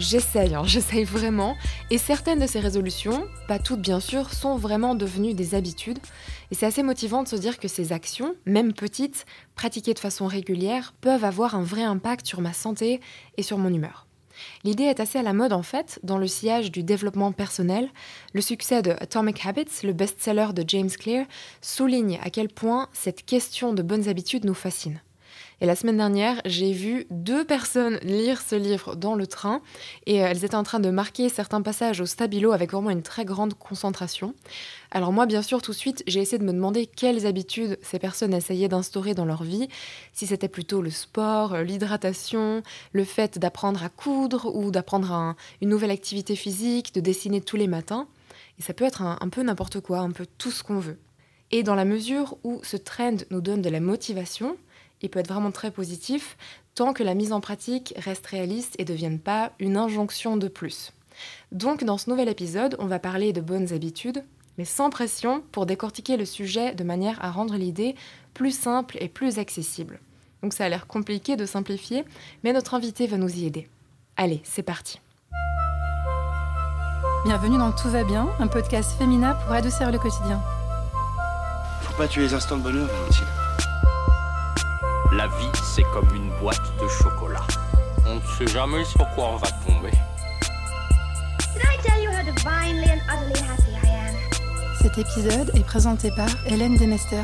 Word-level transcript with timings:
J'essaye, 0.00 0.54
hein, 0.54 0.62
j'essaye 0.66 1.04
vraiment. 1.04 1.56
Et 1.90 1.98
certaines 1.98 2.40
de 2.40 2.46
ces 2.46 2.58
résolutions, 2.58 3.26
pas 3.46 3.58
toutes 3.58 3.82
bien 3.82 4.00
sûr, 4.00 4.32
sont 4.32 4.56
vraiment 4.56 4.94
devenues 4.94 5.34
des 5.34 5.54
habitudes. 5.54 5.98
Et 6.50 6.54
c'est 6.54 6.64
assez 6.64 6.82
motivant 6.82 7.22
de 7.22 7.28
se 7.28 7.36
dire 7.36 7.58
que 7.58 7.68
ces 7.68 7.92
actions, 7.92 8.34
même 8.46 8.72
petites, 8.72 9.26
pratiquées 9.54 9.92
de 9.92 9.98
façon 9.98 10.26
régulière, 10.26 10.94
peuvent 11.02 11.24
avoir 11.24 11.54
un 11.54 11.62
vrai 11.62 11.82
impact 11.82 12.26
sur 12.26 12.40
ma 12.40 12.54
santé 12.54 13.00
et 13.36 13.42
sur 13.42 13.58
mon 13.58 13.72
humeur. 13.72 14.06
L'idée 14.64 14.84
est 14.84 15.00
assez 15.00 15.18
à 15.18 15.22
la 15.22 15.34
mode 15.34 15.52
en 15.52 15.62
fait, 15.62 16.00
dans 16.02 16.16
le 16.16 16.26
sillage 16.26 16.72
du 16.72 16.82
développement 16.82 17.30
personnel. 17.30 17.90
Le 18.32 18.40
succès 18.40 18.80
de 18.80 18.92
Atomic 18.92 19.44
Habits, 19.44 19.84
le 19.84 19.92
best-seller 19.92 20.54
de 20.54 20.64
James 20.66 20.88
Clear, 20.88 21.26
souligne 21.60 22.18
à 22.22 22.30
quel 22.30 22.48
point 22.48 22.88
cette 22.94 23.26
question 23.26 23.74
de 23.74 23.82
bonnes 23.82 24.08
habitudes 24.08 24.46
nous 24.46 24.54
fascine. 24.54 25.02
Et 25.62 25.66
la 25.66 25.76
semaine 25.76 25.98
dernière, 25.98 26.40
j'ai 26.46 26.72
vu 26.72 27.06
deux 27.10 27.44
personnes 27.44 27.98
lire 28.02 28.40
ce 28.40 28.56
livre 28.56 28.96
dans 28.96 29.14
le 29.14 29.26
train 29.26 29.60
et 30.06 30.22
euh, 30.22 30.28
elles 30.28 30.42
étaient 30.42 30.54
en 30.54 30.62
train 30.62 30.80
de 30.80 30.88
marquer 30.88 31.28
certains 31.28 31.60
passages 31.60 32.00
au 32.00 32.06
stabilo 32.06 32.52
avec 32.52 32.72
vraiment 32.72 32.88
une 32.88 33.02
très 33.02 33.26
grande 33.26 33.52
concentration. 33.52 34.34
Alors 34.90 35.12
moi, 35.12 35.26
bien 35.26 35.42
sûr, 35.42 35.60
tout 35.60 35.72
de 35.72 35.76
suite, 35.76 36.02
j'ai 36.06 36.20
essayé 36.20 36.38
de 36.38 36.44
me 36.44 36.54
demander 36.54 36.86
quelles 36.86 37.26
habitudes 37.26 37.78
ces 37.82 37.98
personnes 37.98 38.32
essayaient 38.32 38.68
d'instaurer 38.68 39.12
dans 39.12 39.26
leur 39.26 39.42
vie, 39.42 39.68
si 40.14 40.26
c'était 40.26 40.48
plutôt 40.48 40.80
le 40.80 40.90
sport, 40.90 41.52
euh, 41.52 41.62
l'hydratation, 41.62 42.62
le 42.92 43.04
fait 43.04 43.38
d'apprendre 43.38 43.84
à 43.84 43.90
coudre 43.90 44.50
ou 44.54 44.70
d'apprendre 44.70 45.34
une 45.60 45.68
nouvelle 45.68 45.90
activité 45.90 46.36
physique, 46.36 46.94
de 46.94 47.00
dessiner 47.00 47.42
tous 47.42 47.56
les 47.56 47.68
matins. 47.68 48.08
Et 48.58 48.62
ça 48.62 48.72
peut 48.72 48.84
être 48.84 49.02
un 49.02 49.28
peu 49.28 49.42
n'importe 49.42 49.80
quoi, 49.80 49.98
un 49.98 50.10
peu 50.10 50.26
tout 50.38 50.50
ce 50.50 50.62
qu'on 50.62 50.78
veut. 50.78 50.98
Et 51.50 51.62
dans 51.62 51.74
la 51.74 51.84
mesure 51.84 52.36
où 52.44 52.60
ce 52.62 52.76
trend 52.76 53.16
nous 53.30 53.40
donne 53.40 53.62
de 53.62 53.70
la 53.70 53.80
motivation, 53.80 54.56
il 55.02 55.10
peut 55.10 55.18
être 55.18 55.28
vraiment 55.28 55.50
très 55.50 55.70
positif 55.70 56.36
tant 56.74 56.92
que 56.92 57.02
la 57.02 57.14
mise 57.14 57.32
en 57.32 57.40
pratique 57.40 57.94
reste 57.96 58.26
réaliste 58.26 58.74
et 58.78 58.84
ne 58.84 58.88
devienne 58.88 59.18
pas 59.18 59.52
une 59.58 59.76
injonction 59.76 60.36
de 60.36 60.48
plus. 60.48 60.92
Donc 61.52 61.84
dans 61.84 61.98
ce 61.98 62.08
nouvel 62.08 62.28
épisode, 62.28 62.76
on 62.78 62.86
va 62.86 62.98
parler 62.98 63.32
de 63.32 63.40
bonnes 63.40 63.72
habitudes, 63.72 64.24
mais 64.58 64.64
sans 64.64 64.90
pression 64.90 65.42
pour 65.52 65.66
décortiquer 65.66 66.16
le 66.16 66.24
sujet 66.24 66.74
de 66.74 66.84
manière 66.84 67.22
à 67.24 67.30
rendre 67.30 67.56
l'idée 67.56 67.94
plus 68.34 68.56
simple 68.56 68.96
et 69.00 69.08
plus 69.08 69.38
accessible. 69.38 70.00
Donc 70.42 70.54
ça 70.54 70.64
a 70.64 70.68
l'air 70.68 70.86
compliqué 70.86 71.36
de 71.36 71.44
simplifier, 71.44 72.04
mais 72.44 72.52
notre 72.52 72.74
invité 72.74 73.06
va 73.06 73.16
nous 73.16 73.34
y 73.36 73.46
aider. 73.46 73.68
Allez, 74.16 74.40
c'est 74.44 74.62
parti. 74.62 75.00
Bienvenue 77.24 77.58
dans 77.58 77.72
Tout 77.72 77.88
va 77.88 78.02
bien, 78.04 78.28
un 78.38 78.46
podcast 78.46 78.92
féminin 78.98 79.34
pour 79.34 79.52
adoucir 79.52 79.90
le 79.92 79.98
quotidien. 79.98 80.40
Faut 81.82 81.96
pas 81.96 82.08
tuer 82.08 82.22
les 82.22 82.32
instants 82.32 82.56
de 82.56 82.62
bonheur, 82.62 82.86
Valentine. 82.86 83.26
La 85.12 85.26
vie, 85.26 85.50
c'est 85.74 85.82
comme 85.92 86.08
une 86.14 86.30
boîte 86.38 86.62
de 86.80 86.86
chocolat. 86.86 87.44
On 88.06 88.14
ne 88.14 88.20
sait 88.20 88.46
jamais 88.46 88.84
sur 88.84 89.08
quoi 89.14 89.30
on 89.32 89.36
va 89.36 89.48
tomber. 89.66 89.90
Cet 94.80 94.98
épisode 94.98 95.50
est 95.56 95.64
présenté 95.64 96.10
par 96.16 96.28
Hélène 96.46 96.76
Demester. 96.76 97.22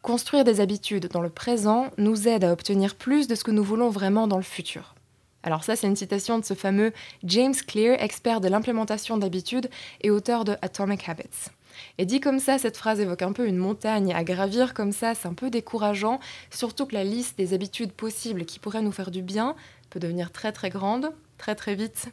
Construire 0.00 0.44
des 0.44 0.60
habitudes 0.60 1.08
dans 1.08 1.20
le 1.20 1.28
présent 1.28 1.90
nous 1.98 2.26
aide 2.26 2.44
à 2.44 2.52
obtenir 2.52 2.94
plus 2.94 3.28
de 3.28 3.34
ce 3.34 3.44
que 3.44 3.50
nous 3.50 3.62
voulons 3.62 3.90
vraiment 3.90 4.26
dans 4.26 4.38
le 4.38 4.42
futur. 4.42 4.94
Alors 5.42 5.64
ça, 5.64 5.76
c'est 5.76 5.86
une 5.86 5.96
citation 5.96 6.38
de 6.38 6.44
ce 6.44 6.54
fameux 6.54 6.92
James 7.24 7.54
Clear, 7.66 8.00
expert 8.00 8.40
de 8.40 8.48
l'implémentation 8.48 9.18
d'habitudes 9.18 9.68
et 10.00 10.10
auteur 10.10 10.44
de 10.44 10.56
Atomic 10.62 11.08
Habits. 11.08 11.50
Et 11.98 12.06
dit 12.06 12.20
comme 12.20 12.38
ça, 12.38 12.58
cette 12.58 12.76
phrase 12.76 13.00
évoque 13.00 13.22
un 13.22 13.32
peu 13.32 13.46
une 13.46 13.56
montagne 13.56 14.12
à 14.14 14.24
gravir 14.24 14.74
comme 14.74 14.92
ça, 14.92 15.14
c'est 15.14 15.28
un 15.28 15.34
peu 15.34 15.50
décourageant, 15.50 16.20
surtout 16.50 16.86
que 16.86 16.94
la 16.94 17.04
liste 17.04 17.38
des 17.38 17.54
habitudes 17.54 17.92
possibles 17.92 18.44
qui 18.44 18.58
pourraient 18.58 18.82
nous 18.82 18.92
faire 18.92 19.10
du 19.10 19.22
bien 19.22 19.54
peut 19.90 20.00
devenir 20.00 20.32
très 20.32 20.52
très 20.52 20.70
grande, 20.70 21.12
très 21.36 21.54
très 21.54 21.74
vite. 21.74 22.06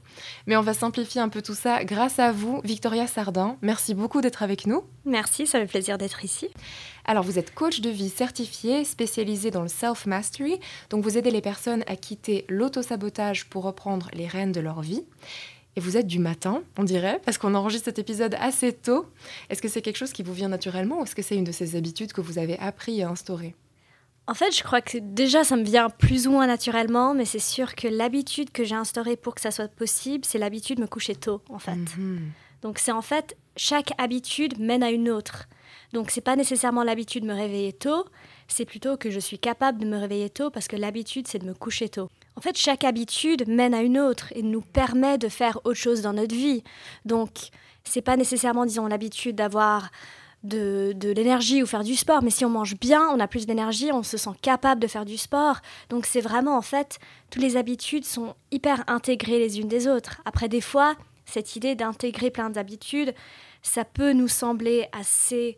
Mais 0.48 0.58
on 0.58 0.62
va 0.62 0.74
simplifier 0.74 1.22
un 1.22 1.30
peu 1.30 1.42
tout 1.42 1.54
ça 1.54 1.84
grâce 1.86 2.20
à 2.20 2.32
vous, 2.32 2.62
Victoria 2.64 3.08
Sardin. 3.08 3.58
Merci 3.62 3.94
beaucoup 3.94 4.22
d'être 4.22 4.44
avec 4.44 4.66
nous. 4.66 4.84
Merci, 5.06 5.48
ça 5.48 5.60
fait 5.60 5.68
plaisir 5.68 5.98
d'être 5.98 6.26
ici. 6.26 6.50
Alors 7.06 7.24
vous 7.24 7.40
êtes 7.40 7.54
coach 7.54 7.80
de 7.82 7.90
vie 7.90 8.10
certifié, 8.10 8.84
spécialisé 8.84 9.52
dans 9.52 9.62
le 9.62 9.68
self-mastery, 9.68 10.60
donc 10.90 11.04
vous 11.04 11.18
aidez 11.18 11.32
les 11.32 11.42
personnes 11.42 11.84
à 11.88 11.96
quitter 11.96 12.46
l'autosabotage 12.50 13.46
pour 13.50 13.64
reprendre 13.64 14.10
les 14.14 14.28
rênes 14.28 14.52
de 14.52 14.62
leur 14.62 14.82
vie. 14.82 15.04
Et 15.76 15.82
vous 15.82 15.98
êtes 15.98 16.08
du 16.08 16.20
matin, 16.20 16.64
on 16.78 16.84
dirait, 16.84 17.22
parce 17.24 17.38
qu'on 17.38 17.56
enregistre 17.56 17.86
cet 17.86 18.00
épisode 18.00 18.36
assez 18.40 18.74
tôt. 18.74 19.06
Est-ce 19.50 19.62
que 19.62 19.68
c'est 19.68 19.82
quelque 19.82 19.98
chose 19.98 20.12
qui 20.12 20.24
vous 20.24 20.34
vient 20.34 20.50
naturellement 20.50 21.00
ou 21.00 21.04
est-ce 21.04 21.16
que 21.16 21.22
c'est 21.22 21.36
une 21.36 21.44
de 21.44 21.52
ces 21.52 21.76
habitudes 21.76 22.12
que 22.12 22.22
vous 22.22 22.38
avez 22.38 22.58
appris 22.60 23.02
à 23.02 23.10
instaurer 23.10 23.56
en 24.28 24.36
fait, 24.36 24.56
je 24.56 24.62
crois 24.62 24.82
que 24.82 25.00
déjà, 25.00 25.44
ça 25.44 25.56
me 25.56 25.64
vient 25.64 25.90
plus 25.90 26.28
ou 26.28 26.32
moins 26.32 26.46
naturellement, 26.46 27.16
mais 27.16 27.26
c'est 27.26 27.40
sûr 27.40 27.74
que 27.74 27.88
l'habitude 27.88 28.52
que 28.52 28.64
j'ai 28.64 28.76
instaurée 28.76 29.16
pour 29.16 29.34
que 29.34 29.42
ça 29.42 29.50
soit 29.50 29.70
possible, 29.70 30.24
c'est 30.24 30.38
l'habitude 30.38 30.78
de 30.78 30.84
me 30.84 30.88
coucher 30.88 31.16
tôt, 31.16 31.42
en 31.50 31.58
fait. 31.58 31.72
Mhm. 31.72 32.30
Donc, 32.62 32.78
c'est 32.78 32.92
en 32.92 33.02
fait, 33.02 33.36
chaque 33.56 33.92
habitude 33.98 34.60
mène 34.60 34.84
à 34.84 34.92
une 34.92 35.10
autre. 35.10 35.50
Donc, 35.94 36.12
c'est 36.12 36.22
pas 36.22 36.36
nécessairement 36.36 36.84
l'habitude 36.84 37.24
de 37.24 37.28
me 37.28 37.34
réveiller 37.34 37.74
tôt, 37.74 38.06
c'est 38.48 38.66
plutôt 38.66 38.98
que 38.98 39.10
je 39.10 39.20
suis 39.20 39.40
capable 39.40 39.80
de 39.80 39.88
me 39.88 39.98
réveiller 39.98 40.30
tôt 40.30 40.52
parce 40.52 40.68
que 40.68 40.76
l'habitude, 40.76 41.28
c'est 41.28 41.40
de 41.40 41.48
me 41.48 41.56
coucher 41.56 41.90
tôt. 41.90 42.10
En 42.40 42.42
fait, 42.42 42.58
chaque 42.58 42.86
habitude 42.86 43.50
mène 43.50 43.74
à 43.74 43.82
une 43.82 44.00
autre 44.00 44.32
et 44.34 44.44
nous 44.44 44.62
permet 44.62 45.18
de 45.18 45.28
faire 45.28 45.60
autre 45.66 45.78
chose 45.78 46.02
dans 46.02 46.14
notre 46.14 46.34
vie. 46.34 46.64
Donc, 47.04 47.50
c'est 47.84 48.02
pas 48.02 48.16
nécessairement, 48.16 48.66
disons, 48.66 48.88
l'habitude 48.88 49.36
d'avoir 49.36 49.90
de, 50.46 50.94
de 50.96 51.12
l'énergie 51.12 51.62
ou 51.62 51.66
faire 51.66 51.84
du 51.84 51.98
sport, 51.98 52.24
mais 52.24 52.30
si 52.30 52.46
on 52.46 52.50
mange 52.50 52.80
bien, 52.80 53.10
on 53.10 53.20
a 53.20 53.28
plus 53.28 53.46
d'énergie, 53.46 53.92
on 53.92 54.04
se 54.04 54.16
sent 54.16 54.30
capable 54.42 54.80
de 54.80 54.88
faire 54.88 55.04
du 55.04 55.18
sport. 55.18 55.58
Donc, 55.90 56.06
c'est 56.06 56.22
vraiment, 56.22 56.56
en 56.56 56.62
fait, 56.62 57.00
toutes 57.30 57.42
les 57.42 57.58
habitudes 57.58 58.06
sont 58.06 58.36
hyper 58.52 58.86
intégrées 58.88 59.40
les 59.40 59.60
unes 59.60 59.68
des 59.68 59.90
autres. 59.90 60.22
Après, 60.24 60.48
des 60.48 60.62
fois, 60.62 60.96
cette 61.26 61.58
idée 61.58 61.76
d'intégrer 61.76 62.32
plein 62.32 62.50
d'habitudes, 62.50 63.14
ça 63.64 63.84
peut 63.84 64.14
nous 64.14 64.30
sembler 64.30 64.88
assez 64.98 65.58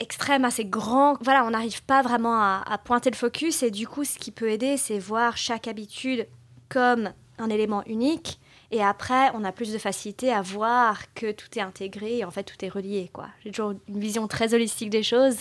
extrême, 0.00 0.44
assez 0.44 0.64
grand. 0.64 1.16
Voilà, 1.22 1.44
on 1.44 1.50
n'arrive 1.50 1.82
pas 1.84 2.02
vraiment 2.02 2.40
à, 2.40 2.80
pointer 2.84 3.10
le 3.10 3.16
focus 3.16 3.62
et 3.62 3.70
du 3.70 3.86
coup, 3.86 4.04
ce 4.04 4.18
qui 4.18 4.30
peut 4.30 4.50
aider, 4.50 4.76
c'est 4.76 4.98
voir 4.98 5.36
chaque 5.36 5.68
habitude 5.68 6.26
comme 6.68 7.12
un 7.38 7.50
élément 7.50 7.82
unique. 7.86 8.40
Et 8.70 8.82
après, 8.82 9.30
on 9.34 9.44
a 9.44 9.52
plus 9.52 9.72
de 9.72 9.78
facilité 9.78 10.32
à 10.32 10.42
voir 10.42 11.12
que 11.14 11.30
tout 11.30 11.46
est 11.56 11.60
intégré 11.60 12.18
et 12.18 12.24
en 12.24 12.30
fait 12.30 12.42
tout 12.42 12.64
est 12.64 12.68
relié. 12.68 13.08
quoi. 13.12 13.28
J'ai 13.44 13.52
toujours 13.52 13.74
une 13.88 14.00
vision 14.00 14.26
très 14.26 14.52
holistique 14.52 14.90
des 14.90 15.02
choses 15.02 15.36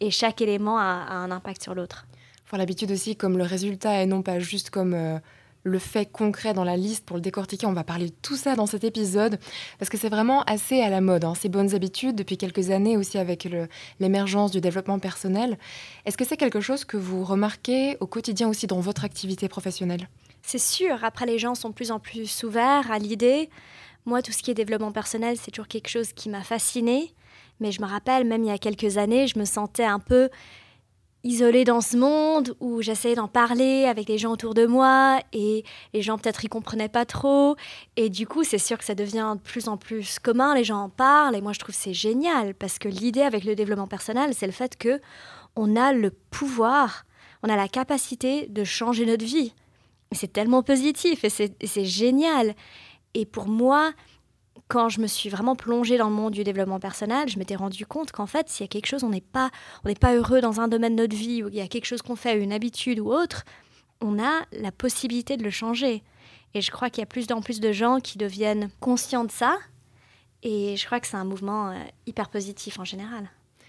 et 0.00 0.10
chaque 0.10 0.40
élément 0.40 0.78
a, 0.78 0.82
un 0.82 1.30
impact 1.30 1.62
sur 1.62 1.74
l'autre. 1.74 2.06
Faut 2.44 2.56
l'habitude 2.56 2.92
aussi 2.92 3.16
comme 3.16 3.38
le 3.38 3.44
résultat 3.44 4.02
et 4.02 4.06
non 4.06 4.22
pas 4.22 4.38
juste 4.38 4.70
comme 4.70 4.94
euh, 4.94 5.18
le 5.66 5.78
fait 5.80 6.06
concret 6.06 6.54
dans 6.54 6.64
la 6.64 6.76
liste 6.76 7.04
pour 7.04 7.16
le 7.16 7.20
décortiquer. 7.20 7.66
On 7.66 7.72
va 7.72 7.84
parler 7.84 8.06
de 8.06 8.14
tout 8.22 8.36
ça 8.36 8.54
dans 8.54 8.66
cet 8.66 8.84
épisode 8.84 9.38
parce 9.78 9.88
que 9.88 9.98
c'est 9.98 10.08
vraiment 10.08 10.42
assez 10.44 10.80
à 10.80 10.88
la 10.88 11.00
mode, 11.00 11.24
hein, 11.24 11.34
ces 11.34 11.48
bonnes 11.48 11.74
habitudes 11.74 12.14
depuis 12.14 12.36
quelques 12.36 12.70
années 12.70 12.96
aussi 12.96 13.18
avec 13.18 13.48
l'émergence 13.98 14.52
du 14.52 14.60
développement 14.60 15.00
personnel. 15.00 15.58
Est-ce 16.04 16.16
que 16.16 16.24
c'est 16.24 16.36
quelque 16.36 16.60
chose 16.60 16.84
que 16.84 16.96
vous 16.96 17.24
remarquez 17.24 17.96
au 18.00 18.06
quotidien 18.06 18.48
aussi 18.48 18.66
dans 18.66 18.80
votre 18.80 19.04
activité 19.04 19.48
professionnelle? 19.48 20.08
C'est 20.42 20.58
sûr, 20.58 21.02
après 21.02 21.26
les 21.26 21.40
gens 21.40 21.56
sont 21.56 21.70
de 21.70 21.74
plus 21.74 21.90
en 21.90 21.98
plus 21.98 22.44
ouverts 22.44 22.90
à 22.90 22.98
l'idée. 22.98 23.50
Moi, 24.04 24.22
tout 24.22 24.30
ce 24.30 24.44
qui 24.44 24.52
est 24.52 24.54
développement 24.54 24.92
personnel, 24.92 25.36
c'est 25.36 25.50
toujours 25.50 25.66
quelque 25.66 25.88
chose 25.88 26.12
qui 26.12 26.28
m'a 26.28 26.44
fascinée. 26.44 27.12
Mais 27.58 27.72
je 27.72 27.82
me 27.82 27.86
rappelle, 27.86 28.24
même 28.24 28.44
il 28.44 28.48
y 28.48 28.52
a 28.52 28.58
quelques 28.58 28.98
années, 28.98 29.26
je 29.26 29.36
me 29.36 29.44
sentais 29.44 29.84
un 29.84 29.98
peu 29.98 30.28
isolée 31.26 31.64
dans 31.64 31.80
ce 31.80 31.96
monde 31.96 32.54
où 32.60 32.82
j'essayais 32.82 33.16
d'en 33.16 33.26
parler 33.26 33.84
avec 33.84 34.08
les 34.08 34.16
gens 34.16 34.30
autour 34.30 34.54
de 34.54 34.64
moi 34.64 35.20
et 35.32 35.64
les 35.92 36.00
gens 36.00 36.18
peut-être 36.18 36.44
y 36.44 36.48
comprenaient 36.48 36.88
pas 36.88 37.04
trop. 37.04 37.56
Et 37.96 38.08
du 38.08 38.26
coup 38.26 38.44
c'est 38.44 38.58
sûr 38.58 38.78
que 38.78 38.84
ça 38.84 38.94
devient 38.94 39.34
de 39.34 39.40
plus 39.40 39.68
en 39.68 39.76
plus 39.76 40.18
commun 40.20 40.54
les 40.54 40.64
gens 40.64 40.84
en 40.84 40.88
parlent 40.88 41.34
et 41.34 41.40
moi 41.40 41.52
je 41.52 41.58
trouve 41.58 41.74
c'est 41.74 41.94
génial 41.94 42.54
parce 42.54 42.78
que 42.78 42.88
l'idée 42.88 43.22
avec 43.22 43.44
le 43.44 43.56
développement 43.56 43.88
personnel 43.88 44.30
c'est 44.34 44.46
le 44.46 44.52
fait 44.52 44.76
que 44.76 45.00
on 45.56 45.74
a 45.74 45.92
le 45.92 46.10
pouvoir 46.10 47.04
on 47.42 47.48
a 47.48 47.56
la 47.56 47.68
capacité 47.68 48.46
de 48.46 48.64
changer 48.64 49.04
notre 49.04 49.24
vie. 49.24 49.52
C'est 50.12 50.32
tellement 50.32 50.62
positif 50.62 51.24
et 51.24 51.28
c'est 51.30 51.84
génial. 51.84 52.54
Et 53.14 53.26
pour 53.26 53.48
moi 53.48 53.92
quand 54.68 54.88
je 54.88 55.00
me 55.00 55.06
suis 55.06 55.28
vraiment 55.28 55.54
plongée 55.54 55.96
dans 55.96 56.08
le 56.08 56.14
monde 56.14 56.32
du 56.32 56.44
développement 56.44 56.80
personnel, 56.80 57.28
je 57.28 57.38
m'étais 57.38 57.56
rendu 57.56 57.86
compte 57.86 58.10
qu'en 58.12 58.26
fait, 58.26 58.48
s'il 58.48 58.64
y 58.64 58.68
a 58.68 58.68
quelque 58.68 58.86
chose, 58.86 59.04
on 59.04 59.10
n'est 59.10 59.20
pas, 59.20 59.50
pas 60.00 60.14
heureux 60.14 60.40
dans 60.40 60.60
un 60.60 60.68
domaine 60.68 60.96
de 60.96 61.02
notre 61.02 61.16
vie, 61.16 61.42
ou 61.42 61.48
il 61.48 61.54
y 61.54 61.60
a 61.60 61.68
quelque 61.68 61.86
chose 61.86 62.02
qu'on 62.02 62.16
fait, 62.16 62.36
une 62.42 62.52
habitude 62.52 62.98
ou 62.98 63.12
autre, 63.12 63.44
on 64.00 64.18
a 64.22 64.44
la 64.52 64.72
possibilité 64.72 65.36
de 65.36 65.44
le 65.44 65.50
changer. 65.50 66.02
Et 66.54 66.60
je 66.60 66.70
crois 66.70 66.90
qu'il 66.90 67.00
y 67.00 67.04
a 67.04 67.06
plus 67.06 67.30
en 67.32 67.40
plus 67.40 67.60
de 67.60 67.72
gens 67.72 68.00
qui 68.00 68.18
deviennent 68.18 68.70
conscients 68.80 69.24
de 69.24 69.30
ça. 69.30 69.56
Et 70.42 70.76
je 70.76 70.86
crois 70.86 71.00
que 71.00 71.06
c'est 71.06 71.16
un 71.16 71.24
mouvement 71.24 71.70
euh, 71.70 71.74
hyper 72.06 72.28
positif 72.28 72.78
en 72.78 72.84
général. 72.84 73.28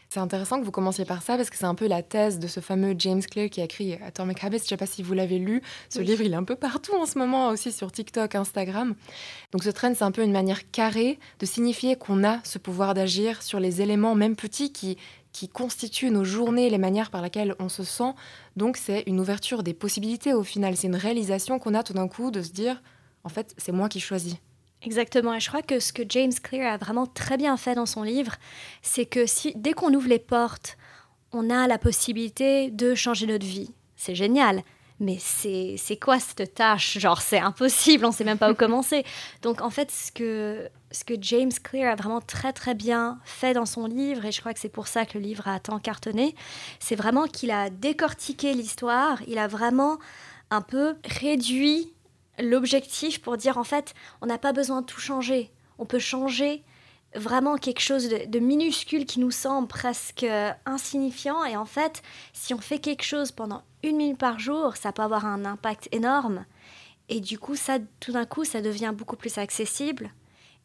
C'est 0.10 0.22
intéressant 0.22 0.60
que 0.60 0.66
vous 0.66 0.72
commenciez 0.72 1.04
par 1.04 1.22
ça 1.22 1.36
parce 1.36 1.50
que 1.50 1.58
c'est 1.58 1.66
un 1.66 1.76
peu 1.76 1.88
la 1.88 2.02
thèse 2.02 2.40
de 2.40 2.48
ce 2.48 2.62
fameux 2.62 2.96
James 2.98 3.22
Clear 3.22 3.50
qui 3.50 3.60
a 3.60 3.66
écrit 3.66 3.96
Atomic 3.96 4.42
Habits. 4.42 4.60
Je 4.60 4.64
ne 4.64 4.68
sais 4.70 4.78
pas 4.78 4.86
si 4.86 5.04
vous 5.04 5.14
l'avez 5.14 5.38
lu. 5.38 5.62
Ce 5.90 6.00
livre, 6.00 6.22
il 6.22 6.32
est 6.32 6.38
un 6.38 6.46
peu 6.46 6.56
partout 6.56 6.96
en 6.96 7.06
ce 7.06 7.18
moment, 7.18 7.50
aussi 7.50 7.74
sur 7.74 7.92
TikTok, 7.92 8.36
Instagram. 8.36 8.96
Donc 9.52 9.64
ce 9.64 9.70
trend, 9.70 9.94
c'est 9.94 10.06
un 10.06 10.12
peu 10.12 10.24
une 10.24 10.32
manière 10.32 10.72
carrée 10.72 11.20
de 11.40 11.46
signifier 11.46 11.98
qu'on 11.98 12.24
a 12.24 12.40
ce 12.46 12.58
pouvoir 12.58 12.94
d'agir 12.94 13.44
sur 13.44 13.60
les 13.60 13.82
éléments, 13.82 14.16
même 14.16 14.38
petits, 14.38 14.72
qui, 14.72 14.98
qui 15.34 15.50
constituent 15.50 16.10
nos 16.10 16.24
journées, 16.24 16.70
les 16.70 16.78
manières 16.78 17.12
par 17.12 17.22
lesquelles 17.22 17.54
on 17.60 17.68
se 17.68 17.84
sent. 17.84 18.14
Donc 18.56 18.78
c'est 18.78 19.04
une 19.08 19.20
ouverture 19.20 19.62
des 19.62 19.74
possibilités 19.74 20.34
au 20.34 20.44
final. 20.44 20.78
C'est 20.78 20.88
une 20.88 20.96
réalisation 20.96 21.60
qu'on 21.60 21.74
a 21.74 21.84
tout 21.84 21.94
d'un 21.94 22.08
coup 22.08 22.32
de 22.32 22.42
se 22.42 22.52
dire, 22.52 22.82
en 23.26 23.30
fait, 23.30 23.54
c'est 23.58 23.74
moi 23.74 23.90
qui 23.90 24.00
choisis. 24.00 24.38
Exactement, 24.84 25.34
et 25.34 25.40
je 25.40 25.48
crois 25.50 25.64
que 25.64 25.80
ce 25.80 25.92
que 25.92 26.04
James 26.08 26.34
Clear 26.42 26.74
a 26.74 26.78
vraiment 26.78 27.08
très 27.08 27.38
bien 27.38 27.58
fait 27.58 27.76
dans 27.76 27.88
son 27.88 28.04
livre, 28.04 28.36
c'est 28.82 29.06
que 29.06 29.26
si 29.26 29.54
dès 29.56 29.74
qu'on 29.74 29.94
ouvre 29.94 30.08
les 30.08 30.20
portes, 30.20 30.78
on 31.32 31.50
a 31.50 31.68
la 31.68 31.78
possibilité 31.78 32.70
de 32.70 32.96
changer 32.96 33.26
notre 33.26 33.46
vie. 33.46 33.72
C'est 33.96 34.16
génial, 34.16 34.62
mais 35.00 35.18
c'est 35.20 35.98
quoi 36.02 36.20
cette 36.20 36.54
tâche? 36.54 36.98
Genre, 37.00 37.22
c'est 37.22 37.40
impossible, 37.40 38.06
on 38.06 38.10
ne 38.10 38.14
sait 38.14 38.24
même 38.24 38.38
pas 38.38 38.52
où 38.52 38.56
commencer. 38.56 39.04
Donc, 39.42 39.62
en 39.62 39.70
fait, 39.70 39.92
ce 39.92 40.12
que, 40.12 40.70
ce 40.92 41.04
que 41.04 41.14
James 41.22 41.52
Clear 41.64 41.92
a 41.92 41.96
vraiment 41.96 42.22
très, 42.22 42.54
très 42.54 42.76
bien 42.76 43.20
fait 43.24 43.54
dans 43.54 43.66
son 43.66 43.88
livre, 43.88 44.26
et 44.26 44.32
je 44.32 44.40
crois 44.40 44.54
que 44.54 44.60
c'est 44.60 44.70
pour 44.70 44.88
ça 44.88 45.06
que 45.06 45.18
le 45.18 45.24
livre 45.24 45.48
a 45.48 45.60
tant 45.60 45.80
cartonné, 45.80 46.36
c'est 46.80 46.96
vraiment 46.96 47.26
qu'il 47.28 47.52
a 47.52 47.70
décortiqué 47.70 48.54
l'histoire, 48.54 49.22
il 49.28 49.38
a 49.38 49.48
vraiment 49.48 49.98
un 50.50 50.62
peu 50.62 50.96
réduit 51.04 51.94
l'objectif 52.40 53.22
pour 53.22 53.38
dire 53.38 53.58
en 53.58 53.64
fait, 53.64 53.94
on 54.22 54.26
n'a 54.26 54.38
pas 54.38 54.54
besoin 54.54 54.82
de 54.82 54.86
tout 54.86 55.00
changer. 55.00 55.52
On 55.80 55.86
peut 55.86 56.00
changer 56.00 56.64
vraiment 57.16 57.58
quelque 57.58 57.80
chose 57.80 58.10
de, 58.10 58.40
minuscule 58.40 59.06
qui 59.06 59.20
nous 59.20 59.32
semble 59.32 59.68
presque 59.68 60.26
insignifiant. 60.66 61.44
Et 61.46 61.56
en 61.56 61.66
fait, 61.66 62.02
si 62.34 62.54
on 62.54 62.60
fait 62.60 62.80
quelque 62.80 63.04
chose 63.04 63.32
pendant 63.32 63.64
une 63.84 63.98
minute 63.98 64.18
par 64.18 64.40
jour, 64.40 64.76
ça 64.76 64.92
peut 64.92 65.02
avoir 65.02 65.26
un 65.26 65.46
impact 65.46 65.88
énorme. 65.92 66.46
Et 67.10 67.22
du 67.22 67.40
coup, 67.40 67.56
ça, 67.56 67.80
tout 68.00 68.12
d'un 68.12 68.26
coup, 68.26 68.44
ça 68.44 68.62
devient 68.62 68.94
beaucoup 68.96 69.16
plus 69.16 69.38
accessible. 69.38 70.12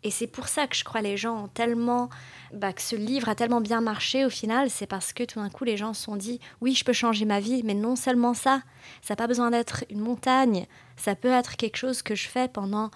Et 0.04 0.10
c'est 0.10 0.26
pour 0.26 0.48
ça 0.48 0.66
que 0.66 0.76
je 0.76 0.84
crois 0.84 1.00
les 1.00 1.16
gens 1.16 1.44
ont 1.44 1.48
tellement, 1.48 2.10
bah, 2.52 2.72
que 2.72 2.82
ce 2.82 2.96
livre 2.96 3.28
a 3.28 3.34
tellement 3.34 3.60
bien 3.60 3.80
marché 3.80 4.24
au 4.24 4.30
final, 4.30 4.68
c'est 4.68 4.86
parce 4.86 5.12
que 5.12 5.22
tout 5.22 5.38
d'un 5.38 5.48
coup 5.48 5.64
les 5.64 5.76
gens 5.76 5.94
se 5.94 6.02
sont 6.02 6.16
dit 6.16 6.40
oui 6.60 6.74
je 6.74 6.84
peux 6.84 6.92
changer 6.92 7.24
ma 7.24 7.40
vie, 7.40 7.62
mais 7.64 7.74
non 7.74 7.94
seulement 7.94 8.34
ça, 8.34 8.62
ça 9.00 9.12
n'a 9.12 9.16
pas 9.16 9.26
besoin 9.26 9.50
d'être 9.50 9.84
une 9.90 10.00
montagne, 10.00 10.66
ça 10.96 11.14
peut 11.14 11.30
être 11.30 11.56
quelque 11.56 11.76
chose 11.76 12.02
que 12.02 12.14
je 12.14 12.28
fais 12.28 12.48
pendant 12.48 12.90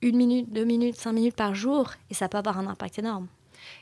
une 0.00 0.16
minute, 0.16 0.52
deux 0.52 0.64
minutes, 0.64 0.96
cinq 0.96 1.12
minutes 1.12 1.36
par 1.36 1.54
jour, 1.54 1.90
et 2.10 2.14
ça 2.14 2.28
peut 2.28 2.38
avoir 2.38 2.58
un 2.58 2.66
impact 2.66 2.98
énorme. 2.98 3.26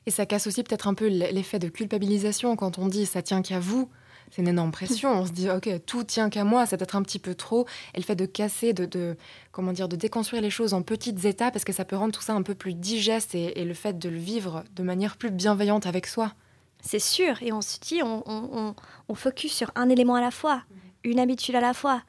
Et 0.07 0.11
ça 0.11 0.27
casse 0.27 0.47
aussi 0.47 0.63
peut-être 0.63 0.89
un 0.89 0.95
peu 0.95 1.07
l'effet 1.07 1.59
de 1.59 1.69
culpabilisation 1.69 2.57
quand 2.57 2.79
on 2.79 2.89
dit 2.89 3.07
ça 3.07 3.23
tient 3.23 3.43
qu'à 3.43 3.61
vous 3.61 3.89
c'est 4.31 4.43
une 4.43 4.49
énorme 4.49 4.73
pression. 4.73 5.11
On 5.11 5.27
se 5.27 5.33
dit, 5.33 5.51
ok, 5.51 5.69
tout 5.87 6.05
tient 6.05 6.31
qu'à 6.31 6.45
moi, 6.45 6.67
c'est 6.67 6.77
peut-être 6.77 6.97
un 6.97 7.03
petit 7.03 7.19
peu 7.19 7.35
trop. 7.35 7.67
Et 7.95 7.99
le 7.99 8.05
fait 8.05 8.17
de 8.17 8.27
casser, 8.27 8.73
de, 8.73 9.17
comment 9.53 9.73
dire, 9.73 9.89
de 9.89 9.97
déconstruire 9.97 10.43
les 10.43 10.51
choses 10.51 10.75
en 10.75 10.83
petites 10.83 11.25
étapes, 11.25 11.53
parce 11.53 11.65
que 11.65 11.73
ça 11.73 11.85
peut 11.85 11.97
rendre 11.97 12.13
tout 12.13 12.23
ça 12.23 12.35
un 12.35 12.43
peu 12.43 12.55
plus 12.55 12.75
digeste 12.75 13.35
et, 13.35 13.65
le 13.65 13.75
fait 13.75 13.99
de 13.99 14.09
le 14.09 14.19
vivre 14.19 14.65
de 14.75 14.83
manière 14.83 15.17
plus 15.17 15.31
bienveillante 15.31 15.87
avec 15.87 16.07
soi. 16.07 16.33
C'est 16.81 16.99
sûr. 16.99 17.43
Et 17.43 17.53
on 17.53 17.63
se 17.63 17.79
dit, 17.81 18.03
on, 18.03 18.23
on, 18.27 18.75
on 19.09 19.15
focus 19.15 19.53
sur 19.53 19.71
un 19.75 19.89
élément 19.89 20.15
à 20.15 20.21
la 20.21 20.31
fois, 20.31 20.63
une 21.05 21.19
habitude 21.19 21.55
à 21.55 21.61
la 21.61 21.75
fois. 21.75 22.03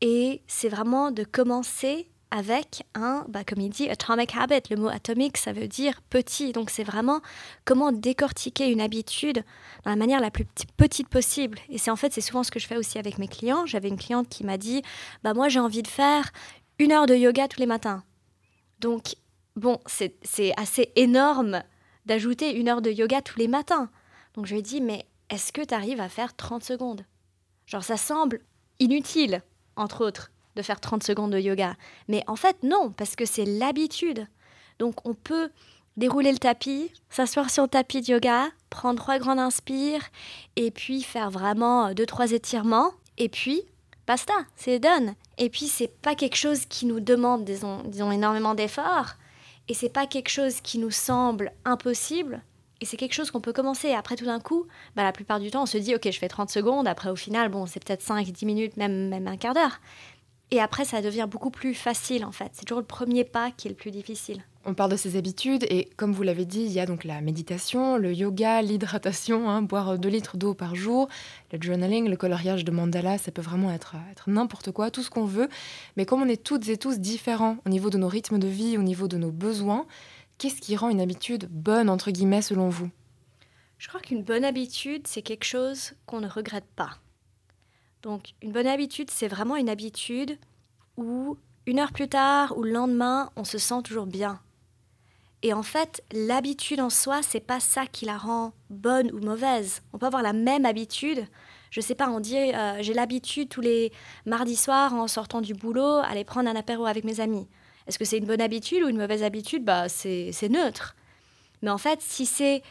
Et 0.00 0.42
c'est 0.46 0.68
vraiment 0.68 1.10
de 1.10 1.24
commencer 1.24 2.08
avec 2.34 2.82
un, 2.96 3.24
bah, 3.28 3.44
comme 3.44 3.60
il 3.60 3.70
dit, 3.70 3.88
atomic 3.88 4.34
habit. 4.36 4.62
Le 4.68 4.76
mot 4.76 4.88
atomique, 4.88 5.36
ça 5.36 5.52
veut 5.52 5.68
dire 5.68 6.02
petit. 6.10 6.52
Donc 6.52 6.68
c'est 6.68 6.82
vraiment 6.82 7.20
comment 7.64 7.92
décortiquer 7.92 8.72
une 8.72 8.80
habitude 8.80 9.44
dans 9.84 9.90
la 9.90 9.96
manière 9.96 10.20
la 10.20 10.32
plus 10.32 10.44
petite 10.76 11.08
possible. 11.08 11.60
Et 11.68 11.78
c'est 11.78 11.92
en 11.92 11.96
fait, 11.96 12.12
c'est 12.12 12.20
souvent 12.20 12.42
ce 12.42 12.50
que 12.50 12.58
je 12.58 12.66
fais 12.66 12.76
aussi 12.76 12.98
avec 12.98 13.18
mes 13.18 13.28
clients. 13.28 13.66
J'avais 13.66 13.88
une 13.88 13.96
cliente 13.96 14.28
qui 14.28 14.44
m'a 14.44 14.58
dit, 14.58 14.82
bah 15.22 15.32
moi 15.32 15.48
j'ai 15.48 15.60
envie 15.60 15.82
de 15.82 15.88
faire 15.88 16.32
une 16.80 16.90
heure 16.90 17.06
de 17.06 17.14
yoga 17.14 17.46
tous 17.46 17.60
les 17.60 17.66
matins. 17.66 18.02
Donc 18.80 19.14
bon, 19.54 19.78
c'est 19.86 20.18
assez 20.56 20.90
énorme 20.96 21.62
d'ajouter 22.04 22.56
une 22.56 22.68
heure 22.68 22.82
de 22.82 22.90
yoga 22.90 23.22
tous 23.22 23.38
les 23.38 23.48
matins. 23.48 23.90
Donc 24.34 24.46
je 24.46 24.54
lui 24.54 24.58
ai 24.58 24.62
dit, 24.62 24.80
mais 24.80 25.06
est-ce 25.30 25.52
que 25.52 25.62
tu 25.62 25.72
arrives 25.72 26.00
à 26.00 26.08
faire 26.08 26.34
30 26.34 26.64
secondes? 26.64 27.06
Genre 27.66 27.84
ça 27.84 27.96
semble 27.96 28.40
inutile, 28.80 29.42
entre 29.76 30.04
autres 30.04 30.32
de 30.56 30.62
faire 30.62 30.80
30 30.80 31.02
secondes 31.02 31.32
de 31.32 31.38
yoga. 31.38 31.76
Mais 32.08 32.22
en 32.26 32.36
fait, 32.36 32.56
non, 32.62 32.92
parce 32.96 33.16
que 33.16 33.24
c'est 33.24 33.44
l'habitude. 33.44 34.26
Donc 34.78 35.06
on 35.06 35.14
peut 35.14 35.50
dérouler 35.96 36.32
le 36.32 36.38
tapis, 36.38 36.90
s'asseoir 37.08 37.50
sur 37.50 37.64
le 37.64 37.68
tapis 37.68 38.00
de 38.00 38.12
yoga, 38.12 38.48
prendre 38.70 38.98
trois 38.98 39.18
grandes 39.18 39.38
inspires, 39.38 40.02
et 40.56 40.70
puis 40.70 41.02
faire 41.02 41.30
vraiment 41.30 41.86
euh, 41.86 41.94
deux, 41.94 42.06
trois 42.06 42.32
étirements, 42.32 42.92
et 43.18 43.28
puis 43.28 43.62
basta, 44.06 44.34
c'est 44.56 44.80
done. 44.80 45.14
Et 45.38 45.50
puis 45.50 45.66
c'est 45.66 45.88
pas 45.88 46.14
quelque 46.14 46.36
chose 46.36 46.66
qui 46.66 46.86
nous 46.86 47.00
demande, 47.00 47.44
disons, 47.44 48.10
énormément 48.10 48.54
d'efforts, 48.54 49.14
et 49.68 49.74
c'est 49.74 49.88
pas 49.88 50.06
quelque 50.06 50.30
chose 50.30 50.60
qui 50.60 50.78
nous 50.78 50.90
semble 50.90 51.52
impossible, 51.64 52.42
et 52.80 52.86
c'est 52.86 52.96
quelque 52.96 53.14
chose 53.14 53.30
qu'on 53.30 53.40
peut 53.40 53.52
commencer. 53.52 53.92
Après, 53.92 54.16
tout 54.16 54.26
d'un 54.26 54.40
coup, 54.40 54.66
bah, 54.96 55.04
la 55.04 55.12
plupart 55.12 55.40
du 55.40 55.50
temps, 55.50 55.62
on 55.62 55.66
se 55.66 55.78
dit, 55.78 55.94
ok, 55.94 56.10
je 56.10 56.18
fais 56.18 56.28
30 56.28 56.50
secondes. 56.50 56.86
Après, 56.86 57.08
au 57.08 57.16
final, 57.16 57.48
bon, 57.48 57.64
c'est 57.66 57.82
peut-être 57.82 58.02
5, 58.02 58.26
10 58.26 58.44
minutes, 58.44 58.76
même, 58.76 59.08
même 59.08 59.26
un 59.26 59.36
quart 59.36 59.54
d'heure. 59.54 59.80
Et 60.50 60.60
après, 60.60 60.84
ça 60.84 61.02
devient 61.02 61.26
beaucoup 61.28 61.50
plus 61.50 61.74
facile 61.74 62.24
en 62.24 62.32
fait. 62.32 62.50
C'est 62.52 62.64
toujours 62.64 62.80
le 62.80 62.86
premier 62.86 63.24
pas 63.24 63.50
qui 63.50 63.66
est 63.66 63.70
le 63.70 63.76
plus 63.76 63.90
difficile. 63.90 64.44
On 64.66 64.72
parle 64.72 64.92
de 64.92 64.96
ses 64.96 65.16
habitudes 65.16 65.66
et 65.68 65.90
comme 65.96 66.12
vous 66.12 66.22
l'avez 66.22 66.46
dit, 66.46 66.62
il 66.62 66.72
y 66.72 66.80
a 66.80 66.86
donc 66.86 67.04
la 67.04 67.20
méditation, 67.20 67.98
le 67.98 68.14
yoga, 68.14 68.62
l'hydratation, 68.62 69.50
hein, 69.50 69.60
boire 69.60 69.98
2 69.98 70.08
litres 70.08 70.38
d'eau 70.38 70.54
par 70.54 70.74
jour, 70.74 71.08
le 71.52 71.58
journaling, 71.60 72.08
le 72.08 72.16
coloriage 72.16 72.64
de 72.64 72.70
mandala, 72.70 73.18
ça 73.18 73.30
peut 73.30 73.42
vraiment 73.42 73.70
être, 73.70 73.96
être 74.10 74.30
n'importe 74.30 74.70
quoi, 74.70 74.90
tout 74.90 75.02
ce 75.02 75.10
qu'on 75.10 75.26
veut. 75.26 75.48
Mais 75.96 76.06
comme 76.06 76.22
on 76.22 76.28
est 76.28 76.42
toutes 76.42 76.68
et 76.70 76.78
tous 76.78 76.98
différents 76.98 77.58
au 77.66 77.68
niveau 77.68 77.90
de 77.90 77.98
nos 77.98 78.08
rythmes 78.08 78.38
de 78.38 78.48
vie, 78.48 78.78
au 78.78 78.82
niveau 78.82 79.06
de 79.06 79.18
nos 79.18 79.30
besoins, 79.30 79.86
qu'est-ce 80.38 80.62
qui 80.62 80.76
rend 80.76 80.88
une 80.88 81.00
habitude 81.00 81.46
bonne, 81.50 81.90
entre 81.90 82.10
guillemets, 82.10 82.42
selon 82.42 82.70
vous? 82.70 82.90
Je 83.76 83.88
crois 83.88 84.00
qu'une 84.00 84.22
bonne 84.22 84.46
habitude, 84.46 85.06
c'est 85.06 85.20
quelque 85.20 85.44
chose 85.44 85.92
qu'on 86.06 86.20
ne 86.20 86.28
regrette 86.28 86.64
pas. 86.74 87.00
Donc 88.04 88.34
une 88.42 88.52
bonne 88.52 88.66
habitude, 88.66 89.10
c'est 89.10 89.28
vraiment 89.28 89.56
une 89.56 89.70
habitude 89.70 90.38
où 90.98 91.38
une 91.66 91.80
heure 91.80 91.92
plus 91.92 92.08
tard 92.08 92.56
ou 92.56 92.62
le 92.62 92.70
lendemain, 92.70 93.30
on 93.34 93.44
se 93.44 93.56
sent 93.56 93.80
toujours 93.82 94.06
bien. 94.06 94.40
Et 95.42 95.54
en 95.54 95.62
fait, 95.62 96.04
l'habitude 96.12 96.80
en 96.80 96.90
soi, 96.90 97.22
c'est 97.22 97.40
pas 97.40 97.60
ça 97.60 97.86
qui 97.86 98.04
la 98.04 98.18
rend 98.18 98.52
bonne 98.68 99.10
ou 99.12 99.20
mauvaise. 99.20 99.80
On 99.94 99.98
peut 99.98 100.06
avoir 100.06 100.22
la 100.22 100.34
même 100.34 100.66
habitude. 100.66 101.26
Je 101.70 101.80
sais 101.80 101.94
pas, 101.94 102.10
on 102.10 102.20
dit 102.20 102.36
euh, 102.36 102.82
j'ai 102.82 102.92
l'habitude 102.92 103.48
tous 103.48 103.62
les 103.62 103.90
mardis 104.26 104.56
soirs 104.56 104.92
en 104.92 105.08
sortant 105.08 105.40
du 105.40 105.54
boulot 105.54 106.00
aller 106.04 106.24
prendre 106.24 106.50
un 106.50 106.56
apéro 106.56 106.84
avec 106.84 107.04
mes 107.04 107.20
amis. 107.20 107.48
Est-ce 107.86 107.98
que 107.98 108.04
c'est 108.04 108.18
une 108.18 108.26
bonne 108.26 108.42
habitude 108.42 108.82
ou 108.84 108.88
une 108.88 108.98
mauvaise 108.98 109.22
habitude? 109.22 109.64
Bah 109.64 109.88
c'est 109.88 110.48
neutre. 110.50 110.94
Mais 111.62 111.70
en 111.70 111.78
fait, 111.78 112.02
si 112.02 112.26
c'est 112.26 112.62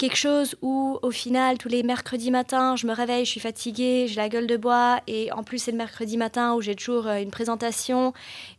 quelque 0.00 0.16
chose 0.16 0.56
où, 0.62 0.98
au 1.02 1.10
final, 1.10 1.58
tous 1.58 1.68
les 1.68 1.82
mercredis 1.82 2.30
matins, 2.30 2.74
je 2.74 2.86
me 2.86 2.94
réveille, 2.94 3.26
je 3.26 3.30
suis 3.32 3.40
fatiguée, 3.40 4.06
j'ai 4.08 4.16
la 4.16 4.30
gueule 4.30 4.46
de 4.46 4.56
bois, 4.56 5.02
et 5.06 5.30
en 5.30 5.44
plus, 5.44 5.58
c'est 5.58 5.72
le 5.72 5.76
mercredi 5.76 6.16
matin 6.16 6.54
où 6.54 6.62
j'ai 6.62 6.74
toujours 6.74 7.06
euh, 7.06 7.20
une 7.20 7.30
présentation 7.30 8.14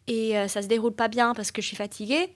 et 0.07 0.37
euh, 0.37 0.47
ça 0.47 0.61
se 0.61 0.67
déroule 0.67 0.93
pas 0.93 1.07
bien 1.07 1.33
parce 1.33 1.51
que 1.51 1.63
je 1.63 1.67
suis 1.67 1.75
fatiguée, 1.75 2.35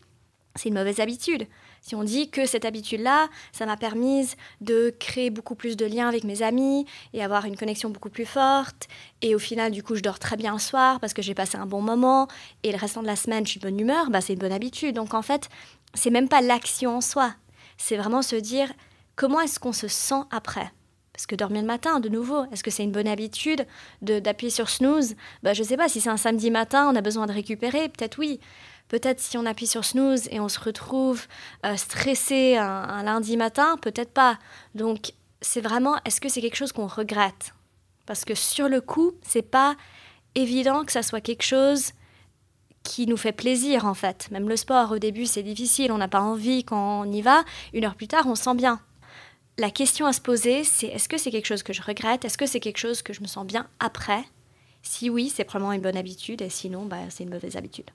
c'est 0.55 0.69
une 0.69 0.75
mauvaise 0.75 0.99
habitude. 0.99 1.45
Si 1.81 1.93
on 1.93 2.03
dit 2.03 2.31
que 2.31 2.47
cette 2.47 2.65
habitude-là, 2.65 3.29
ça 3.51 3.67
m'a 3.67 3.77
permis 3.77 4.29
de 4.61 4.91
créer 4.99 5.29
beaucoup 5.29 5.53
plus 5.53 5.77
de 5.77 5.85
liens 5.85 6.07
avec 6.07 6.23
mes 6.23 6.41
amis 6.41 6.87
et 7.13 7.23
avoir 7.23 7.45
une 7.45 7.57
connexion 7.57 7.91
beaucoup 7.91 8.09
plus 8.09 8.25
forte, 8.25 8.87
et 9.21 9.35
au 9.35 9.39
final, 9.39 9.71
du 9.71 9.83
coup, 9.83 9.93
je 9.93 10.01
dors 10.01 10.17
très 10.17 10.35
bien 10.35 10.53
le 10.53 10.59
soir 10.59 10.99
parce 10.99 11.13
que 11.13 11.21
j'ai 11.21 11.35
passé 11.35 11.59
un 11.59 11.67
bon 11.67 11.81
moment, 11.83 12.27
et 12.63 12.71
le 12.71 12.77
restant 12.77 13.03
de 13.03 13.07
la 13.07 13.15
semaine, 13.15 13.45
je 13.45 13.51
suis 13.51 13.59
de 13.59 13.67
bonne 13.67 13.79
humeur, 13.79 14.09
bah, 14.09 14.21
c'est 14.21 14.33
une 14.33 14.39
bonne 14.39 14.51
habitude. 14.51 14.95
Donc 14.95 15.13
en 15.13 15.21
fait, 15.21 15.47
c'est 15.93 16.09
même 16.09 16.27
pas 16.27 16.41
l'action 16.41 16.97
en 16.97 17.01
soi, 17.01 17.35
c'est 17.77 17.97
vraiment 17.97 18.23
se 18.23 18.35
dire 18.35 18.73
comment 19.15 19.41
est-ce 19.41 19.59
qu'on 19.59 19.73
se 19.73 19.87
sent 19.87 20.21
après? 20.31 20.71
Parce 21.15 21.27
que 21.27 21.35
dormir 21.35 21.61
le 21.61 21.67
matin, 21.67 22.01
de 22.01 22.09
nouveau, 22.09 22.43
est-ce 22.51 22.61
que 22.61 22.69
c'est 22.69 22.83
une 22.83 22.91
bonne 22.91 23.07
habitude 23.07 23.65
d'appuyer 24.01 24.49
sur 24.49 24.69
snooze? 24.69 25.15
Bah, 25.43 25.53
Je 25.53 25.63
ne 25.63 25.67
sais 25.67 25.77
pas, 25.77 25.87
si 25.87 26.01
c'est 26.01 26.09
un 26.09 26.17
samedi 26.17 26.51
matin, 26.51 26.89
on 26.91 26.95
a 26.95 27.01
besoin 27.01 27.25
de 27.25 27.31
récupérer, 27.31 27.87
peut-être 27.87 28.19
oui. 28.19 28.41
Peut-être 28.89 29.21
si 29.21 29.37
on 29.37 29.45
appuie 29.45 29.65
sur 29.65 29.85
snooze 29.85 30.27
et 30.29 30.41
on 30.41 30.49
se 30.49 30.59
retrouve 30.59 31.25
euh, 31.65 31.77
stressé 31.77 32.57
un, 32.57 33.01
lundi 33.03 33.37
matin, 33.37 33.77
peut-être 33.81 34.11
pas. 34.11 34.37
Donc 34.75 35.13
c'est 35.41 35.61
vraiment, 35.61 35.95
est-ce 36.03 36.19
que 36.19 36.27
c'est 36.27 36.41
quelque 36.41 36.57
chose 36.57 36.73
qu'on 36.73 36.87
regrette? 36.87 37.53
Parce 38.05 38.25
que 38.25 38.35
sur 38.35 38.67
le 38.67 38.81
coup, 38.81 39.13
c'est 39.21 39.41
pas 39.41 39.75
évident 40.35 40.83
que 40.83 40.91
ça 40.91 41.01
soit 41.01 41.21
quelque 41.21 41.43
chose 41.43 41.93
qui 42.83 43.07
nous 43.07 43.17
fait 43.17 43.31
plaisir 43.31 43.85
en 43.85 43.93
fait. 43.93 44.29
Même 44.31 44.49
le 44.49 44.57
sport, 44.57 44.91
au 44.91 44.99
début, 44.99 45.25
c'est 45.25 45.43
difficile, 45.43 45.93
on 45.93 45.97
n'a 45.97 46.09
pas 46.09 46.21
envie 46.21 46.65
quand 46.65 47.01
on 47.01 47.11
y 47.11 47.21
va. 47.21 47.45
Une 47.73 47.85
heure 47.85 47.95
plus 47.95 48.09
tard, 48.09 48.25
on 48.27 48.35
sent 48.35 48.53
bien 48.55 48.81
la 49.57 49.71
question 49.71 50.05
à 50.05 50.13
se 50.13 50.21
poser, 50.21 50.63
c'est 50.63 50.87
est-ce 50.87 51.07
que 51.07 51.17
c'est 51.17 51.31
quelque 51.31 51.45
chose 51.45 51.63
que 51.63 51.73
je 51.73 51.81
regrette? 51.81 52.25
Est-ce 52.25 52.37
que 52.37 52.45
c'est 52.45 52.59
quelque 52.59 52.77
chose 52.77 53.01
que 53.01 53.13
je 53.13 53.21
me 53.21 53.27
sens 53.27 53.45
bien 53.45 53.67
après? 53.79 54.23
Si 54.81 55.09
oui, 55.09 55.31
c'est 55.33 55.45
probablement 55.45 55.73
une 55.73 55.81
bonne 55.81 55.97
habitude, 55.97 56.41
et 56.41 56.49
sinon, 56.49 56.85
bah, 56.85 56.97
c'est 57.09 57.23
une 57.23 57.29
mauvaise 57.29 57.55
habitude. 57.55 57.89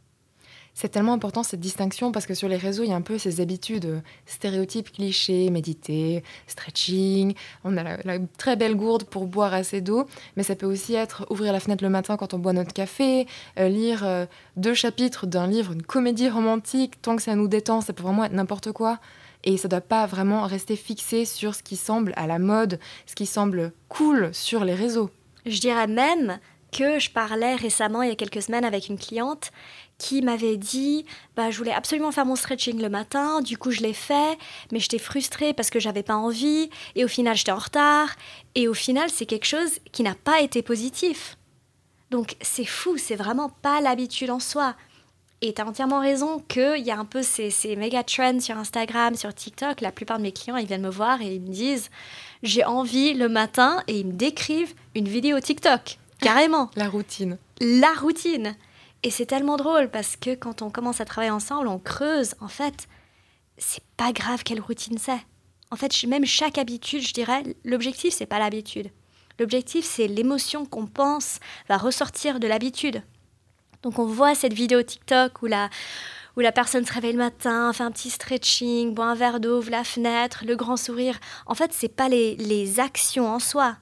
C'est 0.73 0.89
tellement 0.89 1.13
important 1.13 1.43
cette 1.43 1.61
distinction 1.61 2.13
parce 2.13 2.27
que 2.27 2.35
sur 2.35 2.49
les 2.49 2.57
réseaux, 2.57 2.85
il 2.85 2.91
y 2.91 2.93
a 2.93 2.97
un 2.97 3.03
peu 3.03 3.19
ces 3.19 3.41
habitudes 3.41 3.87
euh, 3.87 4.01
stéréotypes, 4.25 4.93
clichés, 4.93 5.51
méditer, 5.51 6.23
stretching. 6.47 7.35
On 7.65 7.77
a 7.77 7.97
la, 8.05 8.19
très 8.39 8.57
belle 8.57 8.77
gourde 8.77 9.05
pour 9.05 9.27
boire 9.27 9.53
assez 9.53 9.81
d'eau, 9.81 10.07
mais 10.37 10.43
ça 10.43 10.55
peut 10.55 10.67
aussi 10.67 10.95
être 10.95 11.27
ouvrir 11.29 11.53
la 11.53 11.61
fenêtre 11.61 11.83
le 11.83 11.91
matin 11.91 12.17
quand 12.17 12.35
on 12.35 12.39
boit 12.39 12.53
notre 12.53 12.73
café, 12.73 13.27
euh, 13.59 13.69
lire 13.69 14.05
euh, 14.05 14.27
deux 14.57 14.75
chapitres 14.75 15.27
d'un 15.27 15.49
livre, 15.49 15.73
une 15.73 15.83
comédie 15.83 16.29
romantique. 16.29 17.03
Tant 17.03 17.17
que 17.17 17.23
ça 17.23 17.35
nous 17.35 17.49
détend, 17.49 17.81
ça 17.81 17.93
peut 17.93 18.05
vraiment 18.05 18.25
être 18.25 18.33
n'importe 18.33 18.73
quoi. 18.73 19.01
Et 19.45 19.57
ça 19.57 19.69
ne 19.69 19.71
doit 19.71 19.81
pas 19.81 20.07
vraiment 20.07 20.43
rester 20.43 20.77
fixé 20.77 21.25
sur 21.25 21.55
ce 21.55 21.63
qui 21.63 21.77
semble 21.77 22.13
à 22.17 22.27
la 22.27 22.39
mode, 22.39 22.79
ce 23.07 23.15
qui 23.15 23.27
semble 23.27 23.73
cool 23.89 24.31
sur 24.33 24.65
les 24.65 24.75
réseaux. 24.75 25.11
Je 25.47 25.61
dirais 25.61 25.87
même 25.87 26.39
que 26.73 26.99
je 26.99 27.11
parlais 27.11 27.57
récemment, 27.57 28.03
il 28.03 28.11
y 28.11 28.13
a 28.13 28.17
quelques 28.17 28.43
semaines, 28.43 28.65
avec 28.65 28.89
une 28.89 28.99
cliente 28.99 29.51
qui 29.99 30.23
m'avait 30.23 30.57
dit 30.57 31.05
bah, 31.37 31.51
je 31.51 31.59
voulais 31.59 31.73
absolument 31.73 32.13
faire 32.13 32.27
mon 32.27 32.37
stretching 32.37 32.81
le 32.81 32.89
matin, 32.89 33.41
du 33.41 33.59
coup 33.59 33.71
je 33.71 33.81
l'ai 33.81 33.93
fait, 33.93 34.39
mais 34.73 34.79
j'étais 34.79 34.99
frustrée 34.99 35.53
parce 35.53 35.71
que 35.71 35.81
j'avais 35.81 36.03
pas 36.03 36.17
envie, 36.17 36.71
et 36.95 37.05
au 37.05 37.09
final 37.09 37.37
j'étais 37.37 37.53
en 37.53 37.59
retard, 37.59 38.11
et 38.55 38.69
au 38.69 38.75
final 38.75 39.11
c'est 39.11 39.27
quelque 39.27 39.47
chose 39.47 39.79
qui 39.93 40.03
n'a 40.03 40.15
pas 40.15 40.41
été 40.41 40.63
positif. 40.63 41.37
Donc 42.11 42.37
c'est 42.41 42.65
fou, 42.65 42.97
c'est 42.97 43.17
vraiment 43.17 43.49
pas 43.49 43.81
l'habitude 43.81 44.31
en 44.31 44.41
soi. 44.41 44.75
Et 45.43 45.55
tu 45.55 45.63
as 45.63 45.67
entièrement 45.67 46.01
raison 46.01 46.39
qu'il 46.49 46.85
y 46.85 46.91
a 46.91 46.99
un 46.99 47.07
peu 47.07 47.23
ces, 47.23 47.51
ces 47.51 47.75
méga 47.75 48.03
trends 48.05 48.41
sur 48.41 48.59
Instagram, 48.59 49.15
sur 49.15 49.35
TikTok. 49.35 49.81
La 49.81 49.91
plupart 49.91 50.19
de 50.19 50.23
mes 50.23 50.33
clients, 50.33 50.57
ils 50.57 50.67
viennent 50.67 50.83
me 50.83 50.91
voir 50.91 51.23
et 51.23 51.35
ils 51.35 51.41
me 51.41 51.49
disent 51.49 51.91
J'ai 52.43 52.65
envie 52.65 53.15
le 53.15 53.29
matin, 53.29 53.83
et 53.87 54.01
ils 54.01 54.07
me 54.07 54.13
décrivent 54.13 54.75
une 54.95 55.09
vidéo 55.09 55.41
TikTok. 55.41 55.99
Carrément. 56.21 56.71
La 56.77 56.89
routine. 56.89 57.39
La 57.61 57.93
routine. 57.95 58.55
Et 59.03 59.11
c'est 59.11 59.27
tellement 59.27 59.57
drôle 59.57 59.91
parce 59.91 60.17
que 60.17 60.35
quand 60.35 60.61
on 60.61 60.69
commence 60.69 61.01
à 61.01 61.07
travailler 61.07 61.31
ensemble, 61.31 61.69
on 61.69 61.79
creuse. 61.79 62.35
En 62.41 62.49
fait, 62.49 62.87
c'est 63.57 63.85
pas 63.97 64.13
grave 64.13 64.43
quelle 64.43 64.61
routine 64.61 64.99
c'est. 64.99 65.21
En 65.71 65.77
fait, 65.77 66.05
même 66.07 66.27
chaque 66.27 66.59
habitude, 66.59 67.01
je 67.01 67.15
dirais, 67.15 67.43
l'objectif, 67.65 68.13
c'est 68.13 68.27
pas 68.27 68.39
l'habitude. 68.39 68.91
L'objectif, 69.39 69.87
c'est 69.87 70.07
l'émotion 70.07 70.67
qu'on 70.67 70.87
pense 70.87 71.39
va 71.69 71.79
ressortir 71.79 72.41
de 72.41 72.47
l'habitude. 72.47 73.03
Donc, 73.83 73.99
on 73.99 74.07
voit 74.07 74.35
cette 74.35 74.53
vidéo 74.53 74.83
TikTok 74.83 75.43
où 75.43 75.47
la, 75.47 75.71
où 76.37 76.41
la 76.41 76.53
personne 76.53 76.85
se 76.85 76.93
réveille 76.93 77.13
le 77.13 77.19
matin, 77.19 77.73
fait 77.73 77.83
un 77.83 77.91
petit 77.91 78.11
stretching, 78.11 78.95
boit 78.95 79.07
un 79.07 79.15
verre 79.15 79.41
d'eau, 79.41 79.59
ouvre 79.59 79.71
la 79.71 79.85
fenêtre, 79.85 80.45
le 80.47 80.57
grand 80.57 80.77
sourire. 80.77 81.19
En 81.47 81.55
fait, 81.55 81.73
c'est 81.73 81.95
pas 81.95 82.09
les, 82.09 82.37
les 82.37 82.81
actions 82.81 83.29
en 83.29 83.39
soi, 83.39 83.77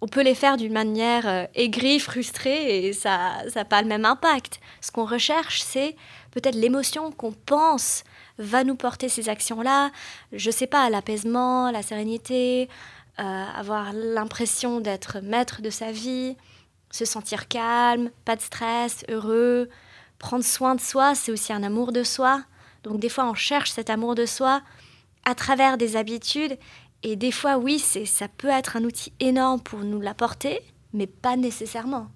on 0.00 0.08
peut 0.08 0.22
les 0.22 0.34
faire 0.34 0.56
d'une 0.56 0.72
manière 0.72 1.26
euh, 1.26 1.46
aigrie, 1.54 1.98
frustrée, 1.98 2.86
et 2.86 2.92
ça 2.92 3.42
n'a 3.54 3.64
pas 3.64 3.80
le 3.80 3.88
même 3.88 4.04
impact. 4.04 4.60
Ce 4.80 4.92
qu'on 4.92 5.06
recherche, 5.06 5.62
c'est 5.62 5.96
peut-être 6.32 6.54
l'émotion 6.54 7.10
qu'on 7.10 7.32
pense 7.32 8.04
va 8.38 8.62
nous 8.62 8.76
porter 8.76 9.08
ces 9.08 9.28
actions-là. 9.28 9.90
Je 10.32 10.50
sais 10.50 10.66
pas, 10.66 10.90
l'apaisement, 10.90 11.70
la 11.70 11.82
sérénité, 11.82 12.68
euh, 13.18 13.44
avoir 13.56 13.92
l'impression 13.94 14.80
d'être 14.80 15.20
maître 15.22 15.62
de 15.62 15.70
sa 15.70 15.92
vie, 15.92 16.36
se 16.90 17.04
sentir 17.04 17.48
calme, 17.48 18.10
pas 18.24 18.36
de 18.36 18.40
stress, 18.40 19.04
heureux. 19.08 19.68
Prendre 20.18 20.44
soin 20.44 20.74
de 20.74 20.80
soi, 20.80 21.14
c'est 21.14 21.32
aussi 21.32 21.52
un 21.52 21.62
amour 21.62 21.92
de 21.92 22.02
soi. 22.02 22.42
Donc 22.82 23.00
des 23.00 23.08
fois, 23.08 23.28
on 23.28 23.34
cherche 23.34 23.70
cet 23.70 23.90
amour 23.90 24.14
de 24.14 24.26
soi 24.26 24.62
à 25.24 25.34
travers 25.34 25.76
des 25.76 25.96
habitudes 25.96 26.56
et 27.02 27.16
des 27.16 27.32
fois, 27.32 27.58
oui, 27.58 27.78
ça 27.78 28.28
peut 28.28 28.48
être 28.48 28.76
un 28.76 28.84
outil 28.84 29.12
énorme 29.20 29.60
pour 29.60 29.80
nous 29.80 30.00
l'apporter, 30.00 30.60
mais 30.92 31.06
pas 31.06 31.36
nécessairement. 31.36 32.08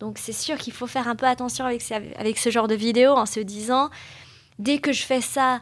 Donc 0.00 0.18
c'est 0.18 0.32
sûr 0.32 0.56
qu'il 0.58 0.72
faut 0.72 0.86
faire 0.86 1.08
un 1.08 1.16
peu 1.16 1.26
attention 1.26 1.64
avec, 1.64 1.90
avec 1.90 2.38
ce 2.38 2.50
genre 2.50 2.68
de 2.68 2.74
vidéo 2.74 3.12
en 3.12 3.26
se 3.26 3.40
disant, 3.40 3.90
dès 4.58 4.78
que 4.78 4.92
je 4.92 5.02
fais 5.02 5.20
ça, 5.20 5.60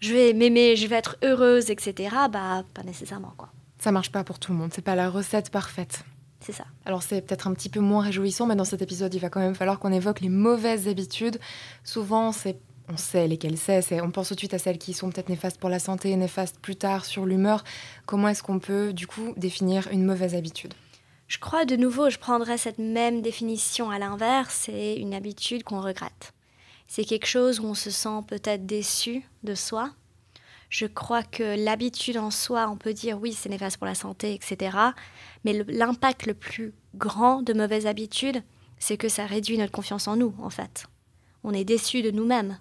je 0.00 0.12
vais 0.12 0.32
m'aimer, 0.32 0.76
je 0.76 0.86
vais 0.86 0.96
être 0.96 1.16
heureuse, 1.22 1.70
etc. 1.70 2.14
Bah, 2.30 2.64
pas 2.74 2.82
nécessairement, 2.82 3.32
quoi. 3.36 3.50
Ça 3.78 3.92
marche 3.92 4.12
pas 4.12 4.24
pour 4.24 4.38
tout 4.38 4.52
le 4.52 4.58
monde, 4.58 4.72
c'est 4.74 4.82
pas 4.82 4.94
la 4.94 5.08
recette 5.08 5.50
parfaite. 5.50 6.04
C'est 6.40 6.52
ça. 6.52 6.64
Alors 6.84 7.02
c'est 7.02 7.20
peut-être 7.20 7.46
un 7.46 7.54
petit 7.54 7.68
peu 7.68 7.80
moins 7.80 8.02
réjouissant, 8.02 8.46
mais 8.46 8.56
dans 8.56 8.64
cet 8.64 8.82
épisode, 8.82 9.12
il 9.14 9.20
va 9.20 9.28
quand 9.28 9.40
même 9.40 9.54
falloir 9.54 9.78
qu'on 9.78 9.92
évoque 9.92 10.20
les 10.20 10.28
mauvaises 10.28 10.88
habitudes. 10.88 11.38
Souvent, 11.84 12.32
c'est 12.32 12.58
on 12.92 12.96
sait 12.96 13.28
lesquelles 13.28 13.56
c'est, 13.56 14.00
on 14.00 14.10
pense 14.10 14.28
tout 14.28 14.34
de 14.34 14.40
suite 14.40 14.54
à 14.54 14.58
celles 14.58 14.78
qui 14.78 14.94
sont 14.94 15.10
peut-être 15.10 15.28
néfastes 15.28 15.60
pour 15.60 15.70
la 15.70 15.78
santé, 15.78 16.14
néfastes 16.16 16.58
plus 16.58 16.74
tard 16.74 17.04
sur 17.04 17.24
l'humeur. 17.24 17.62
Comment 18.04 18.28
est-ce 18.28 18.42
qu'on 18.42 18.58
peut 18.58 18.92
du 18.92 19.06
coup 19.06 19.32
définir 19.36 19.88
une 19.92 20.04
mauvaise 20.04 20.34
habitude? 20.34 20.74
Je 21.28 21.38
crois 21.38 21.64
de 21.64 21.76
nouveau, 21.76 22.10
je 22.10 22.18
prendrais 22.18 22.58
cette 22.58 22.78
même 22.78 23.22
définition 23.22 23.90
à 23.90 24.00
l'inverse, 24.00 24.62
c'est 24.66 24.96
une 24.96 25.14
habitude 25.14 25.62
qu'on 25.62 25.80
regrette. 25.80 26.32
C'est 26.88 27.04
quelque 27.04 27.26
chose 27.26 27.60
où 27.60 27.66
on 27.66 27.74
se 27.74 27.90
sent 27.90 28.22
peut-être 28.26 28.66
déçu 28.66 29.22
de 29.44 29.54
soi. 29.54 29.92
Je 30.70 30.86
crois 30.86 31.22
que 31.22 31.64
l'habitude 31.64 32.18
en 32.18 32.32
soi, 32.32 32.68
on 32.68 32.76
peut 32.76 32.92
dire 32.92 33.18
oui, 33.20 33.32
c'est 33.32 33.48
néfaste 33.48 33.76
pour 33.76 33.86
la 33.86 33.94
santé, 33.94 34.34
etc. 34.34 34.76
Mais 35.44 35.64
l'impact 35.68 36.26
le 36.26 36.34
plus 36.34 36.74
grand 36.94 37.42
de 37.42 37.52
mauvaises 37.52 37.86
habitudes, 37.86 38.42
c'est 38.78 38.96
que 38.96 39.08
ça 39.08 39.26
réduit 39.26 39.58
notre 39.58 39.72
confiance 39.72 40.08
en 40.08 40.16
nous, 40.16 40.34
en 40.38 40.50
fait. 40.50 40.84
On 41.44 41.52
est 41.52 41.64
déçu 41.64 42.02
de 42.02 42.10
nous-mêmes 42.10 42.58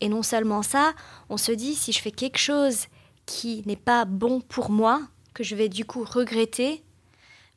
et 0.00 0.08
non 0.08 0.22
seulement 0.22 0.62
ça, 0.62 0.94
on 1.28 1.36
se 1.36 1.52
dit 1.52 1.74
si 1.74 1.92
je 1.92 2.00
fais 2.00 2.10
quelque 2.10 2.38
chose 2.38 2.86
qui 3.26 3.62
n'est 3.66 3.76
pas 3.76 4.04
bon 4.04 4.40
pour 4.40 4.70
moi, 4.70 5.02
que 5.34 5.44
je 5.44 5.54
vais 5.54 5.68
du 5.68 5.84
coup 5.84 6.04
regretter, 6.04 6.82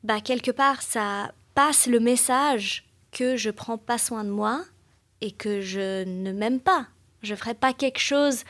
bah 0.02 0.20
quelque 0.20 0.50
part 0.50 0.82
ça 0.82 1.32
passe 1.54 1.86
le 1.86 2.00
message 2.00 2.86
que 3.12 3.36
je 3.36 3.50
prends 3.50 3.78
pas 3.78 3.98
soin 3.98 4.24
de 4.24 4.30
moi 4.30 4.62
et 5.20 5.32
que 5.32 5.60
je 5.60 6.04
ne 6.04 6.32
m'aime 6.32 6.60
pas. 6.60 6.88
Je 7.22 7.34
ferai 7.34 7.54
pas 7.54 7.72
quelque 7.72 8.00
chose 8.00 8.44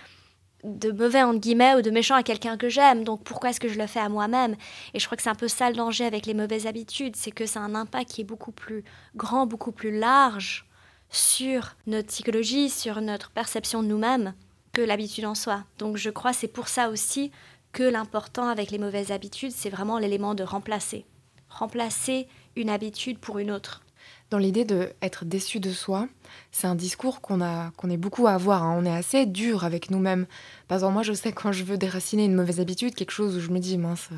de 0.64 0.90
mauvais 0.90 1.22
entre 1.22 1.38
guillemets 1.38 1.74
ou 1.74 1.82
de 1.82 1.90
méchant 1.90 2.14
à 2.14 2.22
quelqu'un 2.22 2.56
que 2.56 2.68
j'aime. 2.68 3.04
Donc 3.04 3.22
pourquoi 3.22 3.50
est-ce 3.50 3.60
que 3.60 3.68
je 3.68 3.78
le 3.78 3.86
fais 3.86 4.00
à 4.00 4.08
moi-même? 4.08 4.56
Et 4.94 4.98
je 4.98 5.06
crois 5.06 5.16
que 5.16 5.22
c'est 5.22 5.30
un 5.30 5.34
peu 5.34 5.48
ça 5.48 5.70
le 5.70 5.76
danger 5.76 6.04
avec 6.04 6.26
les 6.26 6.34
mauvaises 6.34 6.66
habitudes, 6.66 7.16
c'est 7.16 7.30
que 7.30 7.46
c'est 7.46 7.58
un 7.58 7.74
impact 7.74 8.10
qui 8.10 8.22
est 8.22 8.24
beaucoup 8.24 8.52
plus 8.52 8.82
grand, 9.14 9.46
beaucoup 9.46 9.72
plus 9.72 9.96
large 9.96 10.66
sur 11.10 11.76
notre 11.86 12.08
psychologie, 12.08 12.70
sur 12.70 13.00
notre 13.00 13.30
perception 13.30 13.82
de 13.82 13.88
nous-mêmes 13.88 14.34
que 14.72 14.82
l'habitude 14.82 15.26
en 15.26 15.34
soi. 15.34 15.64
Donc 15.78 15.96
je 15.96 16.10
crois 16.10 16.32
c'est 16.32 16.48
pour 16.48 16.68
ça 16.68 16.88
aussi 16.88 17.30
que 17.72 17.82
l'important 17.82 18.48
avec 18.48 18.70
les 18.70 18.78
mauvaises 18.78 19.12
habitudes, 19.12 19.52
c'est 19.52 19.70
vraiment 19.70 19.98
l'élément 19.98 20.34
de 20.34 20.44
remplacer. 20.44 21.04
Remplacer 21.48 22.26
une 22.56 22.70
habitude 22.70 23.18
pour 23.18 23.38
une 23.38 23.50
autre. 23.50 23.83
Dans 24.30 24.38
l'idée 24.38 24.64
d'être 24.64 25.24
déçu 25.24 25.60
de 25.60 25.70
soi, 25.70 26.08
c'est 26.50 26.66
un 26.66 26.74
discours 26.74 27.20
qu'on 27.20 27.40
a 27.40 27.70
qu'on 27.76 27.90
est 27.90 27.96
beaucoup 27.96 28.26
à 28.26 28.32
avoir. 28.32 28.62
Hein. 28.62 28.76
On 28.78 28.84
est 28.84 28.94
assez 28.94 29.26
dur 29.26 29.64
avec 29.64 29.90
nous-mêmes. 29.90 30.26
Par 30.66 30.76
exemple, 30.76 30.94
moi, 30.94 31.02
je 31.02 31.12
sais 31.12 31.32
quand 31.32 31.52
je 31.52 31.62
veux 31.64 31.76
déraciner 31.76 32.24
une 32.24 32.34
mauvaise 32.34 32.58
habitude, 32.58 32.94
quelque 32.94 33.12
chose 33.12 33.36
où 33.36 33.40
je 33.40 33.50
me 33.50 33.58
dis 33.58 33.78
mince, 33.78 34.08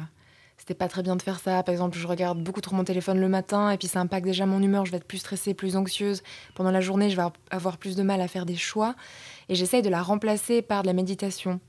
c'était 0.57 0.75
pas 0.75 0.89
très 0.89 1.03
bien 1.03 1.17
de 1.17 1.23
faire 1.23 1.39
ça. 1.39 1.63
Par 1.63 1.73
exemple, 1.73 1.99
je 1.99 2.07
regarde 2.07 2.43
beaucoup 2.43 2.61
trop 2.61 2.75
mon 2.75 2.85
téléphone 2.85 3.21
le 3.21 3.29
matin 3.29 3.71
et 3.71 3.77
puis 3.77 3.89
ça 3.89 4.01
impacte 4.01 4.25
déjà 4.25 4.47
mon 4.47 4.63
humeur. 4.63 4.87
Je 4.87 4.91
vais 4.91 4.97
être 4.97 5.07
plus 5.07 5.19
stressée, 5.19 5.55
plus 5.55 5.77
anxieuse. 5.77 6.23
Pendant 6.55 6.71
la 6.71 6.81
journée, 6.81 7.11
je 7.11 7.17
vais 7.17 7.27
avoir 7.51 7.77
plus 7.77 7.97
de 7.97 8.03
mal 8.03 8.21
à 8.21 8.29
faire 8.29 8.47
des 8.47 8.57
choix. 8.57 8.95
Et 9.49 9.55
j'essaye 9.55 9.83
de 9.83 9.89
la 9.91 10.03
remplacer 10.03 10.63
par 10.63 10.83
de 10.83 10.87
la 10.87 10.93
méditation. 10.93 11.61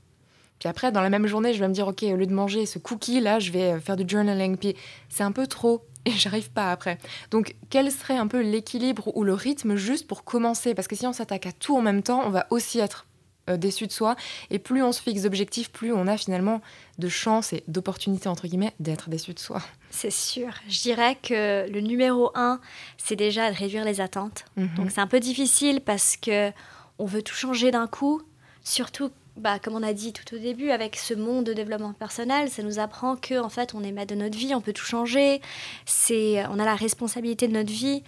Puis 0.58 0.68
après, 0.68 0.90
dans 0.90 1.02
la 1.02 1.10
même 1.10 1.26
journée, 1.26 1.54
je 1.54 1.60
vais 1.60 1.68
me 1.68 1.74
dire, 1.74 1.86
OK, 1.86 2.02
au 2.02 2.16
lieu 2.16 2.26
de 2.26 2.34
manger 2.34 2.66
ce 2.66 2.78
cookie, 2.78 3.20
là, 3.20 3.38
je 3.38 3.52
vais 3.52 3.74
euh, 3.74 3.80
faire 3.80 3.96
du 3.96 4.04
journaling. 4.08 4.56
Puis 4.56 4.74
c'est 5.08 5.22
un 5.22 5.32
peu 5.32 5.46
trop 5.46 5.84
et 6.08 6.18
j'arrive 6.18 6.50
pas 6.50 6.70
après. 6.70 6.98
Donc, 7.30 7.54
quel 7.70 7.90
serait 7.90 8.16
un 8.16 8.26
peu 8.26 8.40
l'équilibre 8.40 9.16
ou 9.16 9.24
le 9.24 9.34
rythme 9.34 9.76
juste 9.76 10.06
pour 10.06 10.24
commencer? 10.24 10.74
Parce 10.74 10.88
que 10.88 10.96
si 10.96 11.06
on 11.06 11.12
s'attaque 11.12 11.46
à 11.46 11.52
tout 11.52 11.76
en 11.76 11.82
même 11.82 12.02
temps, 12.02 12.22
on 12.24 12.30
va 12.30 12.46
aussi 12.50 12.78
être 12.78 13.06
euh, 13.48 13.56
déçu 13.56 13.86
de 13.86 13.92
soi. 13.92 14.16
Et 14.50 14.58
plus 14.58 14.82
on 14.82 14.92
se 14.92 15.00
fixe 15.00 15.22
d'objectifs, 15.22 15.70
plus 15.70 15.92
on 15.92 16.06
a 16.06 16.16
finalement 16.16 16.60
de 16.98 17.08
chance 17.08 17.52
et 17.52 17.64
d'opportunités, 17.68 18.28
entre 18.28 18.46
guillemets, 18.46 18.74
d'être 18.80 19.08
déçu 19.08 19.32
de 19.32 19.38
soi. 19.38 19.62
C'est 19.90 20.10
sûr. 20.10 20.50
Je 20.68 20.80
dirais 20.82 21.16
que 21.22 21.70
le 21.70 21.80
numéro 21.80 22.30
un, 22.34 22.60
c'est 22.98 23.16
déjà 23.16 23.50
de 23.50 23.56
réduire 23.56 23.84
les 23.84 24.00
attentes. 24.00 24.44
Mhm. 24.56 24.74
Donc 24.76 24.90
c'est 24.90 25.00
un 25.00 25.06
peu 25.06 25.20
difficile 25.20 25.80
parce 25.80 26.16
que 26.16 26.50
on 26.98 27.06
veut 27.06 27.22
tout 27.22 27.34
changer 27.34 27.70
d'un 27.70 27.86
coup, 27.86 28.20
surtout 28.62 29.10
bah, 29.38 29.58
comme 29.58 29.74
on 29.74 29.82
a 29.82 29.92
dit 29.92 30.12
tout 30.12 30.34
au 30.34 30.38
début, 30.38 30.70
avec 30.70 30.96
ce 30.96 31.14
monde 31.14 31.44
de 31.44 31.52
développement 31.52 31.92
personnel, 31.92 32.50
ça 32.50 32.62
nous 32.62 32.78
apprend 32.78 33.16
que 33.16 33.40
en 33.40 33.48
fait, 33.48 33.74
on 33.74 33.82
est 33.82 33.92
maître 33.92 34.14
de 34.14 34.20
notre 34.20 34.36
vie, 34.36 34.54
on 34.54 34.60
peut 34.60 34.72
tout 34.72 34.84
changer. 34.84 35.40
C'est, 35.86 36.44
on 36.46 36.58
a 36.58 36.64
la 36.64 36.74
responsabilité 36.74 37.48
de 37.48 37.52
notre 37.52 37.72
vie 37.72 38.02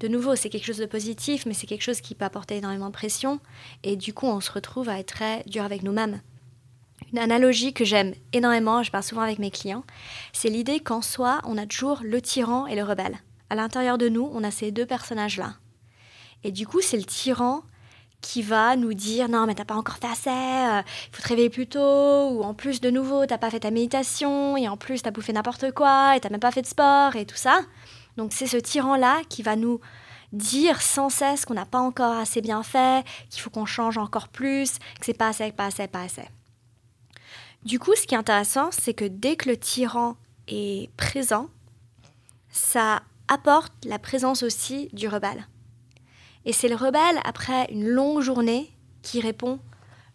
de 0.00 0.08
nouveau, 0.08 0.36
c'est 0.36 0.50
quelque 0.50 0.66
chose 0.66 0.76
de 0.76 0.86
positif, 0.86 1.46
mais 1.46 1.54
c'est 1.54 1.66
quelque 1.66 1.82
chose 1.82 2.02
qui 2.02 2.14
peut 2.14 2.26
apporter 2.26 2.56
énormément 2.56 2.88
de 2.88 2.92
pression. 2.92 3.40
Et 3.82 3.96
du 3.96 4.12
coup, 4.12 4.26
on 4.26 4.40
se 4.40 4.52
retrouve 4.52 4.88
à 4.88 4.98
être 4.98 5.14
très 5.14 5.42
dur 5.46 5.64
avec 5.64 5.82
nous-mêmes. 5.82 6.20
Une 7.12 7.18
analogie 7.18 7.72
que 7.72 7.84
j'aime 7.84 8.14
énormément, 8.32 8.82
je 8.82 8.90
parle 8.90 9.04
souvent 9.04 9.22
avec 9.22 9.38
mes 9.38 9.50
clients, 9.50 9.84
c'est 10.32 10.50
l'idée 10.50 10.80
qu'en 10.80 11.00
soi, 11.00 11.40
on 11.44 11.56
a 11.56 11.66
toujours 11.66 12.00
le 12.02 12.20
tyran 12.20 12.66
et 12.66 12.74
le 12.74 12.82
rebelle. 12.82 13.18
À 13.48 13.54
l'intérieur 13.54 13.96
de 13.96 14.08
nous, 14.08 14.28
on 14.34 14.44
a 14.44 14.50
ces 14.50 14.70
deux 14.70 14.86
personnages-là. 14.86 15.54
Et 16.44 16.52
du 16.52 16.66
coup, 16.66 16.80
c'est 16.82 16.96
le 16.96 17.04
tyran 17.04 17.62
qui 18.20 18.42
va 18.42 18.76
nous 18.76 18.94
dire 18.94 19.28
non 19.28 19.46
mais 19.46 19.54
t'as 19.54 19.64
pas 19.64 19.74
encore 19.74 19.96
fait 19.96 20.08
assez, 20.08 20.30
il 20.30 20.80
euh, 20.80 20.82
faut 21.12 21.22
te 21.22 21.28
réveiller 21.28 21.50
plus 21.50 21.66
tôt, 21.66 22.30
ou 22.30 22.42
en 22.42 22.54
plus 22.54 22.80
de 22.80 22.90
nouveau 22.90 23.26
t'as 23.26 23.38
pas 23.38 23.50
fait 23.50 23.60
ta 23.60 23.70
méditation, 23.70 24.56
et 24.56 24.68
en 24.68 24.76
plus 24.76 25.02
t'as 25.02 25.10
bouffé 25.10 25.32
n'importe 25.32 25.72
quoi, 25.72 26.16
et 26.16 26.20
t'as 26.20 26.30
même 26.30 26.40
pas 26.40 26.50
fait 26.50 26.62
de 26.62 26.66
sport, 26.66 27.16
et 27.16 27.26
tout 27.26 27.36
ça. 27.36 27.60
Donc 28.16 28.32
c'est 28.32 28.46
ce 28.46 28.56
tyran-là 28.56 29.20
qui 29.28 29.42
va 29.42 29.56
nous 29.56 29.80
dire 30.32 30.82
sans 30.82 31.08
cesse 31.08 31.44
qu'on 31.44 31.54
n'a 31.54 31.66
pas 31.66 31.78
encore 31.78 32.16
assez 32.16 32.40
bien 32.40 32.62
fait, 32.62 33.04
qu'il 33.30 33.40
faut 33.40 33.50
qu'on 33.50 33.66
change 33.66 33.98
encore 33.98 34.28
plus, 34.28 34.78
que 34.78 35.04
c'est 35.04 35.14
pas 35.14 35.28
assez, 35.28 35.52
pas 35.52 35.66
assez, 35.66 35.86
pas 35.86 36.02
assez. 36.02 36.28
Du 37.64 37.78
coup, 37.78 37.94
ce 37.96 38.06
qui 38.06 38.14
est 38.14 38.18
intéressant, 38.18 38.70
c'est 38.70 38.94
que 38.94 39.04
dès 39.04 39.36
que 39.36 39.48
le 39.48 39.56
tyran 39.56 40.16
est 40.46 40.90
présent, 40.96 41.48
ça 42.50 43.02
apporte 43.28 43.72
la 43.84 43.98
présence 43.98 44.42
aussi 44.42 44.88
du 44.92 45.08
rebelle. 45.08 45.46
Et 46.46 46.52
c'est 46.52 46.68
le 46.68 46.76
rebelle, 46.76 47.20
après 47.24 47.66
une 47.72 47.88
longue 47.88 48.20
journée, 48.20 48.70
qui 49.02 49.20
répond 49.20 49.58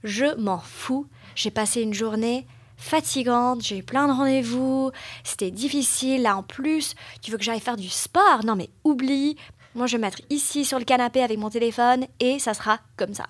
Je 0.04 0.34
m'en 0.38 0.60
fous, 0.60 1.06
j'ai 1.36 1.52
passé 1.52 1.82
une 1.82 1.94
journée 1.94 2.48
fatigante, 2.78 3.62
j'ai 3.62 3.78
eu 3.78 3.84
plein 3.84 4.08
de 4.08 4.14
rendez-vous, 4.14 4.92
c'était 5.24 5.52
difficile, 5.52 6.24
là 6.24 6.38
en 6.38 6.42
plus, 6.42 6.96
tu 7.22 7.32
veux 7.32 7.38
que 7.38 7.44
j'aille 7.44 7.60
faire 7.60 7.78
du 7.78 7.90
sport? 7.90 8.44
Non 8.44 8.56
mais 8.56 8.70
oublie, 8.84 9.38
moi 9.76 9.86
je 9.88 9.98
vais 9.98 10.02
mettre 10.02 10.22
ici 10.30 10.66
sur 10.66 10.80
le 10.80 10.86
canapé 10.86 11.22
avec 11.22 11.38
mon 11.38 11.50
téléphone 11.50 12.08
et 12.20 12.40
ça 12.40 12.54
sera 12.54 12.80
comme 12.98 13.14
ça. 13.14 13.28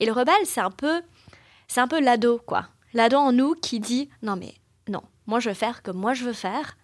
Et 0.00 0.06
le 0.06 0.12
rebelle, 0.12 0.34
c'est 0.44 0.60
un 0.60 0.70
peu 0.70 1.02
c'est 1.68 1.80
un 1.80 1.86
peu 1.86 2.00
l'ado 2.00 2.40
quoi. 2.44 2.66
L'ado 2.92 3.18
en 3.18 3.32
nous 3.32 3.54
qui 3.54 3.78
dit 3.78 4.10
non 4.22 4.36
mais 4.36 4.54
non, 4.88 5.02
moi 5.26 5.38
je 5.38 5.50
veux 5.50 5.54
faire 5.54 5.82
comme 5.82 5.98
moi 5.98 6.14
je 6.14 6.24
veux 6.24 6.32
faire 6.32 6.76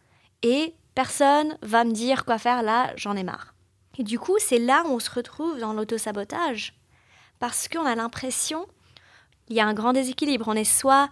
et 0.43 0.75
personne 0.95 1.59
va 1.63 1.85
me 1.85 1.93
dire 1.93 2.25
quoi 2.25 2.39
faire 2.39 2.63
là, 2.63 2.93
j'en 2.97 3.17
ai 3.17 3.25
marre. 3.25 3.55
Et 3.99 4.05
du 4.05 4.19
coup, 4.19 4.37
c'est 4.39 4.59
là 4.59 4.85
où 4.87 4.91
on 4.91 5.01
se 5.01 5.11
retrouve 5.11 5.59
dans 5.59 5.73
l'autosabotage 5.73 6.75
parce 7.41 7.69
qu'on 7.69 7.85
a 7.85 7.95
l'impression 7.95 8.67
il 9.49 9.57
y 9.57 9.61
a 9.61 9.67
un 9.67 9.75
grand 9.75 9.93
déséquilibre, 9.93 10.47
on 10.49 10.55
est 10.55 10.65
soit 10.65 11.09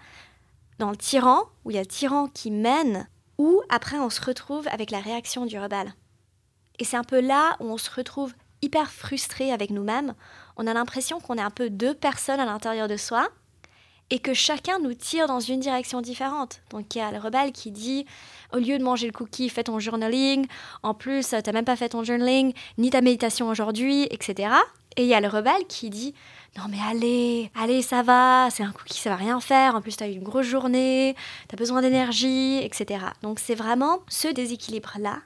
dans 0.78 0.90
le 0.90 0.96
tyran 0.96 1.44
où 1.64 1.70
il 1.70 1.74
y 1.74 1.78
a 1.78 1.82
le 1.82 1.86
tyran 1.86 2.28
qui 2.28 2.50
mène 2.50 3.08
ou 3.38 3.62
après 3.68 3.98
on 3.98 4.10
se 4.10 4.20
retrouve 4.20 4.68
avec 4.68 4.90
la 4.90 5.00
réaction 5.00 5.46
du 5.46 5.58
rebelle. 5.58 5.94
Et 6.78 6.84
c'est 6.84 6.96
un 6.96 7.04
peu 7.04 7.20
là 7.20 7.56
où 7.60 7.64
on 7.64 7.78
se 7.78 7.90
retrouve 7.90 8.34
hyper 8.62 8.90
frustré 8.90 9.52
avec 9.52 9.70
nous-mêmes. 9.70 10.14
On 10.56 10.66
a 10.66 10.74
l'impression 10.74 11.20
qu'on 11.20 11.36
est 11.36 11.42
un 11.42 11.50
peu 11.50 11.70
deux 11.70 11.94
personnes 11.94 12.40
à 12.40 12.44
l'intérieur 12.44 12.88
de 12.88 12.96
soi 12.96 13.28
et 14.10 14.18
que 14.18 14.34
chacun 14.34 14.78
nous 14.78 14.94
tire 14.94 15.26
dans 15.26 15.40
une 15.40 15.60
direction 15.60 16.00
différente. 16.00 16.60
Donc 16.70 16.94
il 16.94 16.98
y 16.98 17.00
a 17.00 17.10
le 17.10 17.18
rebelle 17.18 17.52
qui 17.52 17.70
dit 17.70 18.06
au 18.52 18.58
lieu 18.58 18.78
de 18.78 18.84
manger 18.84 19.06
le 19.06 19.12
cookie, 19.12 19.48
fais 19.48 19.64
ton 19.64 19.78
journaling. 19.78 20.46
En 20.82 20.94
plus, 20.94 21.28
tu 21.28 21.34
n'as 21.34 21.52
même 21.52 21.64
pas 21.64 21.76
fait 21.76 21.88
ton 21.88 22.04
journaling, 22.04 22.52
ni 22.78 22.90
ta 22.90 23.00
méditation 23.00 23.48
aujourd'hui, 23.48 24.06
etc. 24.10 24.50
Et 24.96 25.02
il 25.02 25.08
y 25.08 25.14
a 25.14 25.20
le 25.20 25.28
rebelle 25.28 25.66
qui 25.68 25.90
dit 25.90 26.14
non 26.56 26.64
mais 26.70 26.78
allez, 26.88 27.50
allez, 27.54 27.82
ça 27.82 28.02
va, 28.02 28.48
c'est 28.50 28.62
un 28.62 28.72
cookie, 28.72 28.98
ça 28.98 29.10
va 29.10 29.16
rien 29.16 29.40
faire. 29.40 29.74
En 29.74 29.82
plus, 29.82 29.96
tu 29.96 30.04
as 30.04 30.08
eu 30.08 30.12
une 30.12 30.22
grosse 30.22 30.46
journée, 30.46 31.14
tu 31.48 31.54
as 31.54 31.58
besoin 31.58 31.82
d'énergie, 31.82 32.58
etc. 32.62 33.06
Donc 33.22 33.38
c'est 33.40 33.54
vraiment 33.54 34.00
ce 34.08 34.28
déséquilibre-là 34.28 35.18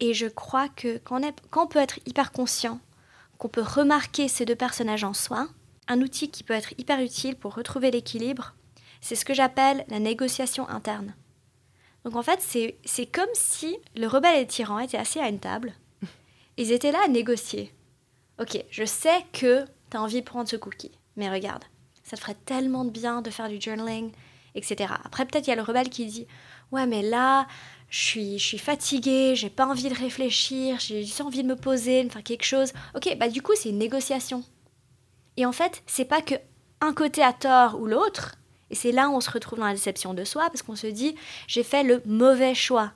et 0.00 0.14
je 0.14 0.26
crois 0.26 0.68
que 0.68 0.98
quand 0.98 1.20
on, 1.56 1.66
peut 1.66 1.78
être 1.78 2.00
hyper 2.06 2.32
conscient, 2.32 2.80
qu'on 3.38 3.48
peut 3.48 3.62
remarquer 3.62 4.28
ces 4.28 4.46
deux 4.46 4.56
personnages 4.56 5.04
en 5.04 5.12
soi, 5.12 5.46
un 5.90 6.00
outil 6.02 6.30
qui 6.30 6.44
peut 6.44 6.54
être 6.54 6.72
hyper 6.78 7.00
utile 7.00 7.34
pour 7.34 7.54
retrouver 7.54 7.90
l'équilibre, 7.90 8.54
c'est 9.00 9.16
ce 9.16 9.24
que 9.24 9.34
j'appelle 9.34 9.84
la 9.88 9.98
négociation 9.98 10.68
interne. 10.68 11.14
Donc 12.04 12.14
en 12.14 12.22
fait, 12.22 12.40
c'est 12.40 13.06
comme 13.06 13.28
si 13.34 13.76
le 13.96 14.06
rebelle 14.06 14.36
et 14.36 14.42
le 14.42 14.46
tyran 14.46 14.78
étaient 14.78 14.96
assis 14.96 15.18
à 15.18 15.28
une 15.28 15.40
table. 15.40 15.74
Ils 16.56 16.70
étaient 16.70 16.92
là 16.92 17.00
à 17.04 17.08
négocier. 17.08 17.74
Ok, 18.38 18.64
je 18.70 18.84
sais 18.84 19.24
que 19.32 19.64
tu 19.90 19.96
as 19.96 20.02
envie 20.02 20.20
de 20.20 20.26
prendre 20.26 20.48
ce 20.48 20.56
cookie, 20.56 20.92
mais 21.16 21.28
regarde, 21.28 21.64
ça 22.04 22.16
te 22.16 22.22
ferait 22.22 22.36
tellement 22.46 22.84
de 22.84 22.90
bien 22.90 23.20
de 23.20 23.30
faire 23.30 23.48
du 23.48 23.60
journaling, 23.60 24.12
etc. 24.54 24.94
Après, 25.04 25.26
peut-être 25.26 25.48
il 25.48 25.50
y 25.50 25.52
a 25.52 25.56
le 25.56 25.62
rebelle 25.62 25.90
qui 25.90 26.06
dit 26.06 26.26
Ouais, 26.70 26.86
mais 26.86 27.02
là, 27.02 27.48
je 27.88 27.98
suis, 27.98 28.38
je 28.38 28.46
suis 28.46 28.58
fatiguée, 28.58 29.34
j'ai 29.34 29.50
pas 29.50 29.66
envie 29.66 29.88
de 29.88 29.94
réfléchir, 29.94 30.78
j'ai 30.78 31.02
juste 31.02 31.20
envie 31.20 31.42
de 31.42 31.48
me 31.48 31.56
poser, 31.56 32.04
de 32.04 32.12
faire 32.12 32.22
quelque 32.22 32.44
chose. 32.44 32.72
Ok, 32.94 33.16
bah 33.18 33.28
du 33.28 33.42
coup, 33.42 33.52
c'est 33.56 33.70
une 33.70 33.78
négociation. 33.78 34.44
Et 35.36 35.46
en 35.46 35.52
fait, 35.52 35.82
c'est 35.86 36.04
pas 36.04 36.22
que 36.22 36.34
un 36.80 36.94
côté 36.94 37.22
a 37.22 37.32
tort 37.32 37.80
ou 37.80 37.86
l'autre, 37.86 38.36
et 38.70 38.74
c'est 38.74 38.92
là 38.92 39.08
où 39.08 39.14
on 39.14 39.20
se 39.20 39.30
retrouve 39.30 39.58
dans 39.58 39.66
la 39.66 39.74
déception 39.74 40.14
de 40.14 40.24
soi, 40.24 40.46
parce 40.46 40.62
qu'on 40.62 40.76
se 40.76 40.86
dit, 40.86 41.14
j'ai 41.46 41.62
fait 41.62 41.82
le 41.82 42.02
mauvais 42.06 42.54
choix. 42.54 42.92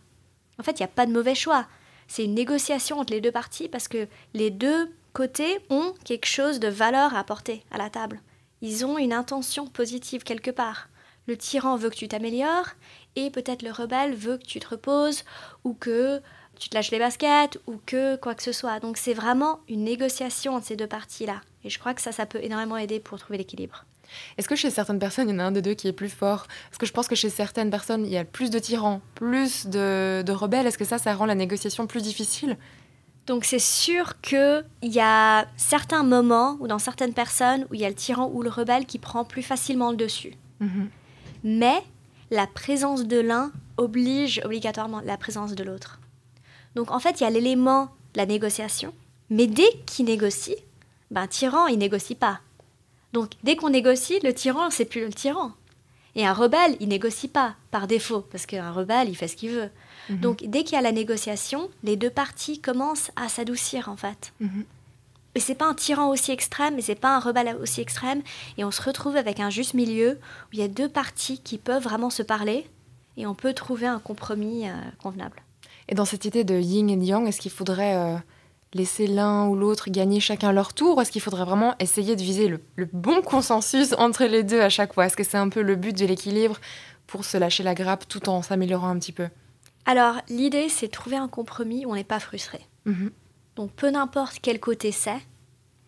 En 0.59 0.63
fait, 0.63 0.73
il 0.73 0.83
n'y 0.83 0.87
a 0.87 0.89
pas 0.89 1.07
de 1.07 1.13
mauvais 1.13 1.35
choix. 1.35 1.67
C'est 2.07 2.25
une 2.25 2.35
négociation 2.35 3.01
entre 3.01 3.13
les 3.13 3.21
deux 3.21 3.33
parties, 3.33 3.69
parce 3.69 3.89
que 3.89 4.09
les 4.33 4.51
deux 4.51 4.91
côtés 5.13 5.59
ont 5.71 5.95
quelque 6.05 6.27
chose 6.27 6.61
de 6.61 6.69
valeur 6.69 7.15
à 7.15 7.21
apporter 7.21 7.65
à 7.71 7.79
la 7.79 7.91
table. 7.91 8.21
Ils 8.61 8.85
ont 8.87 8.99
une 8.99 9.13
intention 9.13 9.67
positive 9.67 10.23
quelque 10.23 10.51
part. 10.51 10.89
Le 11.27 11.37
tyran 11.37 11.77
veut 11.77 11.91
que 11.91 11.97
tu 11.97 12.09
t'améliores 12.09 12.71
et 13.17 13.31
peut-être 13.31 13.63
le 13.63 13.71
rebelle 13.71 14.15
veut 14.15 14.39
que 14.39 14.45
tu 14.45 14.61
te 14.61 14.69
reposes 14.69 15.25
ou 15.65 15.75
que 15.75 16.21
tu 16.59 16.69
te 16.69 16.75
lâches 16.75 16.91
les 16.91 16.99
baskets 16.99 17.59
ou 17.67 17.79
que 17.87 18.17
quoi 18.17 18.35
que 18.35 18.43
ce 18.43 18.53
soit. 18.53 18.81
Donc 18.81 18.97
c'est 18.97 19.15
vraiment 19.15 19.61
une 19.69 19.85
négociation 19.85 20.55
entre 20.55 20.67
ces 20.67 20.77
deux 20.77 20.87
parties-là. 20.87 21.41
Et 21.65 21.71
je 21.71 21.79
crois 21.79 21.95
que 21.95 22.01
ça, 22.01 22.13
ça 22.13 22.27
peut 22.27 22.41
énormément 22.43 22.77
aider 22.77 23.01
pour 23.01 23.19
trouver 23.19 23.39
l'équilibre. 23.39 23.85
Est-ce 24.37 24.49
que 24.49 24.57
chez 24.57 24.71
certaines 24.71 24.99
personnes, 24.99 25.29
il 25.29 25.33
y 25.33 25.37
en 25.37 25.41
a 25.41 25.45
un 25.45 25.53
des 25.53 25.63
deux 25.63 25.75
qui 25.75 25.89
est 25.89 25.93
plus 25.93 26.11
fort? 26.11 26.47
Parce 26.69 26.79
que 26.79 26.87
je 26.87 26.93
pense 26.93 27.09
que 27.09 27.15
chez 27.15 27.31
certaines 27.31 27.71
personnes, 27.71 28.05
il 28.05 28.13
y 28.13 28.19
a 28.19 28.25
plus 28.25 28.51
de 28.51 28.59
tyrans, 28.59 29.01
plus 29.15 29.67
de, 29.67 30.23
de 30.25 30.33
rebelles. 30.33 30.67
Est-ce 30.67 30.79
que 30.79 30.85
ça, 30.85 30.99
ça 30.99 31.15
rend 31.15 31.27
la 31.27 31.35
négociation 31.35 31.87
plus 31.87 32.03
difficile? 32.03 32.57
Donc 33.27 33.45
c'est 33.45 33.59
sûr 33.59 34.21
qu'il 34.21 34.65
y 34.83 35.01
a 35.01 35.47
certains 35.57 36.03
moments 36.03 36.59
ou 36.61 36.67
dans 36.67 36.79
certaines 36.79 37.15
personnes 37.15 37.67
où 37.71 37.75
il 37.75 37.81
y 37.81 37.85
a 37.85 37.89
le 37.89 37.95
tyran 37.95 38.31
ou 38.33 38.43
le 38.43 38.51
rebelle 38.51 38.85
qui 38.85 38.99
prend 38.99 39.25
plus 39.25 39.43
facilement 39.43 39.91
le 39.91 39.97
dessus. 39.97 40.35
Mhm. 40.61 40.91
Mais 41.43 41.83
la 42.31 42.47
présence 42.47 43.05
de 43.05 43.19
l'un 43.19 43.51
oblige 43.77 44.43
obligatoirement 44.45 45.01
la 45.01 45.17
présence 45.17 45.55
de 45.55 45.65
l'autre. 45.65 46.01
Donc 46.75 46.91
en 46.91 46.99
fait, 46.99 47.21
il 47.21 47.25
y 47.25 47.27
a 47.27 47.31
l'élément 47.31 47.85
de 48.13 48.19
la 48.19 48.27
négociation, 48.27 48.93
mais 49.31 49.47
dès 49.47 49.71
qu'il 49.87 50.07
négocie, 50.07 50.57
ben 51.15 51.29
tyran, 51.29 51.69
il 51.69 51.79
négocie 51.79 52.17
pas. 52.17 52.41
Donc 53.13 53.31
dès 53.45 53.55
qu'on 53.57 53.71
négocie, 53.71 54.19
le 54.25 54.35
tyran, 54.35 54.71
c'est 54.71 54.85
plus 54.85 55.07
le 55.07 55.13
tyran. 55.13 55.53
Et 56.17 56.27
un 56.27 56.33
rebelle, 56.33 56.77
il 56.81 56.89
négocie 56.89 57.29
pas 57.29 57.55
par 57.71 57.87
défaut, 57.87 58.21
parce 58.21 58.47
qu'un 58.47 58.73
rebelle, 58.73 59.09
il 59.09 59.17
fait 59.17 59.29
ce 59.29 59.37
qu'il 59.37 59.51
veut. 59.51 59.71
Mhm. 60.11 60.19
Donc 60.19 60.45
dès 60.45 60.65
qu'il 60.65 60.75
y 60.75 60.79
a 60.79 60.83
la 60.83 60.93
négociation, 60.93 61.71
les 61.85 61.97
deux 61.97 62.11
parties 62.11 62.61
commencent 62.61 63.13
à 63.15 63.29
s'adoucir 63.29 63.89
en 63.89 63.97
fait. 63.97 64.33
Mhm. 64.41 64.65
Et 65.37 65.41
c'est 65.41 65.55
pas 65.55 65.67
un 65.67 65.75
tyran 65.75 66.11
aussi 66.11 66.33
extrême, 66.33 66.75
mais 66.77 66.83
c'est 66.83 66.95
pas 66.95 67.17
un 67.17 67.21
rebelle 67.21 67.57
aussi 67.61 67.81
extrême. 67.81 68.23
Et 68.59 68.65
on 68.65 68.71
se 68.71 68.83
retrouve 68.83 69.17
avec 69.17 69.41
un 69.41 69.51
juste 69.51 69.75
milieu 69.75 70.19
où 70.47 70.49
il 70.53 70.59
y 70.59 70.63
a 70.63 70.69
deux 70.69 70.89
parties 70.89 71.39
qui 71.39 71.59
peuvent 71.59 71.83
vraiment 71.83 72.11
se 72.11 72.23
parler 72.23 72.69
et 73.17 73.27
on 73.27 73.35
peut 73.35 73.53
trouver 73.53 73.87
un 73.87 73.99
compromis 73.99 74.69
euh, 74.69 74.73
convenable. 75.03 75.43
Et 75.89 75.95
dans 75.95 76.05
cette 76.05 76.25
idée 76.25 76.45
de 76.45 76.59
yin 76.59 76.89
et 76.89 77.05
yang, 77.05 77.27
est-ce 77.27 77.41
qu'il 77.41 77.51
faudrait 77.51 77.97
euh, 77.97 78.17
laisser 78.75 79.07
l'un 79.07 79.47
ou 79.47 79.55
l'autre 79.55 79.91
gagner 79.91 80.21
chacun 80.21 80.53
leur 80.53 80.75
tour 80.75 80.97
ou 80.97 81.01
est-ce 81.01 81.11
qu'il 81.11 81.23
faudrait 81.23 81.45
vraiment 81.45 81.75
essayer 81.79 82.17
de 82.17 82.23
viser 82.23 82.49
le, 82.49 82.61
le, 82.77 82.89
bon 82.93 83.23
consensus 83.23 83.95
entre 83.97 84.25
les 84.25 84.43
deux 84.43 84.61
à 84.61 84.69
chaque 84.69 84.93
fois? 84.93 85.07
Est-ce 85.07 85.17
que 85.17 85.25
c'est 85.25 85.39
un 85.39 85.49
peu 85.49 85.63
le 85.63 85.77
but 85.77 85.97
de 85.97 86.05
l'équilibre 86.07 86.59
pour 87.07 87.25
se 87.25 87.37
lâcher 87.37 87.63
la 87.63 87.75
grappe 87.75 88.07
tout 88.09 88.29
en 88.29 88.43
s'améliorant 88.43 88.89
un 88.89 88.99
petit 88.99 89.13
peu? 89.13 89.29
Alors, 89.87 90.17
l'idée, 90.29 90.69
c'est 90.69 90.87
de 90.87 90.93
trouver 90.93 91.17
un 91.17 91.29
compromis 91.29 91.85
où 91.87 91.93
on 91.93 91.95
n'est 91.95 92.05
pas 92.05 92.21
frustré. 92.21 92.61
Mhm. 92.85 93.11
Donc 93.57 93.71
peu 93.73 93.87
importe 93.95 94.39
quel 94.43 94.59
côté 94.59 94.91
c'est, 94.91 95.21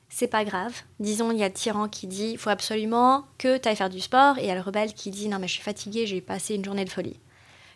c'est 0.09 0.29
pas 0.29 0.45
grave. 0.45 0.73
Disons, 1.01 1.33
il 1.33 1.39
y 1.39 1.43
a 1.43 1.49
le 1.49 1.55
tyran 1.55 1.89
qui 1.89 2.07
dit 2.07 2.31
il 2.33 2.39
faut 2.39 2.51
absolument 2.51 3.27
que 3.39 3.59
tu 3.59 3.69
ailles 3.69 3.77
faire 3.77 3.91
du 3.91 4.01
sport, 4.01 4.39
et 4.39 4.43
il 4.43 4.47
y 4.47 4.51
a 4.51 4.55
le 4.55 4.61
rebelle 4.61 4.95
qui 4.95 5.11
dit 5.11 5.29
non, 5.29 5.39
mais 5.39 5.49
je 5.49 5.55
suis 5.55 5.63
fatigué, 5.63 6.07
j'ai 6.07 6.21
passé 6.21 6.55
une 6.55 6.65
journée 6.65 6.85
de 6.85 6.91
folie. 6.91 7.19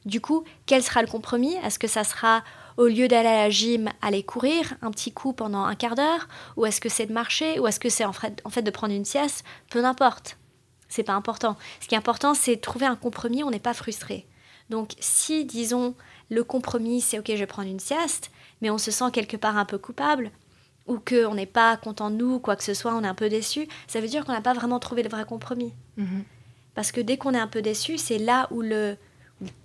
Du 0.07 0.21
coup, 0.21 0.45
quel 0.67 0.83
sera 0.83 1.03
le 1.03 1.09
compromis? 1.09 1.55
Est-ce 1.65 1.79
que 1.79 1.89
ça 1.89 2.05
sera, 2.05 2.43
au 2.81 2.87
lieu 2.87 3.09
d'aller 3.09 3.29
à 3.29 3.43
la 3.43 3.51
gym, 3.51 3.91
aller 4.01 4.23
courir 4.23 4.73
un 4.81 4.91
petit 4.91 5.13
coup 5.13 5.35
pendant 5.35 5.65
un 5.65 5.75
quart 5.75 5.97
d'heure 5.97 6.29
Ou 6.57 6.65
est-ce 6.65 6.81
que 6.81 6.89
c'est 6.89 7.05
de 7.05 7.13
marcher 7.13 7.61
Ou 7.61 7.67
est-ce 7.67 7.79
que 7.79 7.91
c'est 7.91 8.07
en 8.07 8.15
fait, 8.15 8.41
en 8.47 8.49
fait 8.49 8.63
de 8.63 8.71
prendre 8.71 8.95
une 8.95 9.05
sieste 9.05 9.45
Peu 9.69 9.85
importe. 9.85 10.39
C'est 10.89 11.03
pas 11.03 11.13
important. 11.13 11.59
Ce 11.81 11.89
qui 11.89 11.95
est 11.95 11.99
important, 11.99 12.33
c'est 12.33 12.57
de 12.57 12.61
trouver 12.63 12.87
un 12.87 12.97
compromis, 12.97 13.45
on 13.45 13.51
n'est 13.51 13.59
pas 13.59 13.75
frustré. 13.75 14.27
Donc, 14.71 14.95
si, 14.99 15.45
disons, 15.45 15.95
le 16.31 16.43
compromis, 16.43 17.03
c'est 17.03 17.19
OK, 17.19 17.27
je 17.29 17.35
vais 17.35 17.47
prendre 17.47 17.69
une 17.69 17.81
sieste, 17.81 18.31
mais 18.63 18.71
on 18.71 18.79
se 18.79 18.91
sent 18.91 19.11
quelque 19.13 19.37
part 19.37 19.59
un 19.59 19.67
peu 19.67 19.77
coupable, 19.77 20.31
ou 20.87 20.99
qu'on 20.99 21.35
n'est 21.35 21.45
pas 21.45 21.77
content 21.77 22.09
de 22.11 22.17
nous, 22.17 22.39
quoi 22.39 22.57
que 22.57 22.65
ce 22.65 22.73
soit, 22.73 22.95
on 22.95 23.05
est 23.05 23.09
un 23.09 23.15
peu 23.15 23.29
déçu, 23.29 23.69
ça 23.89 24.01
veut 24.01 24.09
dire 24.09 24.25
qu'on 24.25 24.33
n'a 24.33 24.41
pas 24.41 24.55
vraiment 24.55 24.79
trouvé 24.79 25.03
le 25.03 25.11
vrai 25.11 25.27
compromis. 25.27 25.75
Mhm. 25.99 26.25
Parce 26.75 26.93
que 26.93 27.03
dès 27.03 27.19
qu'on 27.19 27.35
est 27.35 27.39
un 27.39 27.47
peu 27.47 27.61
déçu, 27.61 27.99
c'est 27.99 28.19
là 28.19 28.49
où 28.51 28.63
le, 28.63 28.97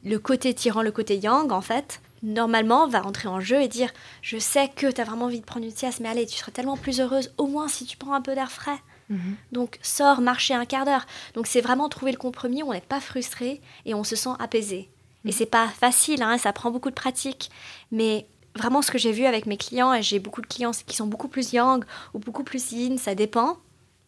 le 0.03 0.19
côté 0.19 0.53
tyran, 0.53 0.81
le 0.81 0.91
côté 0.91 1.17
yang, 1.17 1.53
en 1.53 1.61
fait, 1.61 2.01
normalement, 2.23 2.87
va 2.87 3.05
entrer 3.05 3.27
en 3.27 3.39
jeu 3.39 3.61
et 3.61 3.67
dire 3.67 3.91
Je 4.21 4.37
sais 4.37 4.69
que 4.69 4.91
tu 4.91 5.01
as 5.01 5.03
vraiment 5.03 5.25
envie 5.25 5.39
de 5.39 5.45
prendre 5.45 5.65
une 5.65 5.75
sieste, 5.75 5.99
mais 5.99 6.09
allez, 6.09 6.25
tu 6.25 6.37
seras 6.37 6.51
tellement 6.51 6.77
plus 6.77 6.99
heureuse, 6.99 7.33
au 7.37 7.47
moins 7.47 7.67
si 7.67 7.85
tu 7.85 7.97
prends 7.97 8.13
un 8.13 8.21
peu 8.21 8.35
d'air 8.35 8.51
frais. 8.51 8.79
Mhm. 9.09 9.35
Donc, 9.51 9.79
sors, 9.81 10.21
marcher 10.21 10.53
un 10.53 10.65
quart 10.65 10.85
d'heure. 10.85 11.05
Donc, 11.35 11.47
c'est 11.47 11.61
vraiment 11.61 11.89
trouver 11.89 12.11
le 12.11 12.17
compromis 12.17 12.63
où 12.63 12.69
on 12.69 12.73
n'est 12.73 12.81
pas 12.81 12.99
frustré 12.99 13.61
et 13.85 13.93
on 13.93 14.03
se 14.03 14.15
sent 14.15 14.31
apaisé. 14.39 14.89
Et 15.25 15.29
mhm. 15.29 15.31
c'est 15.31 15.45
pas 15.45 15.67
facile, 15.67 16.23
hein, 16.23 16.37
ça 16.37 16.53
prend 16.53 16.71
beaucoup 16.71 16.89
de 16.89 16.95
pratique. 16.95 17.51
Mais 17.91 18.27
vraiment 18.55 18.81
ce 18.81 18.91
que 18.91 18.97
j'ai 18.97 19.11
vu 19.11 19.25
avec 19.25 19.45
mes 19.45 19.57
clients, 19.57 19.93
et 19.93 20.01
j'ai 20.01 20.19
beaucoup 20.19 20.41
de 20.41 20.47
clients 20.47 20.71
qui 20.85 20.95
sont 20.95 21.07
beaucoup 21.07 21.27
plus 21.27 21.53
yang 21.53 21.83
ou 22.13 22.19
beaucoup 22.19 22.43
plus 22.43 22.71
yin, 22.71 22.97
ça 22.97 23.15
dépend. 23.15 23.57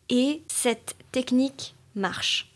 Et 0.10 0.42
cette 0.48 0.96
technique 1.12 1.76
marche. 1.96 2.50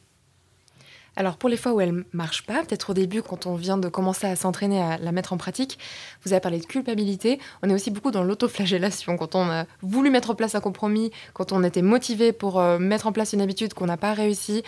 Alors 1.17 1.35
pour 1.35 1.49
les 1.49 1.57
fois 1.57 1.73
où 1.73 1.81
elle 1.81 2.05
marche 2.13 2.45
pas, 2.45 2.63
peut-être 2.63 2.91
au 2.91 2.93
début 2.93 3.21
quand 3.21 3.45
on 3.45 3.55
vient 3.55 3.77
de 3.77 3.89
commencer 3.89 4.27
à 4.27 4.35
s'entraîner 4.35 4.81
à 4.81 4.97
la 4.97 5.11
mettre 5.11 5.33
en 5.33 5.37
pratique, 5.37 5.77
vous 6.23 6.31
avez 6.31 6.39
parlé 6.39 6.59
de 6.59 6.65
culpabilité, 6.65 7.39
on 7.61 7.69
est 7.69 7.73
aussi 7.73 7.91
beaucoup 7.91 8.11
dans 8.11 8.23
l'autoflagellation, 8.23 9.17
quand 9.17 9.35
on 9.35 9.49
a 9.49 9.65
voulu 9.81 10.09
mettre 10.09 10.29
en 10.29 10.35
place 10.35 10.55
un 10.55 10.61
compromis, 10.61 11.11
quand 11.33 11.51
on 11.51 11.63
était 11.63 11.81
motivé 11.81 12.31
pour 12.31 12.59
euh, 12.59 12.79
mettre 12.79 13.07
en 13.07 13.11
place 13.11 13.33
une 13.33 13.41
habitude 13.41 13.73
qu'on 13.73 13.87
n'a 13.87 13.97
pas 13.97 14.13
réussi. 14.13 14.63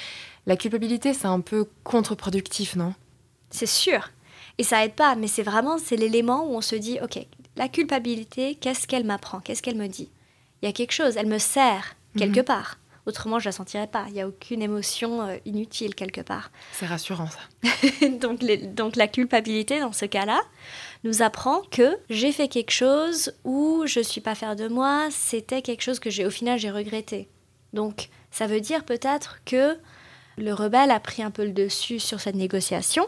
La 0.45 0.57
culpabilité, 0.57 1.13
c'est 1.13 1.27
un 1.27 1.39
peu 1.39 1.65
contre-productif, 1.85 2.75
non? 2.75 2.93
C'est 3.49 3.65
sûr. 3.65 4.09
Et 4.57 4.63
ça 4.63 4.83
aide 4.83 4.93
pas, 4.93 5.15
mais 5.15 5.27
c'est 5.27 5.43
vraiment 5.43 5.77
c'est 5.77 5.95
l'élément 5.95 6.45
où 6.45 6.55
on 6.55 6.61
se 6.61 6.75
dit 6.75 6.99
OK, 7.01 7.25
la 7.55 7.69
culpabilité, 7.69 8.55
qu'est-ce 8.55 8.85
qu'elle 8.85 9.05
m'apprend? 9.05 9.39
Qu'est-ce 9.39 9.61
qu'elle 9.61 9.77
me 9.77 9.87
dit? 9.87 10.09
Il 10.61 10.65
y 10.65 10.69
a 10.69 10.73
quelque 10.73 10.91
chose, 10.91 11.15
elle 11.15 11.27
me 11.27 11.39
sert 11.39 11.95
quelque 12.17 12.39
mhm. 12.39 12.45
part. 12.45 12.77
Autrement, 13.05 13.37
je 13.39 13.45
la 13.45 13.51
sentirais 13.51 13.87
pas. 13.87 14.05
Il 14.07 14.13
n'y 14.13 14.21
a 14.21 14.27
aucune 14.27 14.61
émotion 14.61 15.27
euh, 15.27 15.37
inutile 15.45 15.93
quelque 15.93 16.21
part. 16.21 16.51
C'est 16.71 16.85
rassurant 16.85 17.27
ça. 17.27 18.07
donc, 18.19 18.39
donc 18.73 18.95
la 18.95 19.07
culpabilité, 19.07 19.79
dans 19.79 19.91
ce 19.91 20.05
cas-là, 20.05 20.41
nous 21.03 21.21
apprend 21.21 21.61
que 21.69 21.97
j'ai 22.09 22.31
fait 22.31 22.47
quelque 22.47 22.71
chose 22.71 23.33
ou 23.43 23.83
je 23.85 23.99
suis 23.99 24.21
pas 24.21 24.35
fière 24.35 24.55
de 24.55 24.67
moi, 24.67 25.09
c'était 25.11 25.61
quelque 25.61 25.81
chose 25.81 25.99
que 25.99 26.09
j'ai 26.09 26.25
au 26.25 26.29
final 26.29 26.57
j'ai 26.57 26.71
regretté. 26.71 27.27
Donc 27.73 28.09
ça 28.31 28.47
veut 28.47 28.61
dire 28.61 28.85
peut-être 28.85 29.39
que 29.45 29.77
le 30.37 30.53
rebelle 30.53 30.91
a 30.91 30.99
pris 30.99 31.23
un 31.23 31.31
peu 31.31 31.43
le 31.43 31.51
dessus 31.51 31.99
sur 31.99 32.21
cette 32.21 32.35
négociation 32.35 33.07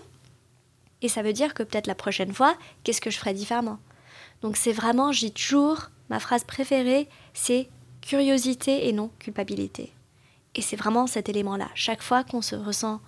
et 1.01 1.08
ça 1.08 1.21
veut 1.21 1.34
dire 1.34 1.53
que 1.53 1.63
peut-être 1.63 1.88
la 1.88 1.95
prochaine 1.95 2.34
fois, 2.34 2.55
qu'est-ce 2.84 3.01
que 3.01 3.10
je 3.10 3.17
ferais 3.17 3.34
différemment? 3.34 3.79
Donc 4.41 4.58
c'est 4.58 4.71
vraiment, 4.71 5.12
j'ai 5.12 5.29
toujours 5.29 5.89
ma 6.10 6.19
phrase 6.19 6.43
préférée, 6.43 7.08
c'est 7.34 7.69
curiosité 8.05 8.87
et 8.87 8.93
non 8.93 9.09
culpabilité. 9.19 9.91
Et 10.53 10.61
c'est 10.61 10.75
vraiment 10.75 11.07
cet 11.07 11.27
élément-là. 11.27 11.69
Chaque 11.75 12.01
fois 12.01 12.23
qu'on 12.23 12.41
se 12.41 12.55
ressent 12.55 13.01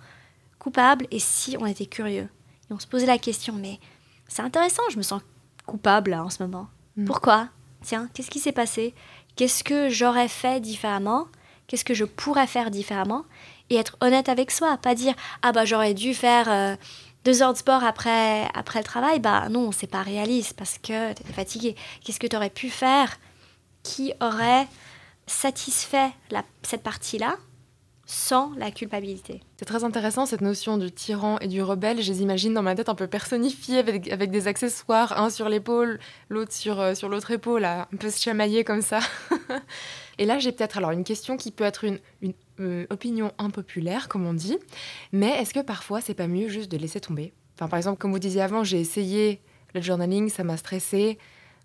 coupable, 0.58 1.06
et 1.10 1.18
si 1.18 1.56
on 1.58 1.66
était 1.66 1.86
curieux, 1.86 2.28
et 2.70 2.72
on 2.72 2.78
se 2.78 2.86
posait 2.86 3.06
la 3.06 3.18
question, 3.18 3.54
mais 3.54 3.78
c'est 4.28 4.42
intéressant, 4.42 4.82
je 4.90 4.98
me 4.98 5.02
sens 5.02 5.22
coupable 5.66 6.14
en 6.14 6.30
ce 6.30 6.42
moment. 6.42 6.68
Mm. 6.96 7.04
Pourquoi? 7.04 7.48
Tiens, 7.82 8.08
qu'est-ce 8.12 8.30
qui 8.30 8.40
s'est 8.40 8.52
passé? 8.52 8.94
Qu'est-ce 9.36 9.64
que 9.64 9.88
j'aurais 9.88 10.28
fait 10.28 10.60
différemment? 10.60 11.28
Qu'est-ce 11.66 11.84
que 11.84 11.94
je 11.94 12.04
pourrais 12.04 12.46
faire 12.46 12.70
différemment? 12.70 13.24
Et 13.70 13.76
être 13.76 13.96
honnête 14.00 14.28
avec 14.28 14.50
soi, 14.50 14.78
pas 14.78 14.94
dire 14.94 15.14
ah 15.42 15.52
bah 15.52 15.66
j'aurais 15.66 15.94
dû 15.94 16.14
faire 16.14 16.50
euh, 16.50 16.74
deux 17.24 17.42
heures 17.42 17.52
de 17.52 17.58
sport 17.58 17.84
après 17.84 18.48
après 18.54 18.80
le 18.80 18.84
travail. 18.84 19.20
Bah 19.20 19.48
non, 19.50 19.70
c'est 19.72 19.86
pas 19.86 20.02
réaliste 20.02 20.54
parce 20.56 20.78
que 20.78 21.10
es 21.10 21.32
fatigué. 21.34 21.76
Qu'est-ce 22.02 22.18
que 22.18 22.26
tu 22.26 22.34
aurais 22.34 22.50
pu 22.50 22.70
faire? 22.70 23.18
Qui 23.82 24.12
aurait 24.20 24.66
satisfait 25.28 26.10
cette 26.62 26.82
partie-là 26.82 27.36
sans 28.10 28.54
la 28.56 28.70
culpabilité. 28.70 29.42
C'est 29.58 29.66
très 29.66 29.84
intéressant 29.84 30.24
cette 30.24 30.40
notion 30.40 30.78
du 30.78 30.90
tyran 30.90 31.38
et 31.40 31.46
du 31.46 31.62
rebelle. 31.62 32.00
Je 32.00 32.10
les 32.10 32.22
imagine 32.22 32.54
dans 32.54 32.62
ma 32.62 32.74
tête 32.74 32.88
un 32.88 32.94
peu 32.94 33.06
personnifiés 33.06 33.78
avec, 33.78 34.10
avec 34.10 34.30
des 34.30 34.48
accessoires, 34.48 35.20
un 35.20 35.28
sur 35.28 35.50
l'épaule, 35.50 36.00
l'autre 36.30 36.52
sur, 36.52 36.80
euh, 36.80 36.94
sur 36.94 37.10
l'autre 37.10 37.30
épaule, 37.32 37.66
un 37.66 37.86
peu 38.00 38.08
se 38.08 38.18
chamailler 38.18 38.64
comme 38.64 38.80
ça. 38.80 39.00
et 40.18 40.24
là, 40.24 40.38
j'ai 40.38 40.52
peut-être 40.52 40.78
alors 40.78 40.92
une 40.92 41.04
question 41.04 41.36
qui 41.36 41.50
peut 41.50 41.64
être 41.64 41.84
une, 41.84 41.98
une 42.22 42.32
euh, 42.60 42.86
opinion 42.88 43.30
impopulaire, 43.36 44.08
comme 44.08 44.26
on 44.26 44.32
dit, 44.32 44.56
mais 45.12 45.28
est-ce 45.42 45.52
que 45.52 45.60
parfois 45.60 46.00
c'est 46.00 46.14
pas 46.14 46.28
mieux 46.28 46.48
juste 46.48 46.72
de 46.72 46.78
laisser 46.78 47.00
tomber? 47.00 47.34
Enfin, 47.56 47.68
par 47.68 47.76
exemple, 47.76 47.98
comme 47.98 48.12
vous 48.12 48.18
disiez 48.18 48.40
avant, 48.40 48.64
j'ai 48.64 48.80
essayé 48.80 49.42
le 49.74 49.82
journaling, 49.82 50.30
ça 50.30 50.44
m'a 50.44 50.56
stressé 50.56 51.18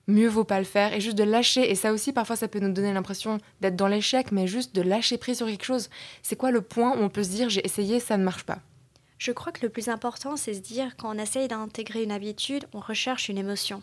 mieux 0.07 0.27
vaut 0.27 0.43
pas 0.43 0.59
le 0.59 0.65
faire 0.65 0.93
et 0.93 1.01
juste 1.01 1.17
de 1.17 1.23
lâcher. 1.23 1.69
Et 1.69 1.75
ça 1.75 1.93
aussi, 1.93 2.13
parfois, 2.13 2.35
ça 2.35 2.47
peut 2.47 2.59
nous 2.59 2.73
donner 2.73 2.93
l'impression 2.93 3.39
d'être 3.61 3.75
dans 3.75 3.87
l'échec, 3.87 4.31
mais 4.31 4.47
juste 4.47 4.75
de 4.75 4.81
lâcher 4.81 5.17
prise 5.17 5.37
sur 5.37 5.47
quelque 5.47 5.65
chose. 5.65 5.89
C'est 6.21 6.35
quoi 6.35 6.51
le 6.51 6.61
point 6.61 6.97
où 6.97 7.01
on 7.01 7.09
peut 7.09 7.23
se 7.23 7.29
dire 7.29 7.49
j'ai 7.49 7.65
essayé, 7.65 7.99
ça 7.99 8.17
ne 8.17 8.23
marche 8.23 8.43
pas? 8.43 8.59
Je 9.17 9.31
crois 9.31 9.53
que 9.53 9.61
le 9.61 9.69
plus 9.69 9.87
important, 9.87 10.35
c'est 10.35 10.53
se 10.53 10.59
dire 10.59 10.97
quand 10.97 11.15
on 11.15 11.17
essaye 11.17 11.47
d'intégrer 11.47 12.03
une 12.03 12.11
habitude, 12.11 12.65
on 12.73 12.79
recherche 12.79 13.29
une 13.29 13.37
émotion. 13.37 13.81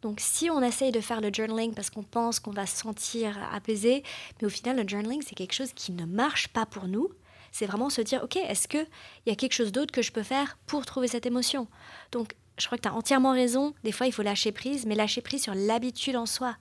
Donc 0.00 0.20
si 0.20 0.50
on 0.50 0.62
essaye 0.62 0.92
de 0.92 1.00
faire 1.00 1.22
le 1.22 1.32
journaling 1.32 1.72
parce 1.72 1.88
qu'on 1.88 2.02
pense 2.02 2.38
qu'on 2.38 2.50
va 2.50 2.66
se 2.66 2.76
sentir 2.76 3.38
apaisé, 3.52 4.02
mais 4.40 4.46
au 4.46 4.50
final 4.50 4.76
le 4.76 4.86
journaling 4.86 5.22
c'est 5.26 5.34
quelque 5.34 5.54
chose 5.54 5.72
qui 5.74 5.92
ne 5.92 6.04
marche 6.04 6.48
pas 6.48 6.66
pour 6.66 6.88
nous, 6.88 7.08
c'est 7.52 7.64
vraiment 7.64 7.88
se 7.88 8.02
dire 8.02 8.22
ok 8.22 8.36
est-ce 8.36 8.68
qu'il 8.68 8.86
y 9.26 9.30
a 9.30 9.34
quelque 9.34 9.54
chose 9.54 9.72
d'autre 9.72 9.92
que 9.92 10.02
je 10.02 10.12
peux 10.12 10.22
faire 10.22 10.58
pour 10.66 10.84
trouver 10.84 11.08
cette 11.08 11.24
émotion? 11.24 11.68
Donc 12.12 12.34
je 12.58 12.66
crois 12.66 12.78
que 12.78 12.82
tu 12.82 12.88
as 12.88 12.94
entièrement 12.94 13.32
raison. 13.32 13.74
Des 13.82 13.92
fois, 13.92 14.06
il 14.06 14.12
faut 14.12 14.22
lâcher 14.22 14.52
prise, 14.52 14.86
mais 14.86 14.94
lâcher 14.94 15.20
prise 15.20 15.42
sur 15.42 15.54
l'habitude 15.54 16.16
en 16.16 16.26
soi. 16.26 16.56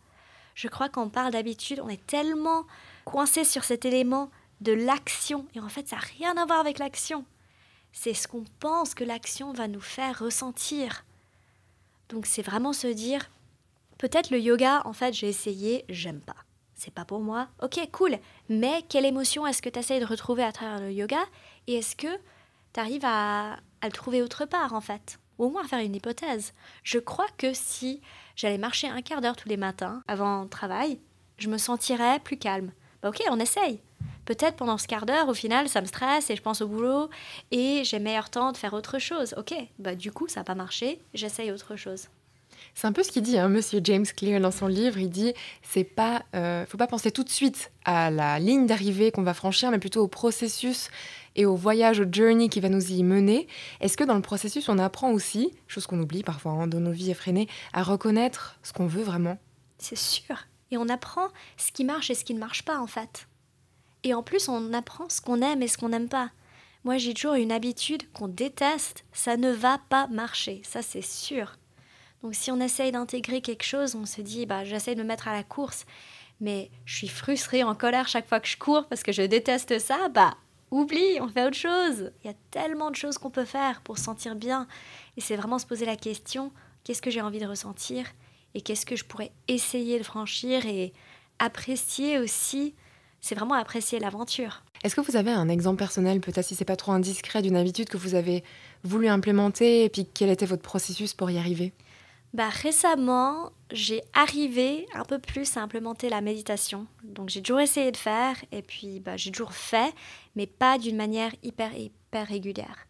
Je 0.56 0.67
crois 0.67 0.89
qu'on 0.89 1.10
parle 1.10 1.32
d'habitude, 1.32 1.82
on 1.84 1.89
est 1.89 2.06
tellement 2.06 2.65
coincé 3.06 3.43
sur 3.43 3.63
cet 3.63 3.86
élément 3.86 4.29
de 4.62 4.71
l'action. 4.71 5.45
Et 5.56 5.60
en 5.60 5.69
fait, 5.69 5.88
ça 5.88 5.97
n'a 5.97 6.01
rien 6.17 6.38
à 6.38 6.45
voir 6.45 6.60
avec 6.60 6.79
l'action. 6.79 7.25
C'est 7.91 8.13
ce 8.13 8.27
qu'on 8.27 8.45
pense 8.60 8.95
que 8.95 9.03
l'action 9.03 9.53
va 9.53 9.67
nous 9.67 9.82
faire 9.82 10.19
ressentir. 10.19 11.06
Donc, 12.10 12.25
c'est 12.25 12.41
vraiment 12.41 12.73
se 12.73 12.88
dire 12.88 13.29
peut-être 13.97 14.32
le 14.32 14.39
yoga, 14.39 14.82
en 14.86 14.93
fait, 14.93 15.13
j'ai 15.13 15.29
essayé, 15.29 15.86
j'aime 15.89 16.21
pas. 16.21 16.36
C'est 16.75 16.93
pas 16.93 17.06
pour 17.06 17.21
moi. 17.21 17.47
Ok, 17.62 17.79
cool. 17.91 18.17
Mais 18.49 18.84
quelle 18.89 19.06
émotion 19.06 19.45
est-ce 19.47 19.62
que 19.62 19.69
tu 19.69 19.79
essayes 19.79 19.99
de 19.99 20.06
retrouver 20.06 20.43
à 20.43 20.51
travers 20.51 20.79
le 20.79 20.91
yoga? 20.91 21.23
Et 21.67 21.75
est-ce 21.75 21.95
que 21.95 22.08
tu 22.73 22.79
arrives 22.79 23.06
à, 23.06 23.53
à 23.82 23.86
le 23.86 23.91
trouver 23.91 24.21
autre 24.21 24.45
part, 24.45 24.73
en 24.73 24.82
fait? 24.82 25.19
Au 25.38 25.50
moins 25.50 25.67
faire 25.67 25.80
une 25.80 25.96
hypothèse. 25.96 26.54
Je 26.84 27.00
crois 27.00 27.28
que 27.38 27.54
si 27.54 28.02
j'allais 28.36 28.58
marcher 28.58 28.88
un 28.88 29.02
quart 29.02 29.22
d'heure 29.22 29.36
tous 29.36 29.50
les 29.50 29.58
matins 29.58 30.02
avant 30.08 30.48
travail, 30.48 31.00
je 31.38 31.50
me 31.50 31.58
sentirais 31.58 32.19
plus 32.19 32.38
calme. 32.38 32.72
Bah 33.02 33.10
ok, 33.10 33.22
on 33.30 33.39
essaye. 33.39 33.82
Peut-être 34.26 34.56
pendant 34.56 34.78
ce 34.78 34.88
quart 34.88 35.06
d'heure, 35.06 35.28
au 35.28 35.34
final, 35.34 35.67
ça 35.67 35.82
me 35.82 35.86
stresse 35.86 36.30
et 36.30 36.36
je 36.36 36.41
pense 36.41 36.62
au 36.62 36.67
boulot 36.67 37.10
et 37.52 37.84
j'ai 37.84 38.00
meilleur 38.00 38.30
temps 38.30 38.52
de 38.52 38.58
faire 38.58 38.74
autre 38.74 39.00
chose. 39.00 39.36
Ok, 39.38 39.54
bah 39.80 39.96
du 39.96 40.12
coup, 40.12 40.28
ça 40.28 40.39
n'a 40.39 40.43
pas 40.46 40.56
marché, 40.56 41.00
j'essaye 41.13 41.52
autre 41.52 41.76
chose. 41.76 42.08
C'est 42.76 42.88
un 42.88 42.91
peu 42.91 43.04
ce 43.04 43.12
qu'il 43.12 43.24
dit, 43.24 43.38
hein, 43.38 43.50
Monsieur 43.50 43.82
James 43.84 44.06
Clear 44.06 44.39
dans 44.39 44.52
son 44.52 44.67
livre. 44.67 44.98
Il 44.98 45.10
dit, 45.10 45.34
c'est 45.62 45.84
pas, 45.84 46.24
euh, 46.36 46.65
faut 46.65 46.78
pas 46.78 46.88
penser 46.88 47.12
tout 47.12 47.24
de 47.24 47.30
suite 47.30 47.72
à 47.86 48.10
la 48.10 48.39
ligne 48.39 48.65
d'arrivée 48.65 49.12
qu'on 49.12 49.24
va 49.24 49.34
franchir, 49.34 49.69
mais 49.72 49.80
plutôt 49.80 50.02
au 50.02 50.08
processus 50.08 50.89
et 51.36 51.46
au 51.46 51.56
voyage, 51.56 52.00
au 52.00 52.06
journey 52.12 52.50
qui 52.50 52.60
va 52.60 52.69
nous 52.69 52.91
y 52.91 53.04
mener. 53.04 53.48
Est-ce 53.80 53.98
que 53.98 54.04
dans 54.04 54.15
le 54.15 54.22
processus, 54.22 54.69
on 54.69 54.78
apprend 54.78 55.12
aussi, 55.12 55.52
chose 55.67 55.88
qu'on 55.88 56.00
oublie 56.00 56.24
parfois 56.24 56.52
hein, 56.52 56.67
dans 56.67 56.80
nos 56.80 56.91
vies 56.91 57.12
effrénées, 57.12 57.48
à 57.74 57.84
reconnaître 57.84 58.58
ce 58.63 58.74
qu'on 58.74 58.88
veut 58.88 59.04
vraiment? 59.04 59.38
C'est 59.78 59.98
sûr. 59.98 60.46
Et 60.72 60.78
on 60.78 60.89
apprend 60.89 61.28
ce 61.58 61.72
qui 61.72 61.84
marche 61.84 62.10
et 62.10 62.15
ce 62.15 62.26
qui 62.26 62.34
ne 62.34 62.39
marche 62.39 62.63
pas, 62.63 62.80
en 62.80 62.88
fait. 62.88 63.28
Et 64.04 64.13
en 64.13 64.24
plus, 64.24 64.50
on 64.50 64.74
apprend 64.74 65.10
ce 65.10 65.22
qu'on 65.22 65.41
aime 65.41 65.62
et 65.62 65.67
ce 65.67 65.78
qu'on 65.78 65.89
n'aime 65.89 66.10
pas. 66.10 66.32
Moi, 66.84 66.98
j'ai 66.98 67.13
toujours 67.13 67.36
une 67.36 67.52
habitude 67.52 68.12
qu'on 68.12 68.28
déteste, 68.28 69.06
ça 69.13 69.38
ne 69.38 69.52
va 69.52 69.80
pas 69.89 70.08
marcher, 70.08 70.62
ça 70.63 70.82
c'est 70.82 71.02
sûr. 71.02 71.58
Donc 72.22 72.36
si 72.36 72.52
on 72.52 72.60
essaye 72.60 72.91
d'intégrer 72.91 73.41
quelque 73.41 73.63
chose, 73.63 73.96
on 73.96 74.06
se 74.06 74.19
dit, 74.19 74.46
bah, 74.46 74.65
j'essaie 74.65 74.96
de 74.96 75.02
me 75.02 75.08
mettre 75.08 75.30
à 75.30 75.34
la 75.34 75.43
course, 75.43 75.86
mais 76.41 76.72
je 76.84 76.98
suis 76.98 77.08
frustrée, 77.08 77.63
en 77.63 77.74
colère 77.74 78.10
chaque 78.10 78.28
fois 78.28 78.41
que 78.41 78.50
je 78.50 78.58
cours 78.58 78.86
parce 78.88 79.04
que 79.04 79.13
je 79.13 79.22
déteste 79.22 79.80
ça, 79.80 80.10
bah 80.10 80.36
oublie, 80.74 81.20
on 81.22 81.28
fait 81.28 81.46
autre 81.46 81.56
chose. 81.56 82.12
Il 82.24 82.28
y 82.28 82.30
a 82.30 82.36
tellement 82.52 82.90
de 82.90 82.96
choses 82.96 83.18
qu'on 83.18 83.30
peut 83.30 83.46
faire 83.46 83.82
pour 83.82 83.98
se 83.98 84.04
sentir 84.04 84.36
bien. 84.36 84.68
Et 85.16 85.22
c'est 85.22 85.36
vraiment 85.36 85.60
se 85.60 85.66
poser 85.66 85.86
la 85.86 85.96
question, 85.96 86.52
qu'est-ce 86.84 87.02
que 87.02 87.12
j'ai 87.12 87.22
envie 87.22 87.40
de 87.40 87.46
ressentir 87.46 88.08
et 88.56 88.62
qu'est-ce 88.62 88.86
que 88.86 88.96
je 88.96 89.06
pourrais 89.06 89.32
essayer 89.48 89.98
de 90.00 90.04
franchir 90.04 90.66
et 90.66 90.94
apprécier 91.40 92.20
aussi. 92.20 92.74
C'est 93.22 93.36
vraiment 93.36 93.56
apprécier 93.56 94.00
l'aventure. 94.00 94.64
Est-ce 94.84 94.96
que 94.96 95.02
vous 95.02 95.16
avez 95.16 95.32
un 95.32 95.48
exemple 95.48 95.78
personnel, 95.78 96.20
peut-être 96.20 96.46
si 96.46 96.56
c'est 96.56 96.66
pas 96.66 96.76
trop 96.76 96.92
indiscret, 96.92 97.42
d'une 97.42 97.56
habitude 97.56 97.88
que 97.88 97.98
vous 97.98 98.16
avez 98.16 98.44
voulu 98.84 99.08
implémenter 99.08 99.86
et 99.86 99.90
puis 99.90 100.08
quel 100.14 100.30
était 100.30 100.46
votre 100.46 100.62
processus 100.62 101.14
pour 101.14 101.32
y 101.32 101.38
arriver? 101.38 101.72
Bah, 102.34 102.50
Récemment, 102.50 103.52
j'ai 103.72 104.02
arrivé 104.13 104.88
un 104.93 105.06
peu 105.06 105.19
plus 105.19 105.58
à 105.58 105.62
implémenter 105.62 106.10
la 106.10 106.22
méditation. 106.22 106.88
Donc 107.04 107.30
j'ai 107.30 107.41
toujours 107.41 107.62
essayé 107.62 107.91
de 107.91 107.98
faire 107.98 108.36
et 108.52 108.62
puis 108.62 109.00
bah, 109.00 109.17
j'ai 109.17 109.32
toujours 109.32 109.54
fait, 109.54 109.93
mais 110.36 110.48
pas 110.48 110.78
d'une 110.78 110.96
manière 110.96 111.32
hyper, 111.43 111.76
hyper 111.78 112.28
régulière. 112.28 112.88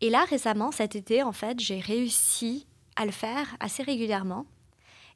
Et 0.00 0.10
là, 0.10 0.24
récemment, 0.24 0.72
cet 0.72 0.96
été, 0.96 1.22
en 1.22 1.32
fait, 1.32 1.60
j'ai 1.60 1.78
réussi 1.78 2.66
à 2.96 3.04
le 3.04 3.12
faire 3.12 3.56
assez 3.60 3.82
régulièrement. 3.82 4.46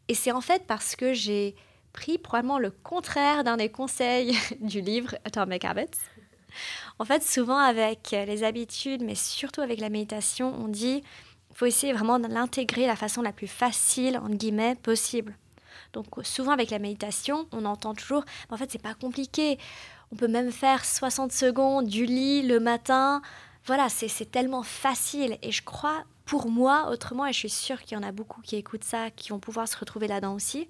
Et 0.08 0.14
c'est 0.14 0.32
en 0.32 0.40
fait 0.40 0.66
parce 0.66 0.96
que 0.96 1.14
j'ai 1.14 1.54
pris 1.92 2.18
probablement 2.18 2.58
le 2.58 2.70
contraire 2.70 3.44
d'un 3.44 3.56
des 3.56 3.70
conseils 3.70 4.36
du 4.60 4.80
livre 4.80 5.16
Atomic 5.24 5.64
Habits. 5.64 6.00
En 6.98 7.04
fait, 7.04 7.22
souvent 7.22 7.58
avec 7.58 8.10
les 8.12 8.44
habitudes, 8.44 9.02
mais 9.02 9.14
surtout 9.14 9.60
avec 9.60 9.80
la 9.80 9.88
méditation, 9.88 10.54
on 10.54 10.68
dit 10.68 11.02
il 11.54 11.58
faut 11.58 11.66
essayer 11.66 11.92
vraiment 11.92 12.18
de 12.18 12.26
l'intégrer 12.26 12.88
la 12.88 12.96
façon 12.96 13.22
la 13.22 13.30
plus 13.30 13.46
facile, 13.46 14.18
entre 14.18 14.34
guillemets, 14.34 14.74
possible. 14.74 15.36
Donc 15.92 16.06
souvent 16.24 16.50
avec 16.50 16.70
la 16.70 16.80
méditation, 16.80 17.46
on 17.52 17.64
entend 17.64 17.94
toujours, 17.94 18.24
en 18.50 18.56
fait 18.56 18.68
c'est 18.72 18.82
pas 18.82 18.94
compliqué. 18.94 19.60
On 20.10 20.16
peut 20.16 20.26
même 20.26 20.50
faire 20.50 20.84
60 20.84 21.30
secondes 21.30 21.86
du 21.86 22.06
lit 22.06 22.42
le 22.42 22.58
matin. 22.58 23.22
Voilà, 23.66 23.88
c'est 23.88 24.30
tellement 24.32 24.64
facile. 24.64 25.38
Et 25.42 25.52
je 25.52 25.62
crois, 25.62 26.02
pour 26.24 26.50
moi, 26.50 26.90
autrement, 26.90 27.24
et 27.24 27.32
je 27.32 27.38
suis 27.38 27.50
sûre 27.50 27.80
qu'il 27.82 27.96
y 27.96 28.00
en 28.00 28.02
a 28.02 28.10
beaucoup 28.10 28.42
qui 28.42 28.56
écoutent 28.56 28.84
ça, 28.84 29.10
qui 29.10 29.30
vont 29.30 29.38
pouvoir 29.38 29.68
se 29.68 29.76
retrouver 29.76 30.08
là-dedans 30.08 30.34
aussi, 30.34 30.68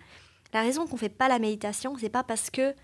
la 0.52 0.60
raison 0.60 0.86
qu'on 0.86 0.96
ne 0.96 1.00
fait 1.00 1.08
pas 1.08 1.28
la 1.28 1.38
méditation, 1.38 1.96
c'est 1.98 2.10
pas 2.10 2.24
parce 2.24 2.50
que 2.50 2.74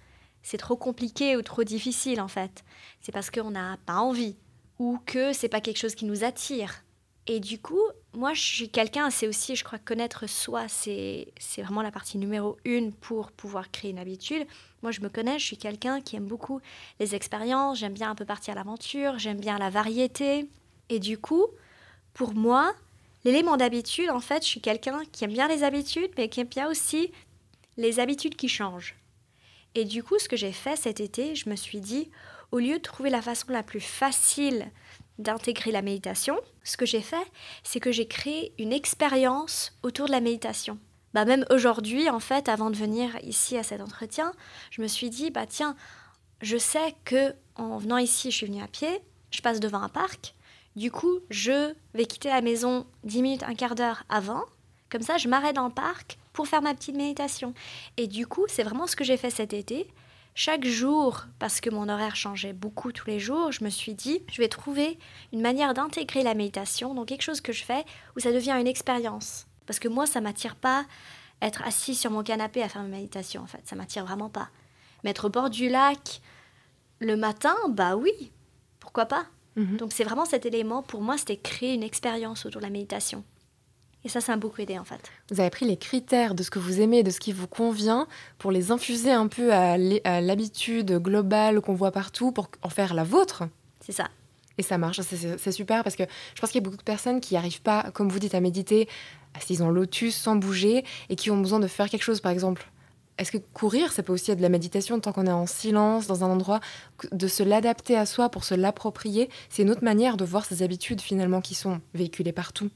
c'est 0.43 0.57
trop 0.57 0.77
compliqué 0.77 1.37
ou 1.37 1.43
trop 1.43 1.65
difficile 1.65 2.23
en 2.23 2.29
fait. 2.29 2.65
C'est 3.03 3.13
parce 3.13 3.31
qu'on 3.31 3.51
n'a 3.51 3.77
pas 3.85 3.99
envie 3.99 4.37
ou 4.79 4.99
que 5.05 5.35
c'est 5.35 5.51
pas 5.51 5.61
quelque 5.61 5.79
chose 5.79 5.95
qui 5.95 6.07
nous 6.07 6.25
attire. 6.25 6.83
Et 7.27 7.39
du 7.39 7.61
coup, 7.61 7.83
moi, 8.13 8.33
je 8.35 8.41
suis 8.41 8.69
quelqu'un, 8.69 9.11
c'est 9.11 9.29
aussi, 9.29 9.55
je 9.55 9.63
crois, 9.63 9.79
connaître 9.79 10.29
soi, 10.29 10.67
c'est 10.69 11.33
vraiment 11.59 11.83
la 11.83 11.93
partie 11.93 12.19
numéro 12.19 12.57
une 12.65 12.93
pour 12.93 13.31
pouvoir 13.31 13.71
créer 13.71 13.91
une 13.91 13.99
habitude. 13.99 14.47
Moi, 14.83 14.91
je 14.91 15.01
me 15.01 15.09
connais, 15.09 15.39
je 15.39 15.45
suis 15.45 15.57
quelqu'un 15.57 16.01
qui 16.01 16.17
aime 16.17 16.27
beaucoup 16.27 16.61
les 16.99 17.15
expériences, 17.15 17.79
j'aime 17.79 17.93
bien 17.93 18.11
un 18.11 18.15
peu 18.15 18.25
partir 18.25 18.53
à 18.53 18.55
l'aventure, 18.57 19.19
j'aime 19.19 19.39
bien 19.39 19.59
la 19.59 19.71
variété. 19.71 20.49
Et 20.89 20.99
du 20.99 21.19
coup, 21.19 21.47
pour 22.15 22.35
moi, 22.35 22.75
l'élément 23.25 23.57
d'habitude, 23.57 24.11
en 24.11 24.21
fait, 24.21 24.43
je 24.43 24.49
suis 24.49 24.61
quelqu'un 24.61 25.03
qui 25.13 25.25
aime 25.25 25.33
bien 25.33 25.47
les 25.47 25.63
habitudes, 25.63 26.11
mais 26.17 26.29
qui 26.29 26.41
aime 26.41 26.49
bien 26.49 26.69
aussi 26.69 27.13
les 27.77 28.01
habitudes 28.01 28.35
qui 28.35 28.49
changent. 28.49 28.97
Et 29.77 29.85
du 29.85 30.03
coup, 30.03 30.19
ce 30.19 30.29
que 30.29 30.37
j'ai 30.37 30.53
fait 30.53 30.75
cet 30.75 30.99
été, 30.99 31.37
je 31.37 31.49
me 31.49 31.55
suis 31.55 31.81
dit, 31.81 32.11
au 32.51 32.59
lieu 32.59 32.79
de 32.79 32.83
trouver 32.83 33.11
la 33.11 33.23
façon 33.23 33.53
la 33.53 33.63
plus 33.63 33.81
facile 33.81 34.69
d'intégrer 35.21 35.71
la 35.71 35.83
méditation, 35.83 36.37
ce 36.65 36.77
que 36.77 36.87
j'ai 36.87 37.01
fait, 37.01 37.27
c'est 37.63 37.81
que 37.81 37.93
j'ai 37.93 38.07
créé 38.07 38.53
une 38.59 38.73
expérience 38.73 39.73
autour 39.83 40.07
de 40.07 40.13
la 40.13 40.21
méditation. 40.21 40.79
Bah 41.15 41.25
même 41.25 41.45
aujourd'hui, 41.51 42.09
en 42.09 42.21
fait, 42.21 42.49
avant 42.49 42.71
de 42.71 42.77
venir 42.77 43.11
ici 43.23 43.57
à 43.57 43.63
cet 43.63 43.81
entretien, 43.81 44.33
je 44.71 44.83
me 44.83 44.87
suis 44.87 45.11
dit, 45.11 45.31
bah 45.31 45.47
tiens, 45.47 45.75
je 46.41 46.57
sais 46.57 46.95
que 47.05 47.35
en 47.57 47.79
venant 47.79 47.99
ici, 47.99 48.31
je 48.31 48.37
suis 48.37 48.47
venue 48.47 48.63
à 48.63 48.69
pied, 48.69 49.01
je 49.31 49.43
passe 49.43 49.61
devant 49.61 49.83
un 49.83 49.89
parc, 49.89 50.35
du 50.77 50.91
coup, 50.91 51.19
je 51.31 51.75
vais 51.95 52.07
quitter 52.07 52.29
la 52.29 52.43
maison 52.43 52.87
10 53.05 53.23
minutes, 53.23 53.43
un 53.43 53.55
quart 53.55 53.75
d'heure 53.75 54.05
avant, 54.09 54.45
comme 54.89 55.03
ça, 55.03 55.19
je 55.19 55.29
m'arrête 55.29 55.57
dans 55.57 55.67
le 55.67 55.73
parc 55.73 56.19
pour 56.33 56.49
faire 56.49 56.63
ma 56.63 56.75
petite 56.75 56.97
méditation. 56.97 57.55
Et 57.97 58.07
du 58.07 58.27
coup, 58.27 58.45
c'est 58.49 58.63
vraiment 58.63 58.87
ce 58.87 58.97
que 58.97 59.05
j'ai 59.05 59.17
fait 59.17 59.31
cet 59.31 59.53
été. 59.53 59.89
Chaque 60.43 60.65
jour, 60.65 61.27
parce 61.39 61.61
que 61.61 61.69
mon 61.69 61.91
horaire 61.91 62.17
changeait 62.17 62.55
beaucoup 62.55 62.93
tous 62.93 63.07
les 63.07 63.21
jours, 63.21 63.53
je 63.53 63.63
me 63.63 63.69
suis 63.69 63.93
dit, 63.93 64.23
je 64.33 64.41
vais 64.41 64.49
trouver 64.49 64.99
une 65.35 65.43
manière 65.43 65.75
d'intégrer 65.75 66.23
la 66.23 66.33
méditation, 66.33 66.95
donc 66.95 67.09
quelque 67.09 67.21
chose 67.21 67.43
que 67.43 67.53
je 67.53 67.63
fais 67.63 67.85
où 68.17 68.21
ça 68.21 68.33
devient 68.33 68.57
une 68.59 68.67
expérience. 68.67 69.47
Parce 69.67 69.79
que 69.79 69.87
moi, 69.87 70.07
ça 70.07 70.23
m'attire 70.23 70.57
pas 70.57 70.87
être 71.43 71.61
assis 71.65 71.95
sur 71.95 72.11
mon 72.11 72.23
canapé 72.23 72.63
à 72.63 72.71
faire 72.71 72.81
ma 72.81 72.89
méditation, 72.89 73.43
en 73.43 73.47
fait. 73.47 73.61
Ça 73.67 73.77
m'attire 73.77 74.07
vraiment 74.07 74.31
pas. 74.31 74.49
Mettre 75.05 75.27
au 75.27 75.29
bord 75.29 75.51
du 75.51 75.69
lac 75.69 76.23
le 77.01 77.19
matin, 77.19 77.55
bah 77.69 77.97
oui, 77.97 78.33
pourquoi 78.79 79.05
pas. 79.05 79.27
Mhm. 79.57 79.77
Donc 79.77 79.93
c'est 79.93 80.05
vraiment 80.05 80.25
cet 80.25 80.47
élément, 80.47 80.83
pour 80.83 81.03
moi, 81.03 81.19
c'était 81.19 81.37
créer 81.37 81.75
une 81.75 81.83
expérience 81.83 82.47
autour 82.47 82.63
de 82.63 82.67
la 82.67 82.73
méditation. 82.73 83.25
Et 84.05 84.09
ça, 84.09 84.21
ça 84.21 84.33
m'a 84.33 84.39
beaucoup 84.39 84.63
aidé 84.63 84.79
en 84.79 84.85
fait. 84.85 85.01
Vous 85.31 85.41
avez 85.41 85.51
pris 85.51 85.67
les 85.67 85.77
critères 85.77 86.35
de 86.35 86.43
ce 86.43 86.51
que 86.51 86.59
vous 86.59 86.81
aimez, 86.81 87.03
de 87.03 87.11
ce 87.11 87.21
qui 87.21 87.33
vous 87.33 87.47
convient, 87.47 88.07
pour 88.39 88.51
les 88.51 88.71
infuser 88.71 89.13
un 89.13 89.27
peu 89.27 89.53
à 89.53 89.77
l'habitude 90.21 90.93
globale 90.99 91.61
qu'on 91.61 91.75
voit 91.75 91.93
partout, 91.93 92.33
pour 92.33 92.51
en 92.63 92.71
faire 92.71 92.95
la 92.95 93.05
vôtre. 93.05 93.45
C'est 93.81 93.93
ça. 93.93 94.09
Et 94.59 94.63
ça 94.63 94.79
marche, 94.79 95.01
c'est 95.01 95.53
super 95.53 95.83
parce 95.85 95.97
que 95.97 96.05
je 96.35 96.41
pense 96.41 96.51
qu'il 96.51 96.61
y 96.61 96.63
a 96.63 96.65
beaucoup 96.65 96.77
de 96.77 96.83
personnes 96.83 97.21
qui 97.21 97.35
n'arrivent 97.35 97.63
pas, 97.63 97.91
comme 97.93 98.09
vous 98.11 98.19
dites, 98.19 98.35
à 98.35 98.41
méditer 98.41 98.89
assises 99.35 99.63
en 99.63 99.71
lotus 99.71 100.15
sans 100.15 100.37
bouger 100.37 100.85
et 101.09 101.17
qui 101.17 101.31
ont 101.31 101.39
besoin 101.39 101.61
de 101.61 101.67
faire 101.67 101.89
quelque 101.89 102.03
chose, 102.03 102.21
par 102.21 102.33
exemple. 102.33 102.71
Est-ce 103.17 103.33
que 103.33 103.39
courir, 103.39 103.93
ça 103.93 104.03
peut 104.03 104.13
aussi 104.13 104.31
être 104.31 104.39
de 104.39 104.43
la 104.43 104.49
méditation 104.49 104.99
tant 104.99 105.13
qu'on 105.13 105.27
est 105.27 105.33
en 105.33 105.47
silence, 105.47 106.07
dans 106.07 106.25
un 106.25 106.29
endroit, 106.29 106.61
de 107.13 107.29
se 107.29 107.43
l'adapter 107.43 107.97
à 107.97 108.07
soi 108.07 108.31
pour 108.31 108.45
se 108.45 108.55
l'approprier? 108.55 109.29
C'est 109.51 109.63
une 109.63 109.71
autre 109.71 109.85
manière 109.85 110.17
de 110.17 110.25
voir 110.25 110.47
ces 110.47 110.63
habitudes 110.63 111.03
finalement 111.03 111.43
qui 111.43 111.55
sont 111.55 111.81
véhiculées 111.93 112.33
partout. 112.33 112.71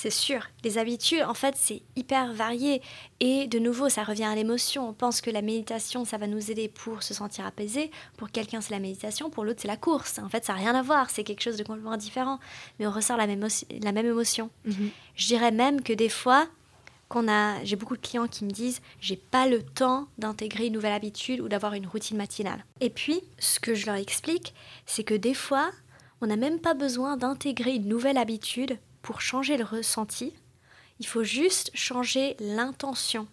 C'est 0.00 0.08
sûr. 0.08 0.46
Les 0.64 0.78
habitudes, 0.78 1.24
en 1.24 1.34
fait, 1.34 1.56
c'est 1.58 1.82
hyper 1.94 2.32
varié. 2.32 2.80
Et 3.20 3.46
de 3.48 3.58
nouveau, 3.58 3.90
ça 3.90 4.02
revient 4.02 4.24
à 4.24 4.34
l'émotion. 4.34 4.88
On 4.88 4.94
pense 4.94 5.20
que 5.20 5.28
la 5.28 5.42
méditation, 5.42 6.06
ça 6.06 6.16
va 6.16 6.26
nous 6.26 6.50
aider 6.50 6.68
pour 6.68 7.02
se 7.02 7.12
sentir 7.12 7.44
apaisé. 7.44 7.90
Pour 8.16 8.30
quelqu'un, 8.30 8.62
c'est 8.62 8.70
la 8.70 8.78
méditation. 8.78 9.28
Pour 9.28 9.44
l'autre, 9.44 9.60
c'est 9.60 9.68
la 9.68 9.76
course. 9.76 10.18
En 10.18 10.30
fait, 10.30 10.42
ça 10.42 10.54
n'a 10.54 10.58
rien 10.60 10.74
à 10.74 10.80
voir. 10.80 11.10
C'est 11.10 11.22
quelque 11.22 11.42
chose 11.42 11.58
de 11.58 11.64
complètement 11.64 11.98
différent. 11.98 12.40
Mais 12.78 12.86
on 12.86 12.90
ressort 12.90 13.18
la 13.18 13.26
même, 13.26 13.46
la 13.82 13.92
même 13.92 14.06
émotion. 14.06 14.48
Mhm. 14.64 14.88
Je 15.16 15.26
dirais 15.26 15.50
même 15.50 15.82
que 15.82 15.92
des 15.92 16.08
fois, 16.08 16.46
qu'on 17.10 17.28
a, 17.28 17.62
j'ai 17.62 17.76
beaucoup 17.76 17.98
de 17.98 18.00
clients 18.00 18.26
qui 18.26 18.46
me 18.46 18.50
disent 18.50 18.80
j'ai 19.02 19.16
pas 19.16 19.46
le 19.46 19.62
temps 19.62 20.08
d'intégrer 20.16 20.68
une 20.68 20.72
nouvelle 20.72 20.94
habitude 20.94 21.42
ou 21.42 21.48
d'avoir 21.48 21.74
une 21.74 21.86
routine 21.86 22.16
matinale. 22.16 22.64
Et 22.80 22.88
puis, 22.88 23.20
ce 23.38 23.60
que 23.60 23.74
je 23.74 23.84
leur 23.84 23.96
explique, 23.96 24.54
c'est 24.86 25.04
que 25.04 25.12
des 25.12 25.34
fois, 25.34 25.70
on 26.22 26.26
n'a 26.26 26.36
même 26.36 26.58
pas 26.58 26.72
besoin 26.72 27.18
d'intégrer 27.18 27.74
une 27.74 27.86
nouvelle 27.86 28.16
habitude 28.16 28.78
pour 29.02 29.20
changer 29.20 29.56
le 29.56 29.64
ressenti, 29.64 30.34
il 30.98 31.06
faut 31.06 31.24
juste 31.24 31.70
changer 31.74 32.36
l'intention. 32.38 33.26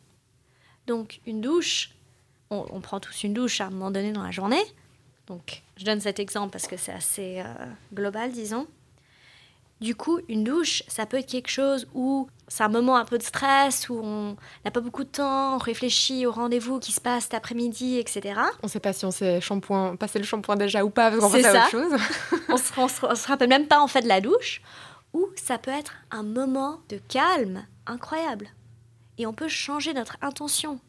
Donc 0.88 1.20
une 1.26 1.42
douche, 1.42 1.92
on, 2.50 2.80
prend 2.80 3.00
tous 3.00 3.24
une 3.24 3.34
douche 3.34 3.60
à 3.60 3.66
un 3.66 3.70
moment 3.70 3.92
donné 3.92 4.12
dans 4.14 4.24
la 4.24 4.32
journée. 4.32 4.64
Donc 5.28 5.64
je 5.76 5.84
donne 5.84 6.00
cet 6.00 6.20
exemple 6.20 6.52
parce 6.52 6.68
que 6.68 6.78
c'est 6.78 6.94
assez 6.94 7.42
euh, 7.42 7.66
global, 7.94 8.32
disons. 8.32 8.68
Du 9.80 9.94
coup, 9.94 10.20
une 10.28 10.44
douche, 10.44 10.82
ça 10.88 11.06
peut 11.06 11.18
être 11.18 11.30
quelque 11.30 11.52
chose 11.52 11.88
où 11.94 12.28
c'est 12.48 12.64
un 12.64 12.70
moment 12.70 12.96
un 12.96 13.06
peu 13.06 13.20
de 13.20 13.24
stress, 13.24 13.90
où 13.90 14.00
on 14.02 14.36
n'a 14.66 14.72
pas 14.72 14.80
beaucoup 14.80 15.04
de 15.04 15.10
temps, 15.10 15.56
on 15.56 15.58
réfléchit 15.60 16.26
au 16.26 16.32
rendez-vous 16.32 16.80
qui 16.80 16.92
se 16.92 17.00
passe 17.02 17.26
cet 17.26 17.36
après-midi, 17.36 18.00
etc. 18.00 18.40
On 18.64 18.68
ne 18.68 18.72
sait 18.72 18.80
pas 18.80 18.94
si 18.94 19.06
on 19.06 19.12
sait 19.12 19.40
shampoing, 19.40 19.96
passer 19.96 20.18
le 20.18 20.26
shampoing 20.26 20.56
déjà 20.56 20.84
ou 20.84 20.90
pas, 20.90 21.12
parce 21.12 21.22
qu'on 21.22 21.32
à 21.32 21.52
autre 21.52 21.70
chose. 21.70 21.94
on 22.50 22.54
ne 22.54 22.58
se, 22.58 23.22
se, 23.22 23.28
rappelle 23.28 23.50
même 23.50 23.68
pas 23.68 23.80
en 23.80 23.88
fait 23.88 24.02
de 24.02 24.08
la 24.08 24.20
douche 24.20 24.62
ou 25.18 25.30
ça 25.36 25.58
peut 25.58 25.72
être 25.72 25.96
un 26.12 26.22
moment 26.22 26.80
de 26.90 27.00
calme 27.08 27.66
incroyable. 27.88 28.50
Et 29.18 29.26
on 29.26 29.34
peut 29.34 29.48
changer 29.48 29.94
notre 29.96 30.18
intention 30.22 30.80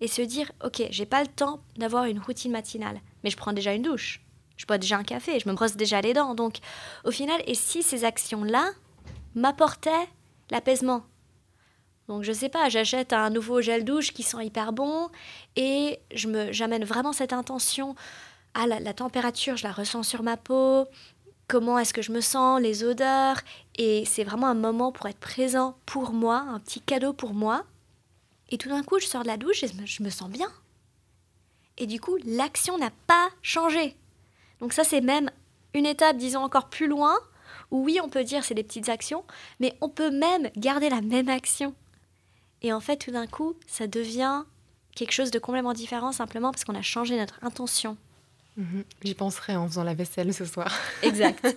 et 0.00 0.08
se 0.08 0.20
dire 0.20 0.52
ok, 0.62 0.82
j'ai 0.90 1.06
pas 1.06 1.22
le 1.22 1.28
temps 1.28 1.60
d'avoir 1.76 2.04
une 2.04 2.20
routine 2.20 2.52
matinale, 2.52 3.00
mais 3.24 3.30
je 3.30 3.36
prends 3.38 3.54
déjà 3.54 3.72
une 3.72 3.82
douche, 3.82 4.20
je 4.58 4.66
bois 4.66 4.76
déjà 4.76 4.98
un 4.98 5.04
café, 5.04 5.40
je 5.40 5.48
me 5.48 5.54
brosse 5.54 5.76
déjà 5.76 6.02
les 6.02 6.12
dents. 6.12 6.34
Donc 6.34 6.58
au 7.04 7.10
final, 7.10 7.40
et 7.46 7.54
si 7.54 7.82
ces 7.82 8.04
actions-là 8.04 8.70
m'apportaient 9.34 10.08
l'apaisement? 10.50 11.04
Donc 12.08 12.24
je 12.24 12.32
sais 12.32 12.50
pas, 12.50 12.68
j'achète 12.68 13.14
un 13.14 13.30
nouveau 13.30 13.62
gel 13.62 13.84
douche 13.84 14.12
qui 14.12 14.22
sent 14.22 14.44
hyper 14.44 14.74
bon 14.74 15.08
et 15.56 15.98
je 16.14 16.28
me 16.28 16.52
j'amène 16.52 16.84
vraiment 16.84 17.14
cette 17.14 17.32
intention 17.32 17.94
à 18.54 18.66
la, 18.66 18.92
température, 18.92 19.56
je 19.56 19.64
la 19.64 19.72
ressens 19.72 20.02
sur 20.02 20.22
ma 20.22 20.36
peau, 20.36 20.86
comment 21.48 21.78
est-ce 21.78 21.94
que 21.94 22.02
je 22.02 22.12
me 22.12 22.20
sens, 22.20 22.60
les 22.60 22.84
odeurs. 22.84 23.38
Et 23.76 24.04
c'est 24.04 24.24
vraiment 24.24 24.46
un 24.46 24.54
moment 24.54 24.92
pour 24.92 25.06
être 25.06 25.18
présent 25.18 25.76
pour 25.86 26.12
moi, 26.12 26.38
un 26.48 26.60
petit 26.60 26.80
cadeau 26.80 27.12
pour 27.12 27.34
moi. 27.34 27.64
Et 28.50 28.58
tout 28.58 28.68
d'un 28.68 28.82
coup, 28.82 29.00
je 29.00 29.06
sors 29.06 29.22
de 29.22 29.26
la 29.26 29.36
douche 29.36 29.64
et 29.64 29.68
je 29.84 30.02
me 30.02 30.10
sens 30.10 30.30
bien. 30.30 30.50
Et 31.78 31.86
du 31.86 32.00
coup, 32.00 32.16
l'action 32.24 32.78
n'a 32.78 32.90
pas 33.06 33.30
changé. 33.42 33.96
Donc 34.60 34.72
ça, 34.72 34.84
c'est 34.84 35.00
même 35.00 35.30
une 35.74 35.86
étape, 35.86 36.16
disons, 36.16 36.42
encore 36.42 36.68
plus 36.68 36.86
loin, 36.86 37.16
où 37.70 37.84
oui, 37.84 37.98
on 38.02 38.08
peut 38.08 38.24
dire 38.24 38.44
c'est 38.44 38.54
des 38.54 38.64
petites 38.64 38.88
actions, 38.88 39.24
mais 39.60 39.76
on 39.80 39.88
peut 39.88 40.10
même 40.10 40.50
garder 40.56 40.88
la 40.88 41.00
même 41.00 41.28
action. 41.28 41.74
Et 42.62 42.72
en 42.72 42.80
fait, 42.80 42.96
tout 42.96 43.12
d'un 43.12 43.26
coup, 43.26 43.54
ça 43.66 43.86
devient 43.86 44.44
quelque 44.96 45.12
chose 45.12 45.30
de 45.30 45.38
complètement 45.38 45.74
différent 45.74 46.10
simplement 46.10 46.50
parce 46.50 46.64
qu'on 46.64 46.74
a 46.74 46.82
changé 46.82 47.16
notre 47.16 47.38
intention. 47.42 47.96
Mhm. 48.58 48.84
J'y 49.04 49.14
penserai 49.14 49.56
en 49.56 49.66
faisant 49.68 49.84
la 49.84 49.94
vaisselle 49.94 50.34
ce 50.34 50.44
soir. 50.44 50.70
Exact. 51.02 51.56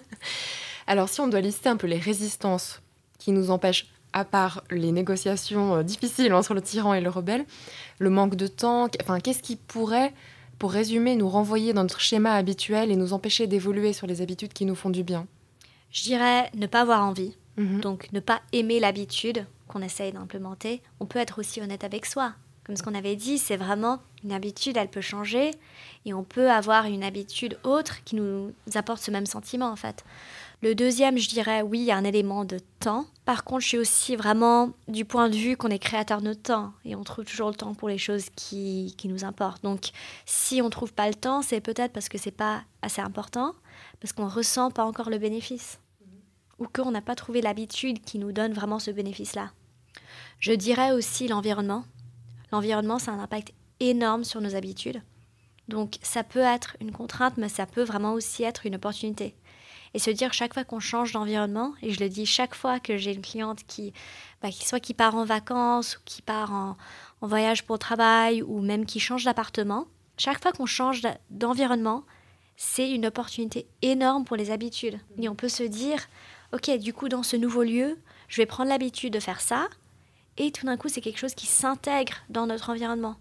Alors 0.88 1.10
si 1.10 1.20
on 1.20 1.28
doit 1.28 1.42
lister 1.42 1.68
un 1.68 1.78
peu 1.78 1.88
les 1.88 1.98
résistances 1.98 2.82
qui 3.18 3.32
nous 3.32 3.52
empêchent, 3.52 3.88
à 4.14 4.24
part 4.24 4.64
les 4.70 4.92
négociations 4.92 5.76
euh, 5.78 5.84
difficiles 5.84 6.34
entre 6.34 6.54
le 6.54 6.62
tyran 6.62 6.94
et 6.94 7.02
le 7.02 7.10
rebelle, 7.10 7.46
le 8.00 8.10
manque 8.10 8.36
de 8.36 8.48
temps, 8.48 8.88
enfin 9.02 9.20
qu'est-ce 9.20 9.42
qui 9.42 9.56
pourrait, 9.56 10.14
pour 10.60 10.72
résumer, 10.72 11.16
nous 11.16 11.30
renvoyer 11.30 11.74
dans 11.74 11.82
notre 11.82 12.00
schéma 12.00 12.34
habituel 12.36 12.92
et 12.92 12.96
nous 12.96 13.14
empêcher 13.14 13.48
d'évoluer 13.48 13.94
sur 13.94 14.08
les 14.08 14.22
habitudes 14.22 14.54
qui 14.54 14.66
nous 14.66 14.76
font 14.76 14.90
du 14.90 15.04
bien? 15.04 15.28
Je 15.92 16.04
dirais 16.04 16.50
ne 16.54 16.68
pas 16.68 16.82
avoir 16.82 17.04
envie, 17.04 17.36
mhm. 17.58 17.80
donc 17.80 18.12
ne 18.12 18.20
pas 18.20 18.42
aimer 18.54 18.80
l'habitude 18.80 19.46
qu'on 19.68 19.82
essaye 19.82 20.12
d'implémenter. 20.12 20.82
On 21.00 21.06
peut 21.06 21.20
être 21.20 21.40
aussi 21.40 21.62
honnête 21.62 21.84
avec 21.84 22.06
soi. 22.06 22.34
Comme 22.64 22.76
ce 22.76 22.84
qu'on 22.84 22.94
avait 22.94 23.16
dit, 23.16 23.38
c'est 23.38 23.58
vraiment 23.58 24.00
une 24.24 24.32
habitude, 24.32 24.78
elle 24.78 24.90
peut 24.90 25.02
changer 25.02 25.52
et 26.06 26.14
on 26.14 26.24
peut 26.24 26.52
avoir 26.52 26.86
une 26.86 27.04
habitude 27.04 27.58
autre 27.64 28.04
qui 28.04 28.16
nous 28.16 28.54
apporte 28.76 29.02
ce 29.02 29.12
même 29.12 29.26
sentiment 29.26 29.70
en 29.70 29.76
fait. 29.76 30.04
Le 30.62 30.76
deuxième, 30.76 31.18
je 31.18 31.28
dirais, 31.28 31.64
oui, 31.64 31.80
il 31.80 31.86
y 31.86 31.92
a 31.92 31.98
un 31.98 32.04
élément 32.04 32.46
de 32.46 32.60
temps. 32.80 33.08
Par 33.26 33.44
contre, 33.44 33.62
je 33.62 33.68
suis 33.70 33.78
aussi 33.80 34.16
vraiment 34.16 34.70
du 34.88 35.06
point 35.06 35.28
de 35.28 35.36
vue 35.36 35.58
qu'on 35.58 35.70
est 35.70 35.80
créateur 35.80 36.20
de 36.20 36.26
notre 36.26 36.44
temps 36.44 36.72
et 36.86 36.96
on 36.96 37.04
trouve 37.04 37.26
toujours 37.26 37.50
le 37.50 37.56
temps 37.56 37.74
pour 37.74 37.90
les 37.90 37.98
choses 37.98 38.28
qui, 38.36 38.94
qui 38.96 39.08
nous 39.08 39.26
importent. 39.26 39.64
Donc, 39.64 39.90
si 40.28 40.62
on 40.62 40.66
ne 40.66 40.70
trouve 40.70 40.94
pas 40.94 41.08
le 41.08 41.16
temps, 41.16 41.42
c'est 41.42 41.62
peut-être 41.62 41.94
parce 41.94 42.10
que 42.10 42.20
c'est 42.20 42.30
pas 42.30 42.62
assez 42.84 43.02
important, 43.02 43.56
parce 44.00 44.14
qu'on 44.14 44.28
ressent 44.28 44.70
pas 44.70 44.86
encore 44.86 45.10
le 45.10 45.18
bénéfice 45.18 45.80
ou 46.60 46.68
qu'on 46.72 46.92
n'a 46.92 47.02
pas 47.02 47.16
trouvé 47.16 47.42
l'habitude 47.42 48.00
qui 48.06 48.20
nous 48.20 48.32
donne 48.32 48.54
vraiment 48.54 48.78
ce 48.78 48.92
bénéfice-là. 48.92 49.52
Je 50.40 50.52
dirais 50.52 50.92
aussi 50.92 51.28
l'environnement. 51.28 51.86
L'environnement, 52.52 53.00
ça 53.00 53.12
a 53.12 53.16
un 53.16 53.20
impact 53.20 53.54
énorme 53.80 54.24
sur 54.24 54.42
nos 54.42 54.56
habitudes. 54.56 55.02
Donc 55.68 55.98
ça 56.02 56.24
peut 56.24 56.40
être 56.40 56.76
une 56.82 56.92
contrainte, 56.92 57.38
mais 57.38 57.50
ça 57.50 57.66
peut 57.66 57.84
vraiment 57.84 58.14
aussi 58.14 58.44
être 58.44 58.66
une 58.66 58.76
opportunité. 58.76 59.36
Et 59.94 60.00
se 60.00 60.10
dire 60.10 60.34
chaque 60.34 60.54
fois 60.54 60.64
qu'on 60.64 60.80
change 60.80 61.12
d'environnement, 61.12 61.74
et 61.82 61.92
je 61.92 62.00
le 62.00 62.10
dis 62.10 62.26
chaque 62.26 62.56
fois 62.56 62.80
que 62.80 62.98
j'ai 62.98 63.14
une 63.14 63.22
cliente 63.22 63.64
qui, 63.68 63.94
bah, 64.42 64.50
soit 64.52 64.80
qui 64.80 64.94
part 64.94 65.16
en 65.16 65.26
vacances, 65.26 65.98
ou 65.98 66.00
qui 66.06 66.22
part 66.22 66.54
en, 66.54 66.78
en 67.22 67.28
voyage 67.28 67.64
pour 67.64 67.78
travail, 67.78 68.42
ou 68.42 68.62
même 68.62 68.86
qui 68.86 69.00
change 69.00 69.26
d'appartement, 69.26 69.88
chaque 70.18 70.42
fois 70.42 70.52
qu'on 70.52 70.66
change 70.66 71.02
d'environnement, 71.30 72.04
c'est 72.56 72.92
une 72.92 73.06
opportunité 73.06 73.68
énorme 73.82 74.24
pour 74.24 74.38
les 74.38 74.52
habitudes. 74.52 75.00
Et 75.18 75.28
on 75.28 75.36
peut 75.36 75.50
se 75.50 75.64
dire, 75.64 76.00
ok, 76.54 76.78
du 76.78 76.94
coup, 76.94 77.10
dans 77.10 77.24
ce 77.24 77.36
nouveau 77.36 77.64
lieu, 77.64 77.98
je 78.28 78.38
vais 78.38 78.46
prendre 78.46 78.70
l'habitude 78.70 79.14
de 79.14 79.20
faire 79.20 79.42
ça, 79.42 79.68
et 80.38 80.52
tout 80.52 80.66
d'un 80.66 80.78
coup, 80.78 80.90
c'est 80.90 81.02
quelque 81.02 81.20
chose 81.20 81.36
qui 81.36 81.46
s'intègre 81.46 82.14
dans 82.30 82.48
notre 82.48 82.70
environnement. 82.70 83.18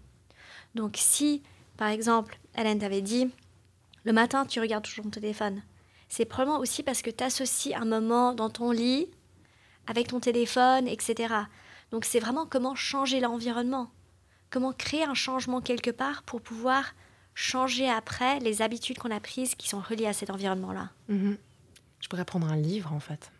Donc 0.75 0.95
si, 0.97 1.43
par 1.77 1.89
exemple, 1.89 2.39
Hélène 2.57 2.79
t'avait 2.79 3.01
dit, 3.01 3.29
le 4.03 4.13
matin, 4.13 4.45
tu 4.45 4.59
regardes 4.59 4.83
toujours 4.83 5.05
ton 5.05 5.11
téléphone, 5.11 5.61
c'est 6.09 6.25
probablement 6.25 6.59
aussi 6.59 6.83
parce 6.83 7.01
que 7.01 7.09
tu 7.09 7.23
associes 7.23 7.75
un 7.75 7.85
moment 7.85 8.33
dans 8.33 8.49
ton 8.49 8.71
lit 8.71 9.07
avec 9.87 10.07
ton 10.07 10.19
téléphone, 10.19 10.87
etc. 10.87 11.33
Donc 11.91 12.05
c'est 12.05 12.19
vraiment 12.19 12.45
comment 12.45 12.75
changer 12.75 13.19
l'environnement, 13.19 13.91
comment 14.49 14.73
créer 14.73 15.03
un 15.03 15.13
changement 15.13 15.61
quelque 15.61 15.91
part 15.91 16.23
pour 16.23 16.41
pouvoir 16.41 16.93
changer 17.33 17.89
après 17.89 18.39
les 18.39 18.61
habitudes 18.61 18.97
qu'on 18.97 19.11
a 19.11 19.19
prises 19.19 19.55
qui 19.55 19.69
sont 19.69 19.79
reliées 19.79 20.07
à 20.07 20.13
cet 20.13 20.29
environnement-là. 20.29 20.89
Mhm. 21.07 21.37
Je 21.99 22.07
pourrais 22.07 22.25
prendre 22.25 22.47
un 22.47 22.57
livre 22.57 22.91
en 22.93 22.99
fait. 22.99 23.31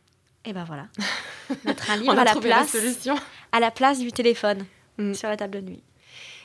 Et 0.45 0.53
ben 0.53 0.63
voilà. 0.63 0.87
Mettre 1.65 1.91
un 1.91 1.97
livre 1.97 2.17
à, 2.17 2.23
la 2.23 2.35
place, 2.35 2.75
à 3.51 3.59
la 3.59 3.71
place 3.71 3.99
du 3.99 4.11
téléphone 4.11 4.65
mm. 4.97 5.13
sur 5.13 5.29
la 5.29 5.37
table 5.37 5.61
de 5.61 5.61
nuit. 5.61 5.83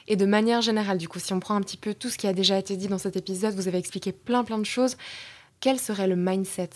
Et 0.09 0.17
de 0.17 0.27
manière 0.27 0.61
générale, 0.61 0.99
du 0.99 1.09
coup, 1.09 1.19
si 1.19 1.33
on 1.33 1.41
prend 1.41 1.57
un 1.57 1.61
petit 1.61 1.77
peu 1.77 1.95
tout 1.95 2.11
ce 2.11 2.19
qui 2.19 2.27
a 2.27 2.33
déjà 2.33 2.59
été 2.59 2.77
dit 2.77 2.89
dans 2.89 2.99
cet 2.99 3.17
épisode, 3.17 3.55
vous 3.55 3.69
avez 3.69 3.79
expliqué 3.79 4.13
plein 4.13 4.45
plein 4.45 4.59
de 4.59 4.65
choses. 4.65 4.97
Quel 5.61 5.79
serait 5.79 6.07
le 6.07 6.17
mindset 6.17 6.71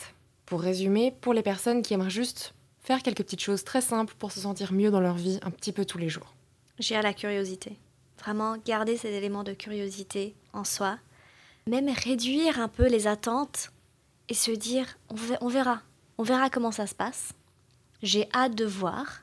Pour 0.46 0.62
résumer, 0.62 1.14
pour 1.20 1.34
les 1.34 1.42
personnes 1.42 1.82
qui 1.82 1.94
aimeraient 1.94 2.10
juste 2.10 2.54
faire 2.82 3.02
quelques 3.02 3.22
petites 3.22 3.42
choses 3.42 3.62
très 3.62 3.82
simples 3.82 4.14
pour 4.18 4.32
se 4.32 4.40
sentir 4.40 4.72
mieux 4.72 4.90
dans 4.90 5.00
leur 5.00 5.14
vie 5.14 5.38
un 5.42 5.50
petit 5.50 5.72
peu 5.72 5.84
tous 5.84 5.98
les 5.98 6.08
jours? 6.08 6.34
J'ai 6.78 7.00
la 7.00 7.12
curiosité. 7.12 7.76
Vraiment 8.18 8.56
garder 8.56 8.96
cet 8.96 9.12
élément 9.12 9.44
de 9.44 9.52
curiosité 9.52 10.34
en 10.52 10.64
soi. 10.64 10.98
Même 11.66 11.88
réduire 11.88 12.58
un 12.58 12.68
peu 12.68 12.88
les 12.88 13.06
attentes 13.06 13.70
et 14.28 14.34
se 14.34 14.50
dire 14.50 14.98
on 15.40 15.48
verra. 15.48 15.82
On 16.20 16.22
verra 16.22 16.50
comment 16.50 16.70
ça 16.70 16.86
se 16.86 16.94
passe. 16.94 17.32
J'ai 18.02 18.28
hâte 18.34 18.54
de 18.54 18.66
voir. 18.66 19.22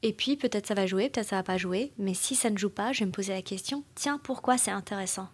Et 0.00 0.14
puis 0.14 0.38
peut-être 0.38 0.66
ça 0.66 0.72
va 0.72 0.86
jouer, 0.86 1.10
peut-être 1.10 1.28
ça 1.28 1.36
va 1.36 1.42
pas 1.42 1.58
jouer. 1.58 1.92
Mais 1.98 2.14
si 2.14 2.36
ça 2.36 2.48
ne 2.48 2.56
joue 2.56 2.70
pas, 2.70 2.94
je 2.94 3.00
vais 3.00 3.04
me 3.04 3.12
poser 3.12 3.34
la 3.34 3.42
question 3.42 3.84
tiens, 3.94 4.16
pourquoi 4.16 4.56
c'est 4.56 4.70
intéressant? 4.70 5.28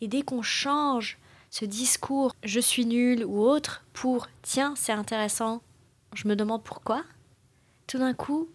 Et 0.00 0.08
dès 0.08 0.22
qu'on 0.22 0.40
change 0.40 1.18
ce 1.50 1.66
discours 1.66 2.34
je 2.44 2.60
suis 2.60 2.86
nul 2.86 3.26
ou 3.26 3.42
autre 3.42 3.84
pour 3.92 4.26
tiens, 4.40 4.72
c'est 4.74 4.92
intéressant, 4.92 5.60
je 6.14 6.26
me 6.26 6.34
demande 6.34 6.64
pourquoi, 6.64 7.04
tout 7.86 7.98
d'un 7.98 8.14
coup, 8.14 8.48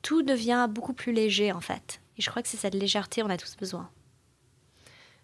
tout 0.00 0.22
devient 0.22 0.66
beaucoup 0.70 0.94
plus 0.94 1.12
léger 1.12 1.52
en 1.52 1.60
fait. 1.60 2.00
Et 2.16 2.22
je 2.22 2.30
crois 2.30 2.40
que 2.40 2.48
c'est 2.48 2.56
cette 2.56 2.74
légèreté, 2.74 3.22
on 3.22 3.28
a 3.28 3.36
tous 3.36 3.54
besoin. 3.54 3.90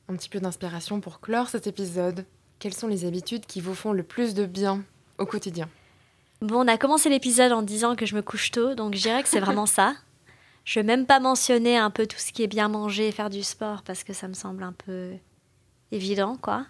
Un 0.08 0.16
petit 0.16 0.28
peu 0.28 0.38
d'inspiration 0.38 1.00
pour 1.00 1.20
clore 1.20 1.48
cet 1.48 1.66
épisode. 1.66 2.26
Quelles 2.58 2.74
sont 2.74 2.88
les 2.88 3.06
habitudes 3.06 3.46
qui 3.46 3.62
vous 3.62 3.74
font 3.74 3.94
le 3.94 4.02
plus 4.02 4.34
de 4.34 4.44
bien 4.44 4.84
au 5.16 5.24
quotidien? 5.24 5.70
Bon, 6.40 6.64
on 6.64 6.68
a 6.68 6.76
commencé 6.76 7.08
l'épisode 7.08 7.52
en 7.52 7.62
disant 7.62 7.96
que 7.96 8.06
je 8.06 8.14
me 8.14 8.22
couche 8.22 8.50
tôt, 8.50 8.74
donc 8.74 8.94
je 8.94 9.02
dirais 9.02 9.22
que 9.22 9.28
c'est 9.28 9.40
vraiment 9.40 9.66
ça. 9.66 9.94
Je 10.64 10.80
vais 10.80 10.84
même 10.84 11.04
pas 11.04 11.20
mentionner 11.20 11.76
un 11.76 11.90
peu 11.90 12.06
tout 12.06 12.16
ce 12.18 12.32
qui 12.32 12.42
est 12.42 12.46
bien 12.46 12.68
manger 12.68 13.08
et 13.08 13.12
faire 13.12 13.28
du 13.28 13.42
sport 13.42 13.82
parce 13.82 14.02
que 14.02 14.14
ça 14.14 14.28
me 14.28 14.32
semble 14.32 14.62
un 14.62 14.72
peu 14.72 15.10
évident, 15.92 16.38
quoi. 16.40 16.64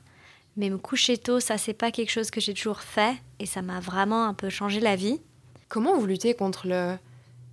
Mais 0.57 0.68
me 0.68 0.79
coucher 0.79 1.16
tôt, 1.16 1.38
ça, 1.38 1.59
c'est 1.59 1.74
pas 1.74 1.92
quelque 1.92 2.11
chose 2.11 2.33
que 2.33 2.40
j'ai 2.40 2.55
toujours 2.55 2.81
fait 2.81 3.14
et 3.38 3.46
ça 3.46 3.62
m'a 3.62 3.79
vraiment 3.79 4.24
un 4.24 4.35
peu 4.35 4.48
changé 4.48 4.81
la 4.81 4.96
vie. 4.96 5.20
Comment 5.68 5.96
vous 5.96 6.07
luttez 6.07 6.35
contre 6.35 6.66
le 6.66 6.96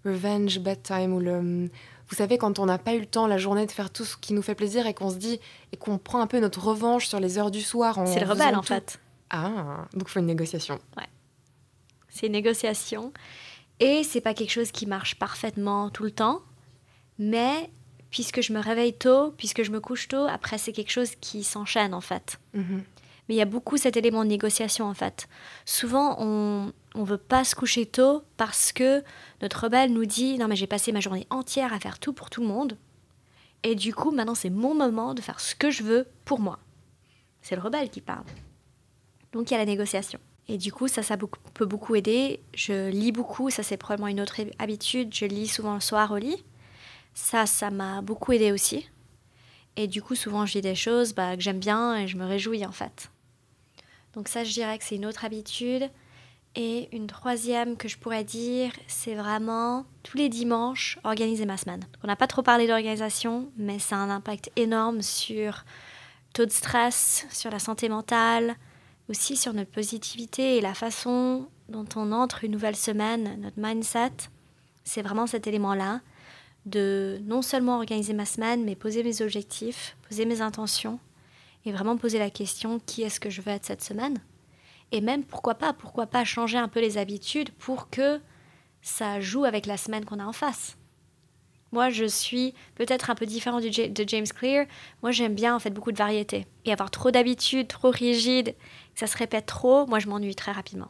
revenge 0.04 0.60
bedtime 0.60 1.14
ou 1.14 1.20
le. 1.20 1.70
Vous 2.10 2.16
savez, 2.16 2.40
quand 2.40 2.58
on 2.58 2.66
n'a 2.66 2.80
pas 2.80 2.96
eu 2.96 3.00
le 3.00 3.06
temps 3.06 3.28
la 3.28 3.38
journée 3.38 3.68
de 3.68 3.72
faire 3.72 3.92
tout 3.92 4.04
ce 4.04 4.18
qui 4.18 4.34
nous 4.34 4.42
fait 4.42 4.56
plaisir 4.56 4.88
et 4.88 4.96
qu'on 4.96 5.12
se 5.12 5.18
dit. 5.18 5.40
et 5.72 5.78
qu'on 5.78 6.00
prend 6.00 6.22
un 6.22 6.28
peu 6.28 6.40
notre 6.40 6.64
revanche 6.64 7.08
sur 7.08 7.20
les 7.20 7.38
heures 7.38 7.52
du 7.52 7.62
soir. 7.62 8.00
C'est 8.08 8.20
le 8.20 8.28
rebelle, 8.28 8.56
en 8.56 8.64
fait. 8.64 9.00
Ah, 9.30 9.86
donc 9.94 10.08
il 10.08 10.12
faut 10.12 10.20
une 10.20 10.26
négociation. 10.26 10.80
Ouais. 10.98 11.08
C'est 12.12 12.28
une 12.28 12.34
négociation. 12.34 13.12
Et 13.80 14.04
c'est 14.04 14.22
pas 14.22 14.36
quelque 14.36 14.52
chose 14.52 14.72
qui 14.72 14.86
marche 14.86 15.16
parfaitement 15.16 15.90
tout 15.90 16.04
le 16.04 16.12
temps. 16.12 16.42
Mais 17.18 17.70
puisque 18.12 18.42
je 18.42 18.54
me 18.54 18.60
réveille 18.60 18.94
tôt, 18.94 19.32
puisque 19.38 19.64
je 19.64 19.72
me 19.72 19.80
couche 19.80 20.08
tôt, 20.08 20.28
après 20.30 20.60
c'est 20.60 20.74
quelque 20.74 20.92
chose 20.92 21.16
qui 21.20 21.44
s'enchaîne 21.44 21.94
en 21.96 22.02
fait. 22.02 22.40
Mhm. 22.54 22.84
Mais 23.28 23.36
il 23.36 23.38
y 23.38 23.42
a 23.42 23.46
beaucoup 23.46 23.78
cet 23.78 23.98
élément 23.98 24.24
de 24.24 24.30
négociation 24.30 24.86
en 24.86 24.94
fait. 24.94 25.28
Souvent 25.66 26.18
on 26.20 26.74
ne 26.96 27.06
veut 27.06 27.18
pas 27.18 27.44
se 27.44 27.56
coucher 27.56 27.86
tôt 27.86 28.24
parce 28.38 28.72
que 28.72 29.04
notre 29.42 29.64
rebelle 29.64 29.94
nous 29.94 30.06
dit 30.06 30.38
non 30.38 30.48
mais 30.48 30.56
j'ai 30.56 30.68
passé 30.68 30.92
ma 30.92 31.00
journée 31.00 31.26
entière 31.30 31.74
à 31.74 31.80
faire 31.80 31.98
tout 31.98 32.14
pour 32.14 32.30
tout 32.30 32.42
le 32.42 32.48
monde. 32.48 32.78
Et 33.64 33.76
du 33.76 33.96
coup 33.96 34.12
maintenant 34.12 34.36
c'est 34.36 34.50
mon 34.50 34.76
moment 34.76 35.14
de 35.14 35.22
faire 35.22 35.40
ce 35.40 35.56
que 35.56 35.72
je 35.72 35.84
veux 35.84 36.08
pour 36.26 36.40
moi. 36.40 36.60
C'est 37.42 37.56
le 37.56 37.62
rebelle 37.62 37.90
qui 37.90 38.02
parle. 38.02 38.26
Donc 39.32 39.50
il 39.50 39.54
y 39.54 39.56
a 39.56 39.60
la 39.60 39.66
négociation. 39.66 40.20
Et 40.48 40.58
du 40.58 40.72
coup, 40.72 40.88
ça, 40.88 41.04
ça 41.04 41.18
peut 41.54 41.66
beaucoup 41.66 41.96
aider. 41.96 42.42
Je 42.54 42.90
lis 42.90 43.12
beaucoup, 43.12 43.50
ça 43.50 43.64
c'est 43.64 43.78
probablement 43.78 44.08
une 44.08 44.22
autre 44.22 44.36
habitude. 44.60 45.14
Je 45.14 45.26
lis 45.26 45.48
souvent 45.48 45.76
le 45.76 45.80
soir 45.80 46.12
au 46.12 46.18
lit. 46.18 46.44
Ça, 47.14 47.46
ça 47.46 47.70
m'a 47.70 48.02
beaucoup 48.02 48.32
aidé 48.32 48.52
aussi. 48.52 48.90
Et 49.78 49.88
du 49.88 50.02
coup, 50.02 50.16
souvent, 50.16 50.46
je 50.46 50.54
dis 50.54 50.62
des 50.62 50.76
choses 50.76 51.14
bah, 51.14 51.36
que 51.36 51.42
j'aime 51.42 51.60
bien 51.60 51.96
et 51.96 52.08
je 52.08 52.18
me 52.18 52.26
réjouis 52.26 52.66
en 52.66 52.72
fait. 52.72 53.10
Donc 54.14 54.28
ça, 54.28 54.44
je 54.44 54.52
dirais 54.52 54.78
que 54.78 54.84
c'est 54.84 54.96
une 54.96 55.06
autre 55.06 55.24
habitude. 55.24 55.90
Et 56.56 56.90
une 56.94 57.08
troisième 57.08 57.78
que 57.78 57.88
je 57.88 57.98
pourrais 57.98 58.26
dire, 58.26 58.74
c'est 58.88 59.16
vraiment 59.16 59.86
tous 60.04 60.18
les 60.18 60.28
dimanches 60.28 61.00
organiser 61.06 61.46
ma 61.46 61.56
semaine. 61.56 61.82
On 62.04 62.08
n'a 62.08 62.18
pas 62.18 62.28
trop 62.28 62.42
parlé 62.42 62.68
d'organisation, 62.68 63.50
mais 63.56 63.80
ça 63.80 63.96
a 63.96 64.00
un 64.00 64.10
impact 64.10 64.52
énorme 64.58 65.02
sur 65.02 65.64
taux 66.34 66.46
de 66.46 66.52
stress, 66.52 67.26
sur 67.32 67.52
la 67.52 67.60
santé 67.60 67.88
mentale, 67.88 68.58
aussi 69.12 69.36
sur 69.36 69.54
notre 69.54 69.70
positivité 69.70 70.58
et 70.58 70.62
la 70.62 70.74
façon 70.74 71.48
dont 71.68 71.86
on 71.98 72.14
entre 72.14 72.46
une 72.46 72.52
nouvelle 72.54 72.78
semaine, 72.78 73.40
notre 73.42 73.60
mindset. 73.60 74.12
C'est 74.86 75.02
vraiment 75.02 75.28
cet 75.28 75.48
élément-là 75.48 76.00
de 76.66 77.20
non 77.26 77.42
seulement 77.42 77.76
organiser 77.76 78.14
ma 78.14 78.26
semaine, 78.26 78.64
mais 78.64 78.76
poser 78.76 79.04
mes 79.04 79.22
objectifs, 79.22 79.98
poser 80.08 80.26
mes 80.26 80.42
intentions 80.42 80.98
et 81.66 81.74
vraiment 81.74 81.98
poser 81.98 82.20
la 82.20 82.30
question 82.30 82.80
qui 82.86 83.04
est-ce 83.04 83.20
que 83.20 83.30
je 83.30 83.42
veux 83.42 83.52
être 83.52 83.66
cette 83.66 83.84
semaine? 83.84 84.18
Et 84.94 85.02
même 85.02 85.24
pourquoi 85.24 85.56
pas, 85.56 85.74
pourquoi 85.74 86.08
pas 86.08 86.24
changer 86.24 86.58
un 86.58 86.70
peu 86.70 86.80
les 86.80 86.98
habitudes 86.98 87.52
pour 87.52 87.90
que 87.90 88.22
ça 88.82 89.20
joue 89.20 89.44
avec 89.44 89.66
la 89.66 89.76
semaine 89.76 90.06
qu'on 90.06 90.20
a 90.20 90.26
en 90.26 90.34
face? 90.34 90.78
Moi, 91.72 91.90
je 91.90 92.04
suis 92.04 92.54
peut-être 92.76 93.10
un 93.10 93.16
peu 93.16 93.26
différent 93.26 93.62
de 93.62 94.04
James 94.08 94.28
Clear. 94.28 94.66
Moi, 95.02 95.12
j'aime 95.12 95.36
bien 95.36 95.56
en 95.56 95.60
fait 95.60 95.70
beaucoup 95.70 95.94
de 95.94 95.98
variété. 95.98 96.46
Et 96.66 96.74
avoir 96.74 96.92
trop 96.92 97.12
d'habitudes, 97.12 97.70
trop 97.70 97.92
rigides, 97.92 98.56
ça 98.96 99.08
se 99.08 99.18
répète 99.18 99.46
trop, 99.46 99.86
moi, 99.88 100.00
je 100.00 100.08
m'ennuie 100.08 100.36
très 100.36 100.52
rapidement. 100.52 100.90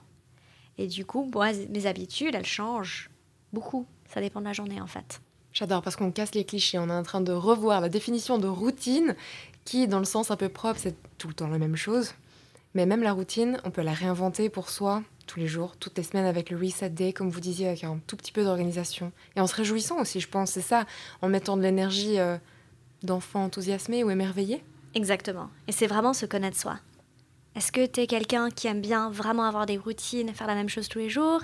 Et 0.78 0.88
du 0.88 1.06
coup, 1.06 1.30
moi, 1.34 1.52
mes 1.70 1.86
habitudes, 1.86 2.36
elles 2.36 2.46
changent 2.46 3.10
beaucoup. 3.54 3.86
Ça 4.14 4.22
dépend 4.22 4.40
de 4.40 4.46
la 4.46 4.54
journée 4.54 4.82
en 4.82 4.88
fait. 4.88 5.22
J'adore 5.54 5.82
parce 5.82 5.96
qu'on 5.96 6.12
casse 6.12 6.34
les 6.34 6.46
clichés. 6.46 6.80
On 6.80 6.90
est 6.90 6.94
en 6.94 7.04
train 7.04 7.22
de 7.22 7.34
revoir 7.34 7.82
la 7.82 7.90
définition 7.90 8.38
de 8.38 8.48
routine 8.48 9.16
qui, 9.66 9.88
dans 9.88 10.00
le 10.00 10.06
sens 10.06 10.32
un 10.32 10.38
peu 10.38 10.50
propre, 10.50 10.80
c'est 10.80 10.96
tout 11.18 11.28
le 11.28 11.34
temps 11.34 11.48
la 11.48 11.58
même 11.58 11.76
chose. 11.76 12.14
Mais 12.74 12.86
même 12.86 13.04
la 13.04 13.12
routine, 13.12 13.60
on 13.66 13.72
peut 13.72 13.82
la 13.82 13.94
réinventer 13.94 14.50
pour 14.50 14.70
soi 14.70 15.04
tous 15.28 15.40
les 15.40 15.48
jours, 15.48 15.76
toutes 15.78 15.98
les 15.98 16.04
semaines 16.04 16.26
avec 16.26 16.50
le 16.50 16.58
reset 16.58 16.90
day, 16.90 17.14
comme 17.14 17.30
vous 17.30 17.40
disiez, 17.40 17.68
avec 17.68 17.84
un 17.84 18.00
tout 18.08 18.16
petit 18.16 18.32
peu 18.32 18.44
d'organisation. 18.44 19.12
Et 19.36 19.42
en 19.42 19.48
se 19.48 19.56
réjouissant 19.56 20.00
aussi, 20.00 20.20
je 20.20 20.28
pense, 20.28 20.52
c'est 20.52 20.62
ça, 20.62 20.86
en 21.22 21.30
mettant 21.30 21.58
de 21.58 21.62
l'énergie 21.62 22.20
euh, 22.20 22.38
d'enfant 23.04 23.44
enthousiasmé 23.44 24.04
ou 24.04 24.10
émerveillé. 24.10 24.64
Exactement. 24.94 25.50
Et 25.68 25.72
c'est 25.72 25.88
vraiment 25.88 26.14
se 26.14 26.26
connaître 26.26 26.58
soi. 26.58 26.80
Est-ce 27.56 27.72
que 27.72 27.86
tu 27.86 28.00
es 28.00 28.08
quelqu'un 28.08 28.50
qui 28.50 28.68
aime 28.68 28.82
bien 28.82 29.10
vraiment 29.10 29.44
avoir 29.44 29.66
des 29.66 29.78
routines, 29.78 30.34
faire 30.34 30.48
la 30.48 30.56
même 30.56 30.70
chose 30.70 30.88
tous 30.88 31.00
les 31.00 31.10
jours? 31.10 31.42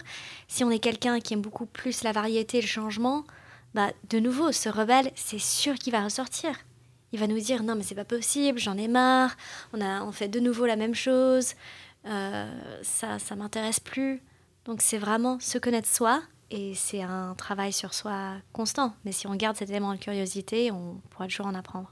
Si 0.47 0.63
on 0.63 0.71
est 0.71 0.79
quelqu'un 0.79 1.19
qui 1.19 1.33
aime 1.33 1.41
beaucoup 1.41 1.65
plus 1.65 2.03
la 2.03 2.13
variété, 2.13 2.61
le 2.61 2.67
changement, 2.67 3.25
bah, 3.73 3.91
de 4.09 4.19
nouveau, 4.19 4.51
ce 4.51 4.69
rebelle, 4.69 5.11
c'est 5.15 5.39
sûr 5.39 5.75
qu'il 5.75 5.91
va 5.91 6.03
ressortir. 6.03 6.51
Il 7.11 7.19
va 7.19 7.27
nous 7.27 7.39
dire 7.39 7.63
non 7.63 7.75
mais 7.75 7.83
c'est 7.83 7.95
pas 7.95 8.05
possible, 8.05 8.59
j'en 8.59 8.77
ai 8.77 8.87
marre, 8.87 9.35
on, 9.73 9.79
a, 9.79 10.03
on 10.03 10.11
fait 10.11 10.27
de 10.27 10.41
nouveau 10.41 10.65
la 10.65 10.75
même 10.75 10.93
chose, 10.95 11.53
euh, 12.05 12.79
ça 12.83 13.17
ça 13.17 13.35
m'intéresse 13.35 13.79
plus. 13.79 14.21
Donc 14.65 14.81
c'est 14.81 14.97
vraiment 14.97 15.39
se 15.39 15.57
connaître 15.57 15.87
soi 15.87 16.21
et 16.51 16.73
c'est 16.75 17.01
un 17.01 17.33
travail 17.35 17.71
sur 17.71 17.93
soi 17.93 18.33
constant. 18.51 18.93
Mais 19.05 19.13
si 19.13 19.25
on 19.27 19.35
garde 19.35 19.55
cet 19.55 19.69
élément 19.69 19.93
de 19.93 19.99
curiosité, 19.99 20.71
on 20.71 21.01
pourra 21.09 21.27
toujours 21.27 21.45
en 21.47 21.55
apprendre. 21.55 21.89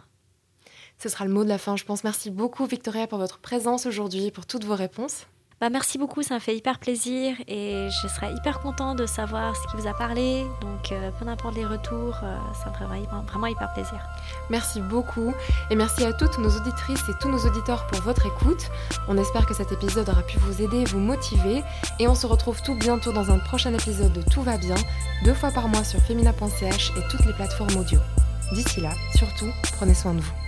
Ce 0.97 1.09
sera 1.09 1.25
le 1.25 1.31
mot 1.31 1.43
de 1.43 1.49
la 1.49 1.57
fin, 1.57 1.75
je 1.75 1.83
pense. 1.83 2.03
Merci 2.03 2.31
beaucoup 2.31 2.65
Victoria 2.65 3.07
pour 3.07 3.19
votre 3.19 3.39
présence 3.39 3.85
aujourd'hui, 3.85 4.31
pour 4.31 4.45
toutes 4.45 4.63
vos 4.65 4.75
réponses. 4.75 5.27
Bah, 5.61 5.69
merci 5.69 5.97
beaucoup, 5.97 6.21
ça 6.21 6.33
me 6.35 6.39
fait 6.39 6.55
hyper 6.55 6.79
plaisir 6.79 7.33
et 7.47 7.87
je 7.89 8.07
serais 8.09 8.33
hyper 8.33 8.59
content 8.59 8.93
de 8.93 9.05
savoir 9.05 9.55
ce 9.55 9.61
qui 9.71 9.81
vous 9.81 9.87
a 9.87 9.93
parlé. 9.93 10.43
Donc, 10.59 10.91
euh, 10.91 11.11
peu 11.17 11.25
importe 11.29 11.55
les 11.55 11.65
retours, 11.65 12.19
euh, 12.23 12.37
ça 12.61 12.69
me 12.69 12.75
ferait 12.75 13.01
vraiment 13.25 13.47
hyper 13.47 13.71
plaisir. 13.73 13.97
Merci 14.49 14.81
beaucoup 14.81 15.33
et 15.69 15.75
merci 15.75 16.03
à 16.03 16.11
toutes 16.11 16.39
nos 16.39 16.49
auditrices 16.49 17.07
et 17.07 17.13
tous 17.21 17.29
nos 17.29 17.39
auditeurs 17.39 17.87
pour 17.87 18.01
votre 18.01 18.25
écoute. 18.25 18.69
On 19.07 19.17
espère 19.17 19.45
que 19.45 19.53
cet 19.53 19.71
épisode 19.71 20.09
aura 20.09 20.23
pu 20.23 20.39
vous 20.39 20.61
aider, 20.61 20.83
vous 20.83 20.99
motiver 20.99 21.63
et 21.99 22.07
on 22.09 22.15
se 22.15 22.27
retrouve 22.27 22.61
tout 22.61 22.75
bientôt 22.75 23.13
dans 23.13 23.31
un 23.31 23.39
prochain 23.39 23.73
épisode 23.73 24.11
de 24.11 24.21
Tout 24.29 24.41
va 24.41 24.57
bien, 24.57 24.75
deux 25.23 25.33
fois 25.33 25.51
par 25.51 25.69
mois 25.69 25.85
sur 25.85 26.01
femina.ch 26.01 26.91
et 26.97 27.07
toutes 27.09 27.25
les 27.25 27.33
plateformes 27.33 27.77
audio. 27.77 27.99
D'ici 28.51 28.81
là, 28.81 28.91
surtout, 29.15 29.49
prenez 29.77 29.93
soin 29.93 30.13
de 30.13 30.19
vous. 30.19 30.44